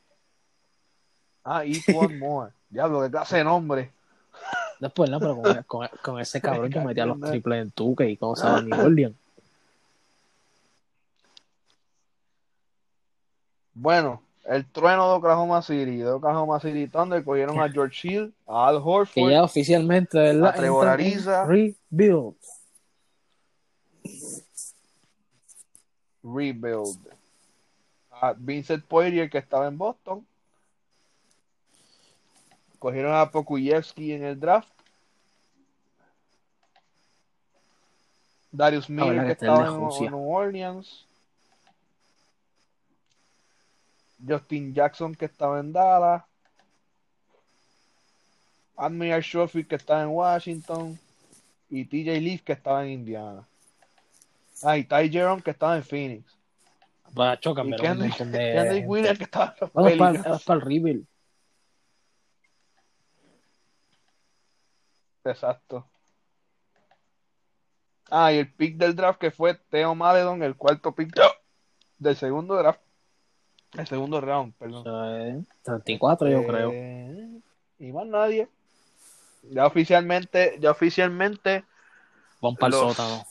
[1.43, 2.53] Ah, Etwan Moore.
[2.69, 3.91] Diablo, qué clase de nombre.
[4.79, 8.17] Después, no, pero con, con, con ese cabrón yo metía los triples en Tuque y
[8.17, 9.17] cómo se llama New Orleans.
[13.75, 15.97] Bueno, el trueno de Oklahoma City.
[15.99, 19.31] De Oklahoma City Thunder cogieron a George Hill, a Al Que Horford.
[19.31, 20.51] ya oficialmente, ¿verdad?
[20.51, 21.47] A Trevor en Ariza.
[21.47, 22.37] Rebuild.
[26.23, 26.99] Rebuild.
[28.11, 30.27] A Vincent Poirier, que estaba en Boston.
[32.79, 34.69] Cogieron a Pokuyevsky en el draft.
[38.53, 40.11] Darius Miller, que que estaba en Rusia.
[40.11, 41.07] New Orleans.
[44.27, 46.23] Justin Jackson, que estaba en Dallas.
[48.77, 50.99] Admiral Schofield, que estaba en Washington.
[51.71, 53.47] Y TJ Leaf, que estaba en Indiana.
[54.63, 56.37] Ah, y Ty Jerome, que estaba en Phoenix.
[57.19, 61.07] Va, chocan, Y pero Kendrick, Kendrick que estaba en los es para, el.
[65.25, 65.89] Exacto.
[68.11, 71.15] Ah, y el pick del draft que fue Theo Maledon, el cuarto pick
[71.99, 72.81] del segundo draft.
[73.77, 74.83] El segundo round, perdón.
[74.85, 76.71] sea, eh, 34 yo Eh, creo.
[77.79, 78.49] Y más nadie.
[79.51, 81.65] Ya oficialmente, ya oficialmente,
[82.41, 83.25] Van para el los- sótano.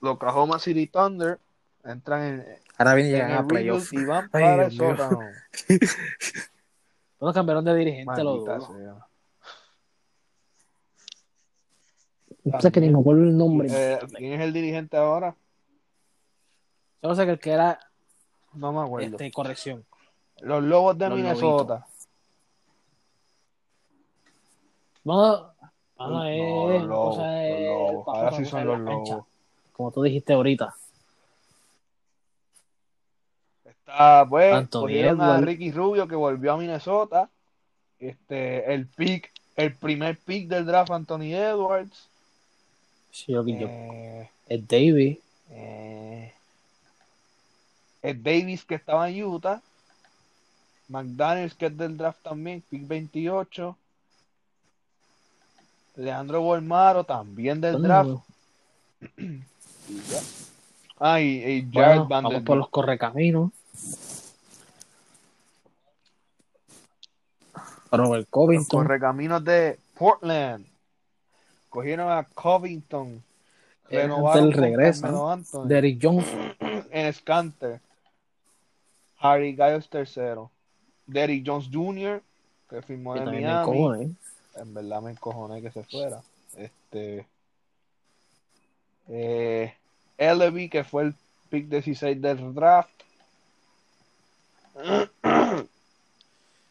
[0.00, 1.38] los Oklahoma City Thunder
[1.84, 2.46] entran en,
[2.78, 3.90] Ahora viene llegan a playoff.
[3.92, 5.20] rebuild y van Ay, para el Dios sótano.
[7.20, 8.70] Bueno, cambiaron de dirigente los dos.
[12.44, 13.68] No sé que ni me acuerdo el nombre.
[13.70, 15.36] Eh, ¿Quién es el dirigente ahora?
[17.00, 17.78] Solo sé que el que era,
[18.56, 19.08] No me acuerdo.
[19.16, 19.84] este, corrección.
[20.40, 21.86] Los Lobos de Los Minnesota.
[25.04, 25.52] No,
[25.98, 26.24] no, No,
[26.70, 27.60] es los lobos, cosa de- los
[27.92, 28.06] lobos.
[28.06, 29.26] para- Ahora sí son los cancha, lobos.
[29.72, 30.74] Como tú dijiste ahorita.
[33.64, 34.58] Está, pues, a
[34.90, 35.44] Edwards.
[35.46, 37.28] Ricky Rubio que volvió a Minnesota.
[37.98, 42.08] Este, el pick, el primer pick del draft, Anthony Edwards.
[43.10, 45.18] Sí, yo, yo- Eh, es David.
[45.50, 46.34] eh,
[48.06, 49.60] Ed Davis, que estaba en Utah.
[50.88, 53.76] McDaniels, que es del draft también, pick 28.
[55.96, 58.10] Leandro Bolmaro, también del draft.
[59.16, 59.40] Y
[60.08, 60.20] ya.
[61.00, 63.50] Ah, y, y Jared Bueno, vamos por los correcaminos.
[67.90, 68.84] Robert Los Covington.
[68.84, 70.64] correcaminos de Portland.
[71.68, 73.20] Cogieron a Covington.
[73.90, 74.52] Renovaron.
[74.52, 75.66] Carmelo Anthony.
[75.66, 76.26] Derrick Jones.
[76.90, 77.80] en Scanter.
[79.32, 80.50] Harry Giles tercero.
[81.06, 82.22] Derrick Jones Jr.,
[82.68, 83.64] que firmó que en me Miami.
[83.64, 84.10] cojones.
[84.56, 86.20] En verdad me encojoné que se fuera.
[86.56, 87.26] Este.
[89.08, 89.72] Eh,
[90.70, 91.14] que fue el
[91.50, 92.90] pick 16 del draft.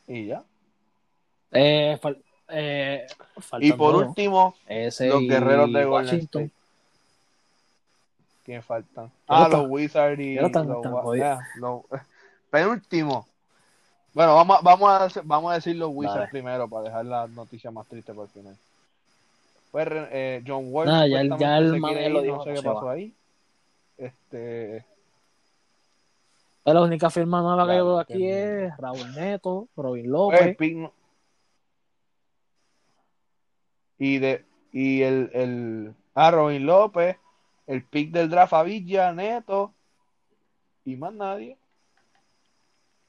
[0.07, 0.43] y ya.
[1.51, 3.07] Eh, fal- eh,
[3.59, 6.51] Y por último, Ese los guerreros de Washington.
[8.43, 9.11] ¿Quién faltan?
[9.27, 11.39] Ah, los Wizards y los, están Wa- jodidos.
[11.39, 11.81] ah, los-
[12.55, 13.27] penúltimo.
[14.13, 17.85] Bueno, vamos, vamos, a, vamos a decir los Wizards primero para dejar la noticia más
[17.87, 18.55] triste por el final.
[19.71, 22.55] Pues eh, John Wall Nada, ya ya el quiere lo ir, dijo no sé que
[22.55, 22.91] qué pasó va.
[22.93, 23.13] ahí.
[23.97, 30.11] Este, Es la única firma nueva que yo veo aquí es Raúl Neto, Robin pues,
[30.11, 30.57] López.
[33.97, 37.17] y de y el, el ah, Robin López,
[37.67, 39.73] el pick del draft a Villa, Neto
[40.85, 41.57] y más nadie.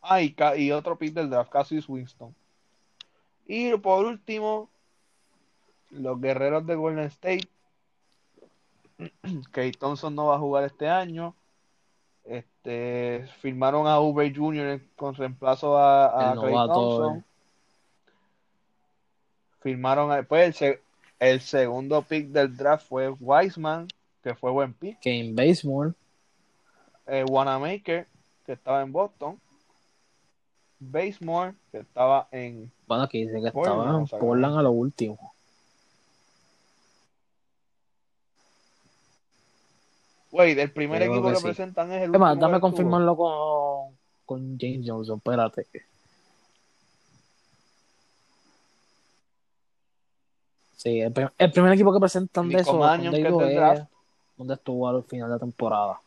[0.09, 2.35] Ah, y, otro pick del draft, Cassius Winston.
[3.47, 4.69] Y por último,
[5.91, 7.49] los guerreros de Golden State.
[9.51, 11.35] Kate Thompson no va a jugar este año.
[12.24, 14.81] Este, firmaron a Uber Jr.
[14.97, 17.16] con reemplazo a, a Thompson.
[17.19, 17.23] eh.
[19.61, 20.83] Firmaron a- pues, el, se-
[21.19, 23.89] el segundo pick del draft fue Wiseman,
[24.23, 24.99] que fue buen pick.
[25.03, 25.93] Kane Basemore.
[27.07, 28.07] Eh, Wanamaker,
[28.45, 29.41] que estaba en Boston.
[30.78, 35.32] Basemore, que estaba en Bueno, aquí dice que Portland, estaba en Portland a lo último.
[40.32, 41.44] Wait, el primer creo equipo que que, sí.
[41.44, 43.97] presentan es el Es más, último dame que confirmarlo con,
[44.27, 45.66] con James Johnson, espérate.
[50.77, 53.82] Sí, el, prim- el primer equipo que presentan de Nico eso Mannion, que es
[54.36, 56.01] donde estuvo al final de la temporada.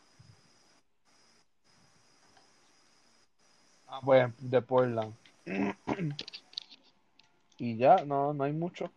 [4.04, 5.14] Pues de Portland.
[7.58, 8.90] y ya, no, no hay mucho.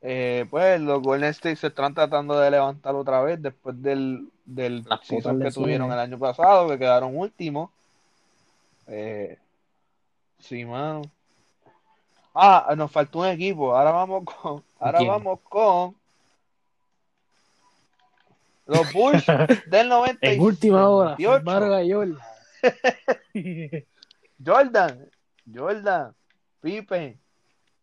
[0.00, 4.84] Eh, pues los Golden State se están tratando de levantar otra vez después del, del
[4.86, 7.70] Las season que tuvieron el año pasado, que quedaron últimos.
[8.86, 9.38] Eh,
[10.38, 11.02] sí, mano.
[12.34, 13.74] Ah, nos faltó un equipo.
[13.74, 15.08] Ahora vamos con, ahora ¿Quién?
[15.10, 15.96] vamos con
[18.66, 19.24] los Bulls
[19.70, 21.36] del 90 En última hora, 98.
[21.36, 21.82] firmaron a
[24.44, 25.10] Jordan.
[25.46, 26.14] Jordan,
[26.60, 27.18] Pippen.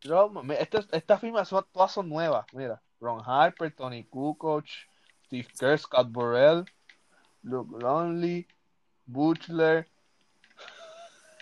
[0.04, 2.46] Mira, Estas, estas firmas son, todas son nuevas.
[2.54, 4.66] Mira, Ron Harper, Tony Kukoc,
[5.26, 6.66] Steve Kerr, Scott Burrell,
[7.44, 8.48] Luke Longley,
[9.06, 9.88] Butler.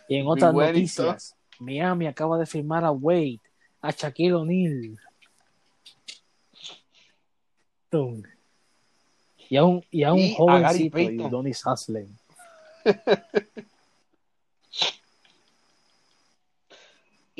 [0.07, 3.39] Y en otras noticias, Miami acaba de firmar a Wade,
[3.81, 4.99] a Shaquille O'Neal.
[9.49, 11.25] Y a un, y a un Y a jovencito, Gary Payton.
[11.27, 12.15] Udonis Haslem.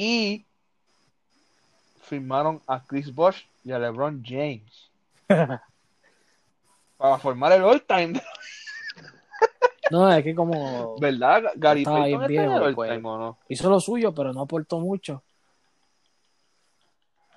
[0.02, 0.46] Y
[2.04, 4.90] firmaron a Chris Bosh y a LeBron James
[6.98, 8.22] para formar el all-time.
[9.92, 11.44] No, es que como ¿Verdad?
[11.58, 12.90] Gary Payton bien está en el viejo, pues.
[12.92, 13.38] all-time, ¿o no?
[13.50, 15.22] hizo lo suyo, pero no aportó mucho.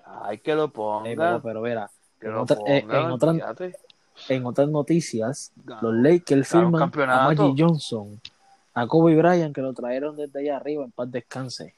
[0.07, 1.43] Ay, que lo Eh, pero, ponga.
[1.43, 1.91] pero verá,
[2.21, 3.75] en lo otra- eh, ponga, en otra- olvídate.
[4.29, 5.91] en otras noticias, Ganó.
[5.91, 7.27] los Lakers firman a.
[7.35, 8.21] Magic Johnson,
[8.75, 11.75] a Kobe Bryant, que lo trajeron desde allá arriba, en paz descanse,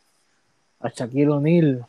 [0.81, 1.87] a Shaquille O'Neal,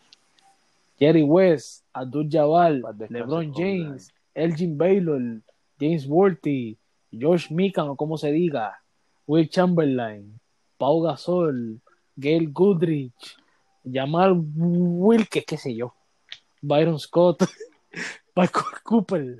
[0.99, 5.41] Jerry West, Abdul descanse, LeBron James, Elgin Baylor,
[5.79, 6.77] James Worthy,
[7.11, 8.79] Josh Mikan, o como se diga,
[9.27, 10.39] Will Chamberlain,
[10.77, 11.81] Pau Gasol,
[12.15, 13.37] Gail Goodrich,
[13.83, 15.93] Jamal Wilkes, qué sé yo,
[16.61, 17.43] Byron Scott,
[18.35, 19.39] Michael Cooper.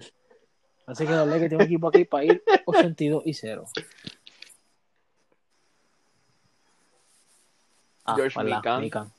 [0.85, 3.65] Así que Lakers tienen un equipo aquí para ir 82 y 0.
[8.05, 8.79] Ah, ¿verdad?
[8.79, 9.14] Mikan.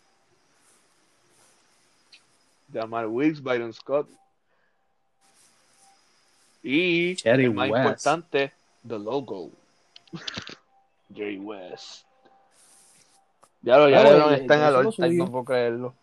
[2.72, 4.08] Jamal Wilkes, Byron Scott.
[6.62, 7.84] Y Jerry el más West.
[7.86, 8.52] importante,
[8.86, 9.50] the logo.
[11.14, 12.04] Jerry West.
[13.62, 15.24] Ya lo, ya Claro, LeBron y- está en y el eso lo all-time, subió.
[15.24, 15.94] no puedo creerlo.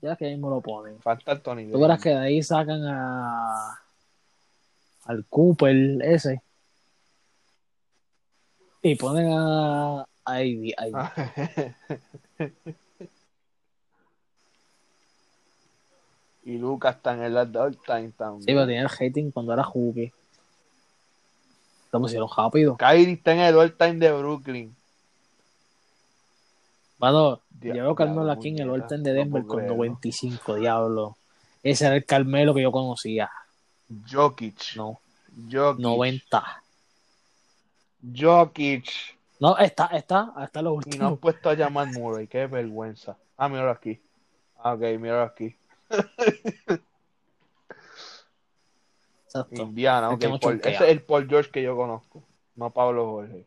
[0.00, 0.98] Ya que ahí me lo ponen.
[1.00, 1.70] Falta el Tony.
[1.70, 3.78] Tú verás que de ahí sacan a
[5.04, 6.42] al Cooper ese
[8.82, 10.92] Y ponen a, a Ivy ahí.
[10.94, 11.12] Ah.
[16.44, 18.40] Y Lucas está en el all time también.
[18.42, 20.12] Sí, pero tenía el hating cuando era Juki.
[21.92, 22.76] Lo pusieron rápido.
[22.76, 24.74] Kyrie está en el all time de Brooklyn.
[26.98, 29.76] Mano, Dia- yo veo Carmelo aquí en el puñeta, All-Time de Denver con creerlo.
[29.76, 31.16] 95, diablo.
[31.62, 33.30] Ese era el Carmelo que yo conocía.
[34.10, 34.76] Jokic.
[34.76, 35.00] No,
[35.50, 35.80] Jokic.
[35.82, 36.62] 90.
[38.16, 38.88] Jokic.
[39.40, 41.06] No, está, está, hasta lo Y no último.
[41.08, 42.26] han puesto a llamar Murray.
[42.28, 43.16] Qué vergüenza.
[43.36, 44.00] Ah, míralo aquí.
[44.58, 45.56] Ah, ok, míralo aquí.
[49.24, 49.62] Exacto.
[49.62, 50.22] Indiana, ok.
[50.24, 52.22] no Paul- ese es el Paul George que yo conozco.
[52.54, 53.46] No Pablo Jorge.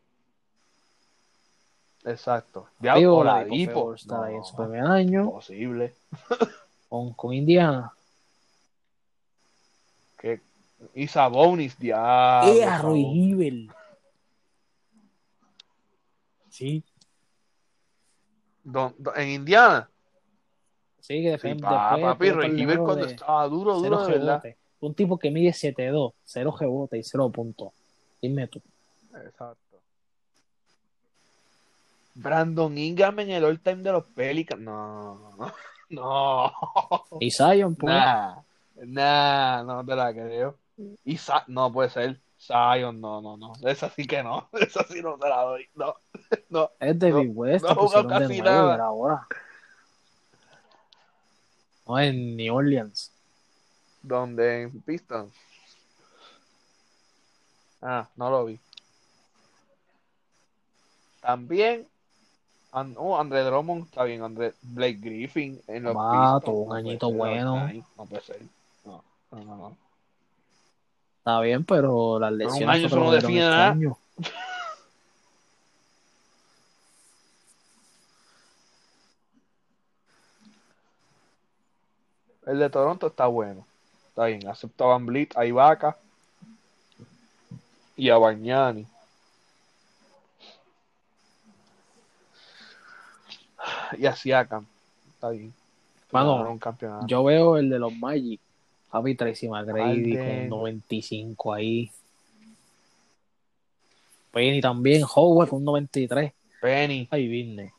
[2.04, 2.68] Exacto.
[2.80, 3.52] Ya, Digo, Oladipo.
[3.54, 5.94] Oladipo estar ahí en su No, primer año Imposible.
[6.88, 7.92] con, con Indiana.
[10.18, 10.40] Que...
[10.94, 12.52] Y Sabonis, diablo.
[12.52, 13.70] ¡Eh, a Roy!
[16.50, 16.82] Sí,
[18.64, 19.88] Don- don- en Indiana.
[21.06, 24.42] Sí, que Sí, pa- papi, logro cuando de estaba duro, duro de verdad.
[24.42, 24.56] rebote.
[24.80, 27.72] Un tipo que mide 7'2, 0 rebote y 0 puntos.
[28.20, 28.60] Dime tú.
[29.14, 29.56] Exacto.
[32.14, 34.60] Brandon Ingram en el all time de los Pelicans.
[34.62, 35.30] No,
[35.90, 36.52] no.
[37.20, 37.94] Y Zion, pues.
[37.94, 38.36] Nah,
[38.84, 40.56] nah, no te la creo.
[41.04, 42.18] Y Sa- no puede ser.
[42.38, 43.52] Zion, no, no, no.
[43.64, 44.48] Esa sí que no.
[44.60, 45.66] Esa sí no te la doy.
[45.74, 45.94] No,
[46.50, 46.70] no.
[46.80, 48.84] Es de No, Big West, no de casi nada.
[48.84, 49.26] ahora.
[51.86, 53.12] No, en New Orleans.
[54.02, 55.32] Donde en Pistons.
[57.82, 58.58] Ah, no lo vi.
[61.20, 61.86] También.
[62.72, 64.22] An- oh, André Drummond está bien.
[64.22, 66.58] André Blake Griffin en los Va, Pistons.
[66.58, 67.72] un No añito ser, bueno.
[67.96, 68.42] No puede ser.
[68.84, 69.56] No, no, no.
[69.56, 69.76] no.
[71.18, 73.96] Está bien, pero las un lesiones año fue eso no define este nada.
[82.46, 83.66] El de Toronto está bueno.
[84.08, 84.46] Está bien.
[84.48, 85.96] Acepto a Van Vliet, a Ibaka
[87.96, 88.86] y a Bagnani.
[93.98, 94.64] Y a Siakam.
[95.14, 95.52] Está bien.
[96.12, 97.06] Mano, un campeonato.
[97.06, 98.40] Yo veo el de los Magic.
[98.92, 100.48] Javi Tracy McGrady Harden.
[100.48, 101.90] con 95 ahí.
[104.30, 106.32] Penny también, Howard con 93.
[106.60, 107.08] Penny.
[107.10, 107.75] Ay, business.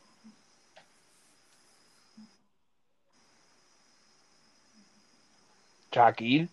[5.92, 6.50] Shaquille.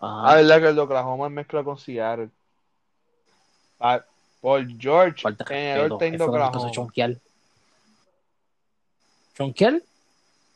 [0.00, 0.36] Ah, Ajá.
[0.36, 2.30] verdad que el de Oklahoma mezcla con Seattle.
[3.80, 4.04] Ah,
[4.40, 6.70] Paul George Falta en el de Oklahoma.
[6.70, 7.20] Chonquial.
[9.34, 9.82] ¿Chonquial?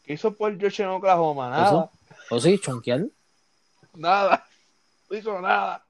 [0.05, 1.51] ¿Qué hizo Paul George en Oklahoma?
[1.51, 1.91] Nada.
[2.31, 2.59] ¿O sí?
[2.59, 3.11] ¿Chonquial?
[3.95, 4.47] Nada.
[5.11, 5.85] No hizo nada.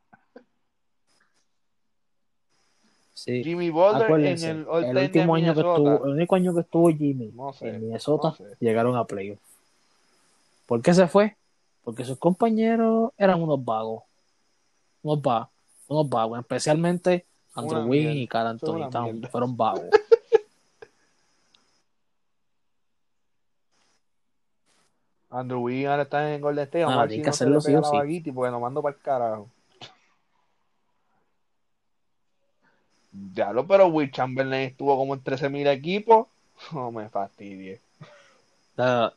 [3.21, 3.45] Sí.
[3.45, 7.31] Jimmy Butler en el el, último año que estuvo, el único año que estuvo Jimmy
[7.35, 8.45] No sé, en Minnesota, no sé.
[8.61, 9.39] llegaron a playoff.
[10.65, 11.37] ¿Por qué se fue?
[11.85, 14.05] Porque sus compañeros eran unos vagos.
[15.03, 15.49] Unos vagos.
[15.89, 16.39] Unos vagos.
[16.39, 19.29] Especialmente Andrew Wiggins y Carl Anthony mierda.
[19.29, 19.85] Fueron vagos.
[25.29, 26.85] Andrew Wiggins ahora está en Golden State.
[26.85, 28.33] Ah, a ver si que no se hacerlo le sí pega la sí.
[28.33, 29.51] porque nos mando para el carajo.
[33.13, 36.27] Diablo, pero Will Chamberlain estuvo como en 13.000 equipos.
[36.73, 37.81] No me fastidie.
[38.77, 39.13] Ah,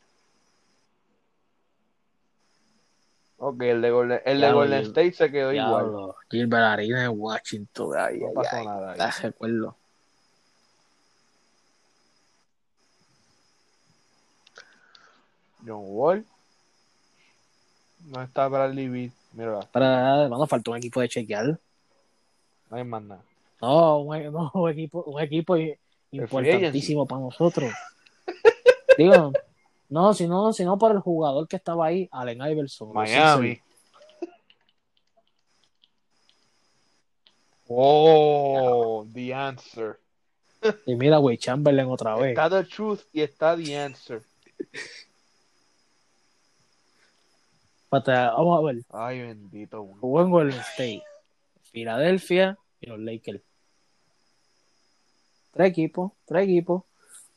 [3.36, 6.14] Ok, el de Golden, el de Golden State se quedó igual.
[6.30, 7.90] Gilbert Arenas en Washington.
[7.98, 8.64] Ay, No ay, pasó ay.
[8.66, 8.98] nada ahí.
[9.00, 9.76] Ah, recuerdo.
[15.66, 16.24] John Wall.
[18.06, 19.12] No está Bradley Beal.
[19.32, 21.58] Mira, Para, no, faltó un equipo de chequear.
[22.70, 23.22] no hay más nada.
[23.64, 25.56] No, un, no, un equipo, un equipo
[26.10, 27.72] importantísimo para nosotros.
[28.98, 29.32] Digo,
[29.88, 32.92] no, si no, si no por el jugador que estaba ahí, Allen Iverson.
[32.92, 33.58] Miami.
[37.66, 39.98] Oh, the answer.
[40.84, 42.30] Y mira, güey, Chamberlain otra vez.
[42.30, 44.22] Está the truth y está the answer.
[47.88, 48.84] Pata, vamos a ver.
[48.90, 49.86] Ay, bendito.
[50.00, 51.02] Jugó en Golden State,
[51.72, 53.40] Filadelfia y los Lakers.
[55.54, 56.82] Tres equipos, tres equipos.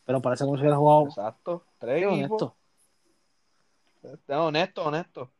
[0.05, 1.05] Pero parece como si hubiera jugado.
[1.05, 1.63] Exacto.
[1.77, 2.41] Tres equipos.
[2.41, 2.55] honesto.
[4.03, 5.31] Es honesto, honesto.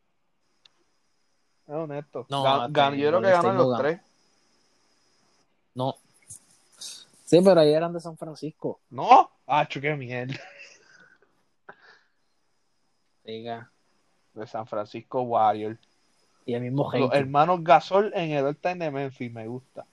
[1.66, 2.26] Es honesto.
[2.30, 4.00] No, Gan- yo creo que ganan los tres.
[5.74, 5.96] No.
[7.24, 8.80] Sí, pero ahí eran de San Francisco.
[8.90, 9.30] ¿No?
[9.46, 10.34] Ah, qué mierda.
[13.24, 13.70] Diga.
[14.34, 15.78] De San Francisco Warriors.
[16.46, 19.84] Y el mismo Los hermanos Gasol en el All-Time de Memphis, me gusta.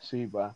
[0.00, 0.54] Sí, pa.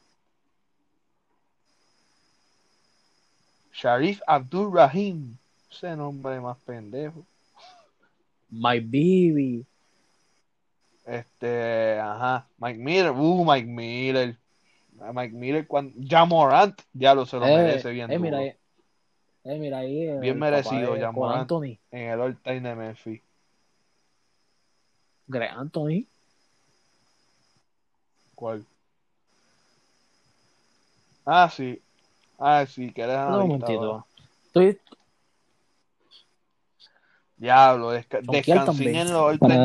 [3.73, 5.36] Sharif Abdul Rahim.
[5.70, 7.24] Ese nombre más pendejo.
[8.51, 9.64] My Baby.
[11.06, 12.47] Este, ajá.
[12.59, 13.10] Mike Miller.
[13.12, 14.36] Uh, Mike Miller.
[15.12, 15.94] Mike Miller cuando.
[16.06, 16.81] Ja Morant.
[16.93, 18.12] Ya lo se lo Eh, merece bien.
[18.12, 18.51] eh, mira duro.
[18.51, 18.56] ahí.
[19.44, 20.19] Eh, mira ahí.
[20.20, 21.40] Bien merecido, Cole Morant.
[21.43, 21.78] Anthony.
[21.90, 23.20] En el All-Time de Memphis.
[25.27, 26.05] Greg Anthony.
[28.35, 28.64] ¿Cuál?
[31.24, 31.81] Ah, sí.
[32.39, 34.07] Ah, sí, que eres Un analista, momentito.
[34.47, 34.78] Estoy
[37.36, 39.12] Diablo, desca descansé en el de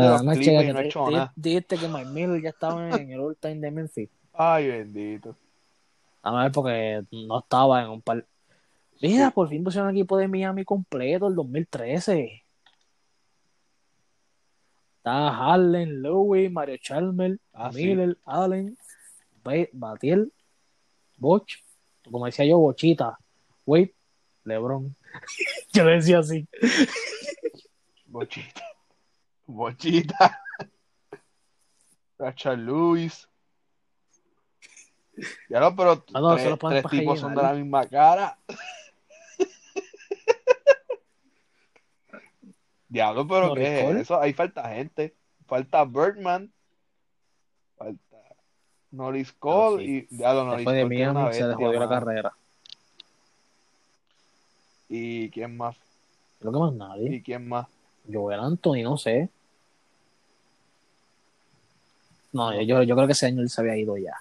[0.10, 1.34] los una Clippers chica y que no he di- hecho di- nada.
[1.36, 4.10] dijiste que Mike Miller ya estaba en el All Time de Memphis.
[4.34, 5.36] Ay, bendito.
[6.24, 8.26] A ver, porque no estaba en un par.
[9.00, 12.44] Mira, por fin pusieron un equipo de Miami completo el 2013.
[14.98, 17.86] Está Harlen, Louis, Mario Chalmers, Ah, sí.
[17.86, 18.76] Miller, Allen,
[19.44, 20.34] Ba- Batiel,
[21.18, 21.48] Boch,
[22.10, 23.18] como decía yo, Bochita,
[23.66, 23.94] Wade,
[24.44, 24.96] LeBron.
[25.74, 26.48] yo decía así.
[28.06, 28.64] Bochita.
[29.46, 30.42] Bochita.
[32.18, 33.28] Rachel Lewis.
[35.50, 38.38] Ya no, pero Ah, no, tres, tipos son de la misma cara.
[42.88, 44.22] Diablo, pero Norris ¿qué es eso?
[44.22, 45.16] Ahí falta gente.
[45.46, 46.54] Falta Birdman.
[47.78, 48.07] Falta
[48.98, 50.08] Norris Cole sí.
[50.10, 52.34] y Diablo, Norris Después de Miami se le jodió la carrera.
[54.90, 55.76] ¿Y quién más?
[56.40, 57.16] Creo que más nadie.
[57.16, 57.68] ¿Y quién más?
[58.12, 59.30] Joel Anthony, no sé.
[62.32, 64.16] No, yo, yo, yo creo que ese año él se había ido ya.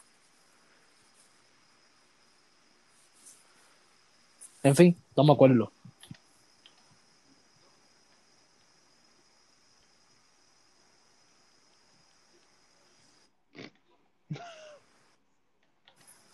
[4.63, 5.71] En fin, no me acuerdo.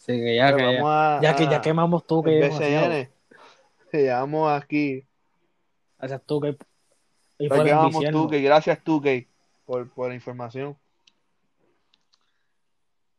[0.05, 2.41] Sí, que ya, que, ya, a, ya que ya a- quemamos tú que.
[2.41, 3.09] BCN.
[3.93, 5.07] Llegamos aquí.
[5.97, 6.41] Gracias tú
[8.29, 9.29] que gracias tú, que
[9.65, 10.77] por, por la información.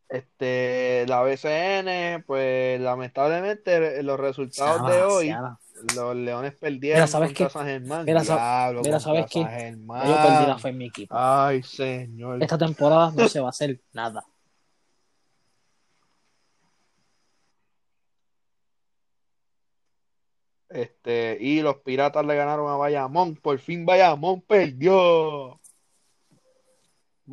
[0.10, 5.36] Este, la BCN, pues lamentablemente los resultados de hoy,
[5.96, 7.54] los Leones perdieron Mira, ¿sabes contra qué?
[7.54, 8.06] San Germán.
[8.06, 9.40] Mira, Diablo, mira, ¿sabes qué?
[9.40, 11.16] Yo perdí la fe en mi equipo.
[11.18, 12.44] Ay, señor.
[12.44, 14.26] Esta temporada no se va a hacer nada.
[20.74, 23.36] Este, y los Piratas le ganaron a Bayamón.
[23.36, 25.60] Por fin Bayamón perdió.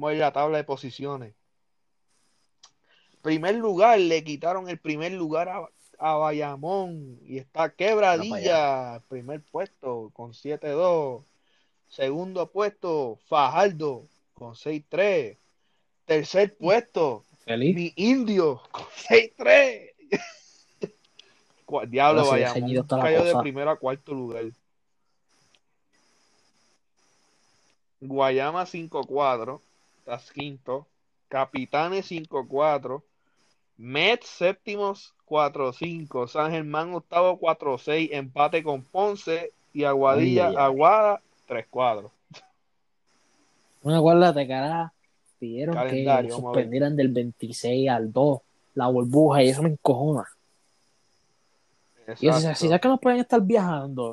[0.03, 1.35] A la tabla de posiciones.
[3.23, 5.69] Primer lugar, le quitaron el primer lugar a,
[5.99, 7.19] a Bayamón.
[7.25, 9.03] Y está quebradilla.
[9.09, 11.25] Primer puesto con 7-2.
[11.89, 15.39] Segundo puesto, Fajardo con 6-3.
[16.05, 17.75] Tercer puesto, Feliz.
[17.75, 19.93] mi indio con 6-3.
[21.89, 24.45] Diablo, sí, la cayó de primero a cuarto lugar.
[28.01, 29.61] Guayama 5-4,
[29.99, 30.87] estás quinto.
[31.29, 33.03] Capitanes 5-4.
[33.77, 36.29] Mets séptimos 4-5.
[36.29, 38.09] San Germán octavo 4-6.
[38.13, 40.65] Empate con Ponce y Aguadilla, Ay, ay, ay.
[40.65, 42.11] Aguada 3-4.
[43.83, 44.93] Una guarda de cara
[45.39, 48.41] pidieron Calendario, que suspendieran del 26 al 2
[48.75, 50.27] la burbuja y eso me encojona.
[52.21, 52.55] Y Exacto.
[52.59, 54.11] si ya que no pueden estar viajando,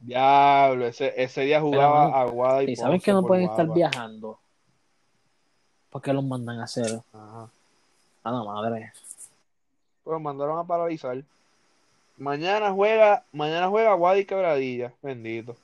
[0.00, 4.38] Diablo, ese, ese día jugaba mano, Aguada y si saben que no pueden estar viajando,
[5.90, 7.02] ¿por qué los mandan a hacer?
[7.12, 7.50] Ajá.
[8.24, 8.92] A la madre.
[10.02, 11.22] Pues mandaron a paralizar.
[12.16, 14.92] Mañana juega, mañana juega Aguada y Quebradilla.
[15.02, 15.56] Bendito.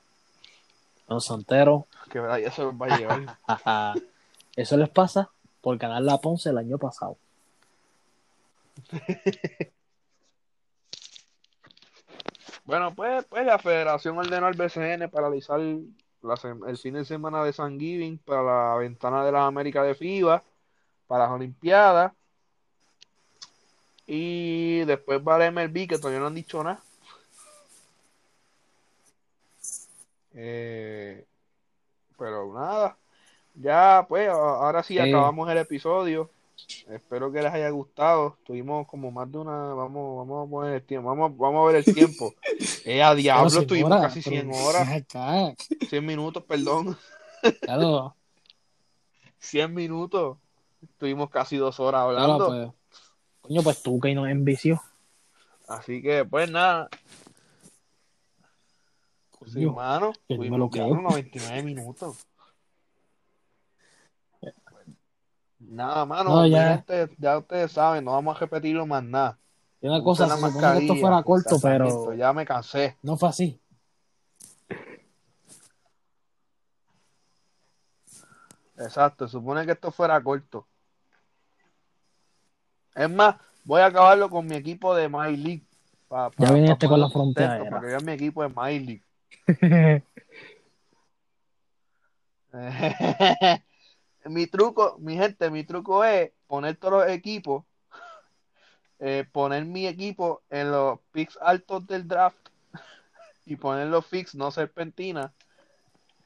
[1.07, 3.37] Los santeros, Quebradilla se los va a llevar.
[4.55, 5.29] eso les pasa
[5.61, 7.17] por ganar la Ponce el año pasado.
[12.65, 17.53] Bueno, pues, pues la federación ordenó al BCN paralizar la el fin de semana de
[17.53, 20.43] San Giving para la ventana de las Américas de FIBA,
[21.07, 22.11] para las Olimpiadas.
[24.05, 26.81] Y después va el MLB, que todavía no han dicho nada.
[30.33, 31.25] Eh,
[32.17, 32.97] pero nada,
[33.55, 34.99] ya pues, ahora sí Sí.
[34.99, 36.29] acabamos el episodio.
[36.89, 38.37] Espero que les haya gustado.
[38.43, 39.73] Tuvimos como más de una.
[39.73, 41.09] Vamos, vamos a poner el tiempo.
[41.09, 42.33] Vamos, vamos a ver el tiempo.
[42.85, 44.87] Eh, a diablo, Pero, estuvimos casi pero 100 horas.
[44.89, 45.53] acá,
[45.89, 46.97] 100 minutos, perdón.
[47.61, 48.15] Claro,
[49.39, 50.37] 100 minutos.
[50.81, 52.47] Estuvimos casi dos horas claro, hablando.
[52.47, 53.01] pues.
[53.41, 54.81] Coño, pues tú que nos envició.
[55.67, 56.87] Así que, pues nada.
[59.45, 60.13] Sí, mano.
[60.29, 61.01] yo no me Fuimos lo ya creo.
[61.01, 62.17] 99 minutos.
[65.69, 66.29] Nada, mano.
[66.29, 66.77] No, ya.
[66.85, 69.37] gente, ya ustedes saben, no vamos a repetirlo más nada.
[69.81, 72.97] Y una cosa, supone que esto fuera corto, pero Ya me cansé.
[73.03, 73.59] no fue así.
[78.77, 80.67] Exacto, se supone que esto fuera corto.
[82.95, 85.65] Es más, voy a acabarlo con mi equipo de My League.
[86.07, 87.57] Pa, Ya pa- viene pa este con la frontera.
[87.69, 89.03] Para que vean mi equipo de My League.
[94.29, 97.63] mi truco, mi gente, mi truco es poner todos los equipos,
[98.99, 102.37] eh, poner mi equipo en los picks altos del draft
[103.45, 105.33] y poner los fix no serpentina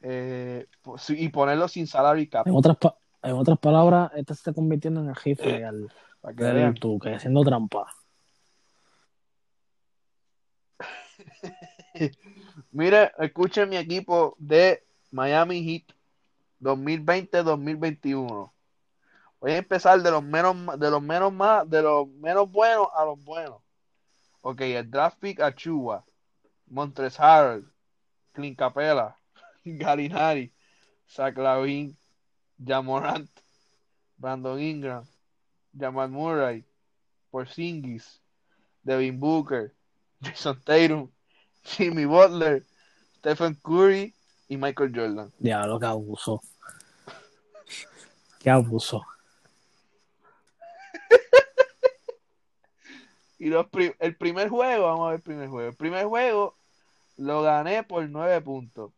[0.00, 0.66] eh,
[1.10, 2.46] y ponerlos sin salary cap.
[2.46, 6.34] En otras, pa- en otras palabras, este se está convirtiendo en el jefe al, Para
[6.34, 6.74] que del.
[6.80, 7.86] Tuque, haciendo trampa.
[12.72, 15.94] Mire, escuchen mi equipo de Miami Heat
[16.62, 18.52] 2020-2021.
[19.40, 23.04] Voy a empezar de los menos, de los menos más, de los menos buenos a
[23.04, 23.60] los buenos.
[24.40, 26.04] Ok, el draft pick Achua,
[26.66, 27.64] Montres Harrell,
[28.32, 29.16] Clint Capella,
[29.64, 30.52] Garinari,
[31.08, 31.96] Zach Lavin,
[32.64, 33.28] Jamorant,
[34.16, 35.04] Brandon Ingram,
[35.76, 36.64] Jamal Murray,
[37.32, 38.20] Porzingis,
[38.84, 39.72] Devin Booker,
[40.22, 41.08] Jason Tatum,
[41.64, 42.62] Jimmy Butler,
[43.18, 44.14] Stephen Curry
[44.48, 45.32] y Michael Jordan.
[45.38, 46.40] Diablo, que abuso.
[48.42, 49.02] Qué abuso.
[53.38, 55.68] Y los pri- el primer juego, vamos a ver el primer juego.
[55.68, 56.56] El primer juego
[57.16, 58.92] lo gané por nueve puntos.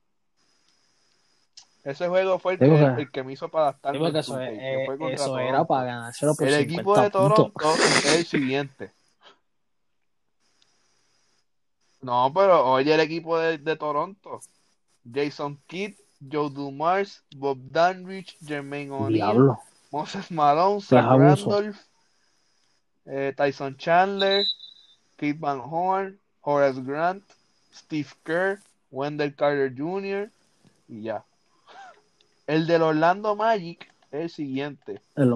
[1.82, 4.50] Ese juego fue el, que, porque- el que me hizo para adaptarme al eso, 2K,
[4.50, 7.52] es- que fue eh, eso era para ganárselo por El 50 equipo de puntos.
[7.62, 8.92] Toronto es el siguiente.
[12.00, 14.40] No, pero oye el equipo de, de Toronto.
[15.10, 15.94] Jason Kidd,
[16.30, 19.58] Joe Dumars, Bob Danrich, Jermaine Diablo.
[19.92, 21.04] Moses Malone, Zach.
[21.18, 21.76] Randolph,
[23.06, 24.42] eh, Tyson Chandler,
[25.16, 27.22] Keith Van Horn, Horace Grant,
[27.72, 28.60] Steve Kerr,
[28.90, 30.30] Wendell Carter Jr.
[30.88, 31.24] y ya.
[32.46, 35.00] El del Orlando Magic es el siguiente.
[35.16, 35.34] El-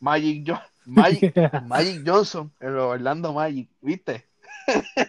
[0.00, 1.34] Magic, Jo- Magic,
[1.66, 4.24] Magic Johnson, el Orlando Magic, ¿viste?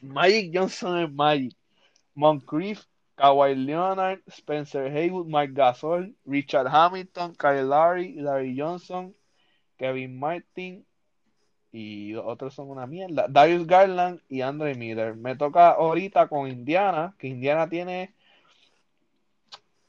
[0.00, 1.54] Magic Johnson es Magic.
[2.14, 2.82] Moncrief,
[3.16, 9.14] Kawhi Leonard, Spencer Haywood, Mike Gasol, Richard Hamilton, Kyle Lowry, Larry Johnson,
[9.78, 10.84] Kevin Martin
[11.72, 13.26] y otros son una mierda.
[13.28, 15.16] Darius Garland y Andre Miller.
[15.16, 18.14] Me toca ahorita con Indiana, que Indiana tiene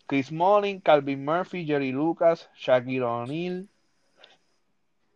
[0.08, 3.68] Chris Mullin, Calvin Murphy, Jerry Lucas, Shaquille O'Neal.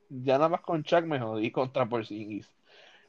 [0.10, 2.50] Ya nada más con Chuck me jodí contra Porzingis.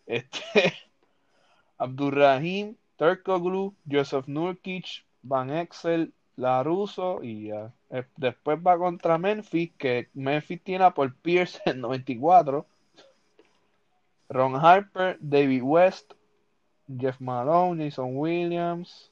[0.06, 0.72] Este,
[1.78, 7.51] Abdurrahim, Turkoglu, Joseph Nurkic, Van Exel, Laruso y.
[7.51, 12.66] Eh, Después va contra Memphis, que Memphis tiene a Paul Pierce en 94.
[14.28, 16.12] Ron Harper, David West,
[16.86, 19.10] Jeff Malone, Jason Williams,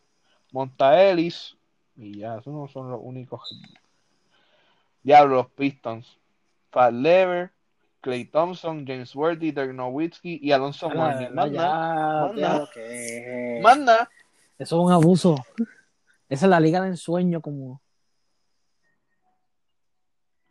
[0.52, 1.56] Monta Ellis.
[1.96, 3.40] Y ya, esos no son los únicos.
[5.02, 6.18] Diablo, los Pistons.
[6.70, 7.50] Fat Lever,
[8.00, 11.34] Clay Thompson, James Worthy, Dirk Nowitzki y Alonso Ah, Mourning.
[12.36, 14.08] Lo que- Más nada.
[14.58, 15.34] Eso es un abuso.
[16.28, 17.80] Esa es la liga de ensueño como...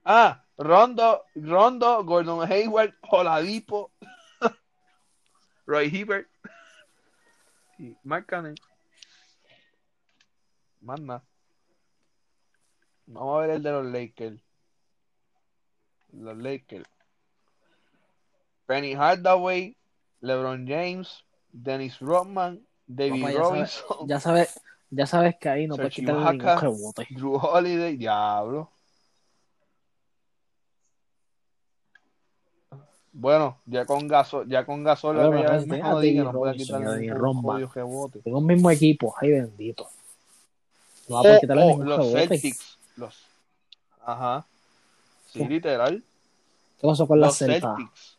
[0.04, 3.92] Ah, Rondo, Rondo, Gordon Hayward, Oladipo,
[5.68, 6.28] Roy Hibbert
[7.78, 8.56] y Mark Cannon.
[10.82, 11.24] Más nada.
[13.06, 14.42] Vamos a ver el de los Lakers.
[16.14, 16.90] Los Lakers.
[18.68, 19.76] Penny Hardaway,
[20.22, 24.60] LeBron James, Dennis Rodman, David ya Robinson, ya sabes,
[24.92, 27.08] ya sabes que ahí no puedes quitarle ningún rebote.
[27.10, 28.70] Drew Holiday, diablo.
[33.14, 38.20] Bueno, ya con Gasol, ya con Gasol Bueno, David no Robinson quitarle ningún rebote.
[38.20, 39.90] Tengo un mismo equipo, ay bendito.
[41.08, 42.28] No va a poder Oh, quitarle oh, ningún los rebote.
[42.28, 42.78] Celtics.
[42.98, 43.24] Los...
[44.06, 44.46] Ajá.
[45.32, 45.46] Sí, ¿Qué?
[45.50, 46.04] literal.
[46.80, 47.76] ¿Qué pasó con la Los Celta?
[47.76, 48.17] Celtics.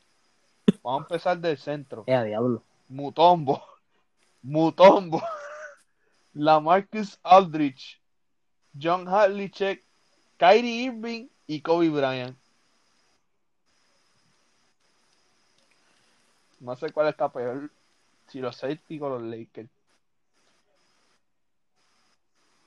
[0.83, 2.05] Vamos a empezar del centro.
[2.07, 2.63] Eh, diablo.
[2.89, 3.63] Mutombo.
[4.43, 5.23] Mutombo.
[6.35, 8.01] Lamarcus Aldrich.
[8.81, 9.83] John Havlicek.
[10.37, 12.37] Kyrie Irving y Kobe Bryant.
[16.61, 17.71] No sé cuál está peor.
[18.29, 19.69] Si los Celtics o los Lakers.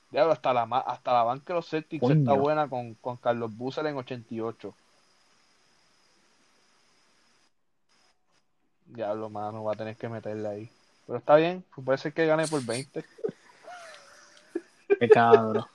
[0.10, 2.20] Diablo, hasta la, hasta la banca de los Celtics Coño.
[2.20, 4.74] está buena con, con Carlos Busser en 88.
[8.92, 10.70] Diablo, mano, va a tener que meterla ahí.
[11.08, 13.04] Pero está bien, pues puede ser que gane por 20.
[15.00, 15.66] Qué cabrón.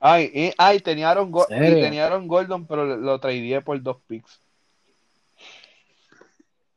[0.00, 4.40] Ay, y, ay tenía Aaron, tenía Aaron Gordon, pero lo, lo tradeé por dos picks.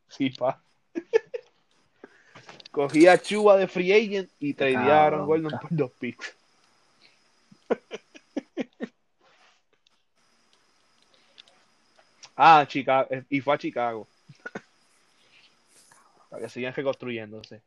[0.08, 0.62] Sí, pa.
[2.72, 6.36] Cogí a Chuba de free agent y tradeé a Aaron Gordon por dos picks.
[12.40, 13.10] ah, Chicago.
[13.30, 14.08] Y fue a Chicago.
[16.30, 17.62] Para que sigan reconstruyéndose.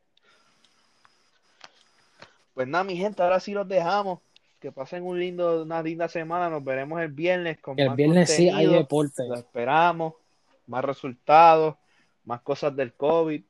[2.53, 4.19] Pues nada, mi gente, ahora sí los dejamos.
[4.59, 6.49] Que pasen un lindo, una linda semana.
[6.49, 8.73] Nos veremos el viernes con El más viernes sí hay contenido.
[8.73, 9.27] deporte.
[9.27, 10.13] Lo esperamos.
[10.67, 11.75] Más resultados,
[12.23, 13.43] más cosas del COVID.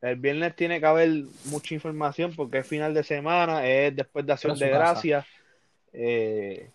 [0.00, 1.10] El viernes tiene que haber
[1.46, 4.68] mucha información porque es final de semana, es después de Acción de.
[4.68, 5.26] Gracias.
[5.92, 6.70] Eh,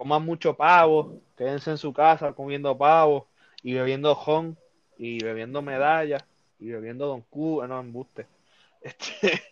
[0.00, 3.26] coman mucho pavo, quédense en su casa comiendo pavo
[3.62, 4.56] y bebiendo jon
[4.96, 6.24] y bebiendo medallas
[6.58, 8.26] y bebiendo Don Q, no, embuste.
[8.82, 9.42] Este,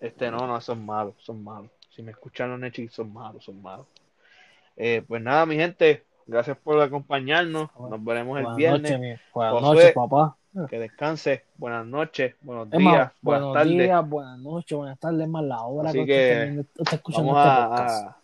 [0.00, 1.70] este no, no, son malos, son malos.
[1.94, 3.86] Si me escuchan los nechis, son malos, son malos.
[4.76, 7.68] Eh, pues nada, mi gente, gracias por acompañarnos.
[7.78, 8.90] Nos veremos el Buenas viernes.
[8.90, 10.36] noches, buenas noches, papá.
[10.68, 11.44] Que descanse.
[11.58, 13.72] Buenas noches, buenos Es días, más, buenas buenos tardes.
[13.78, 17.46] días, buenas noches, buenas tardes, más la hora Así que, que está- está escuchando Vamos
[17.46, 18.06] este a, podcast.
[18.08, 18.19] a-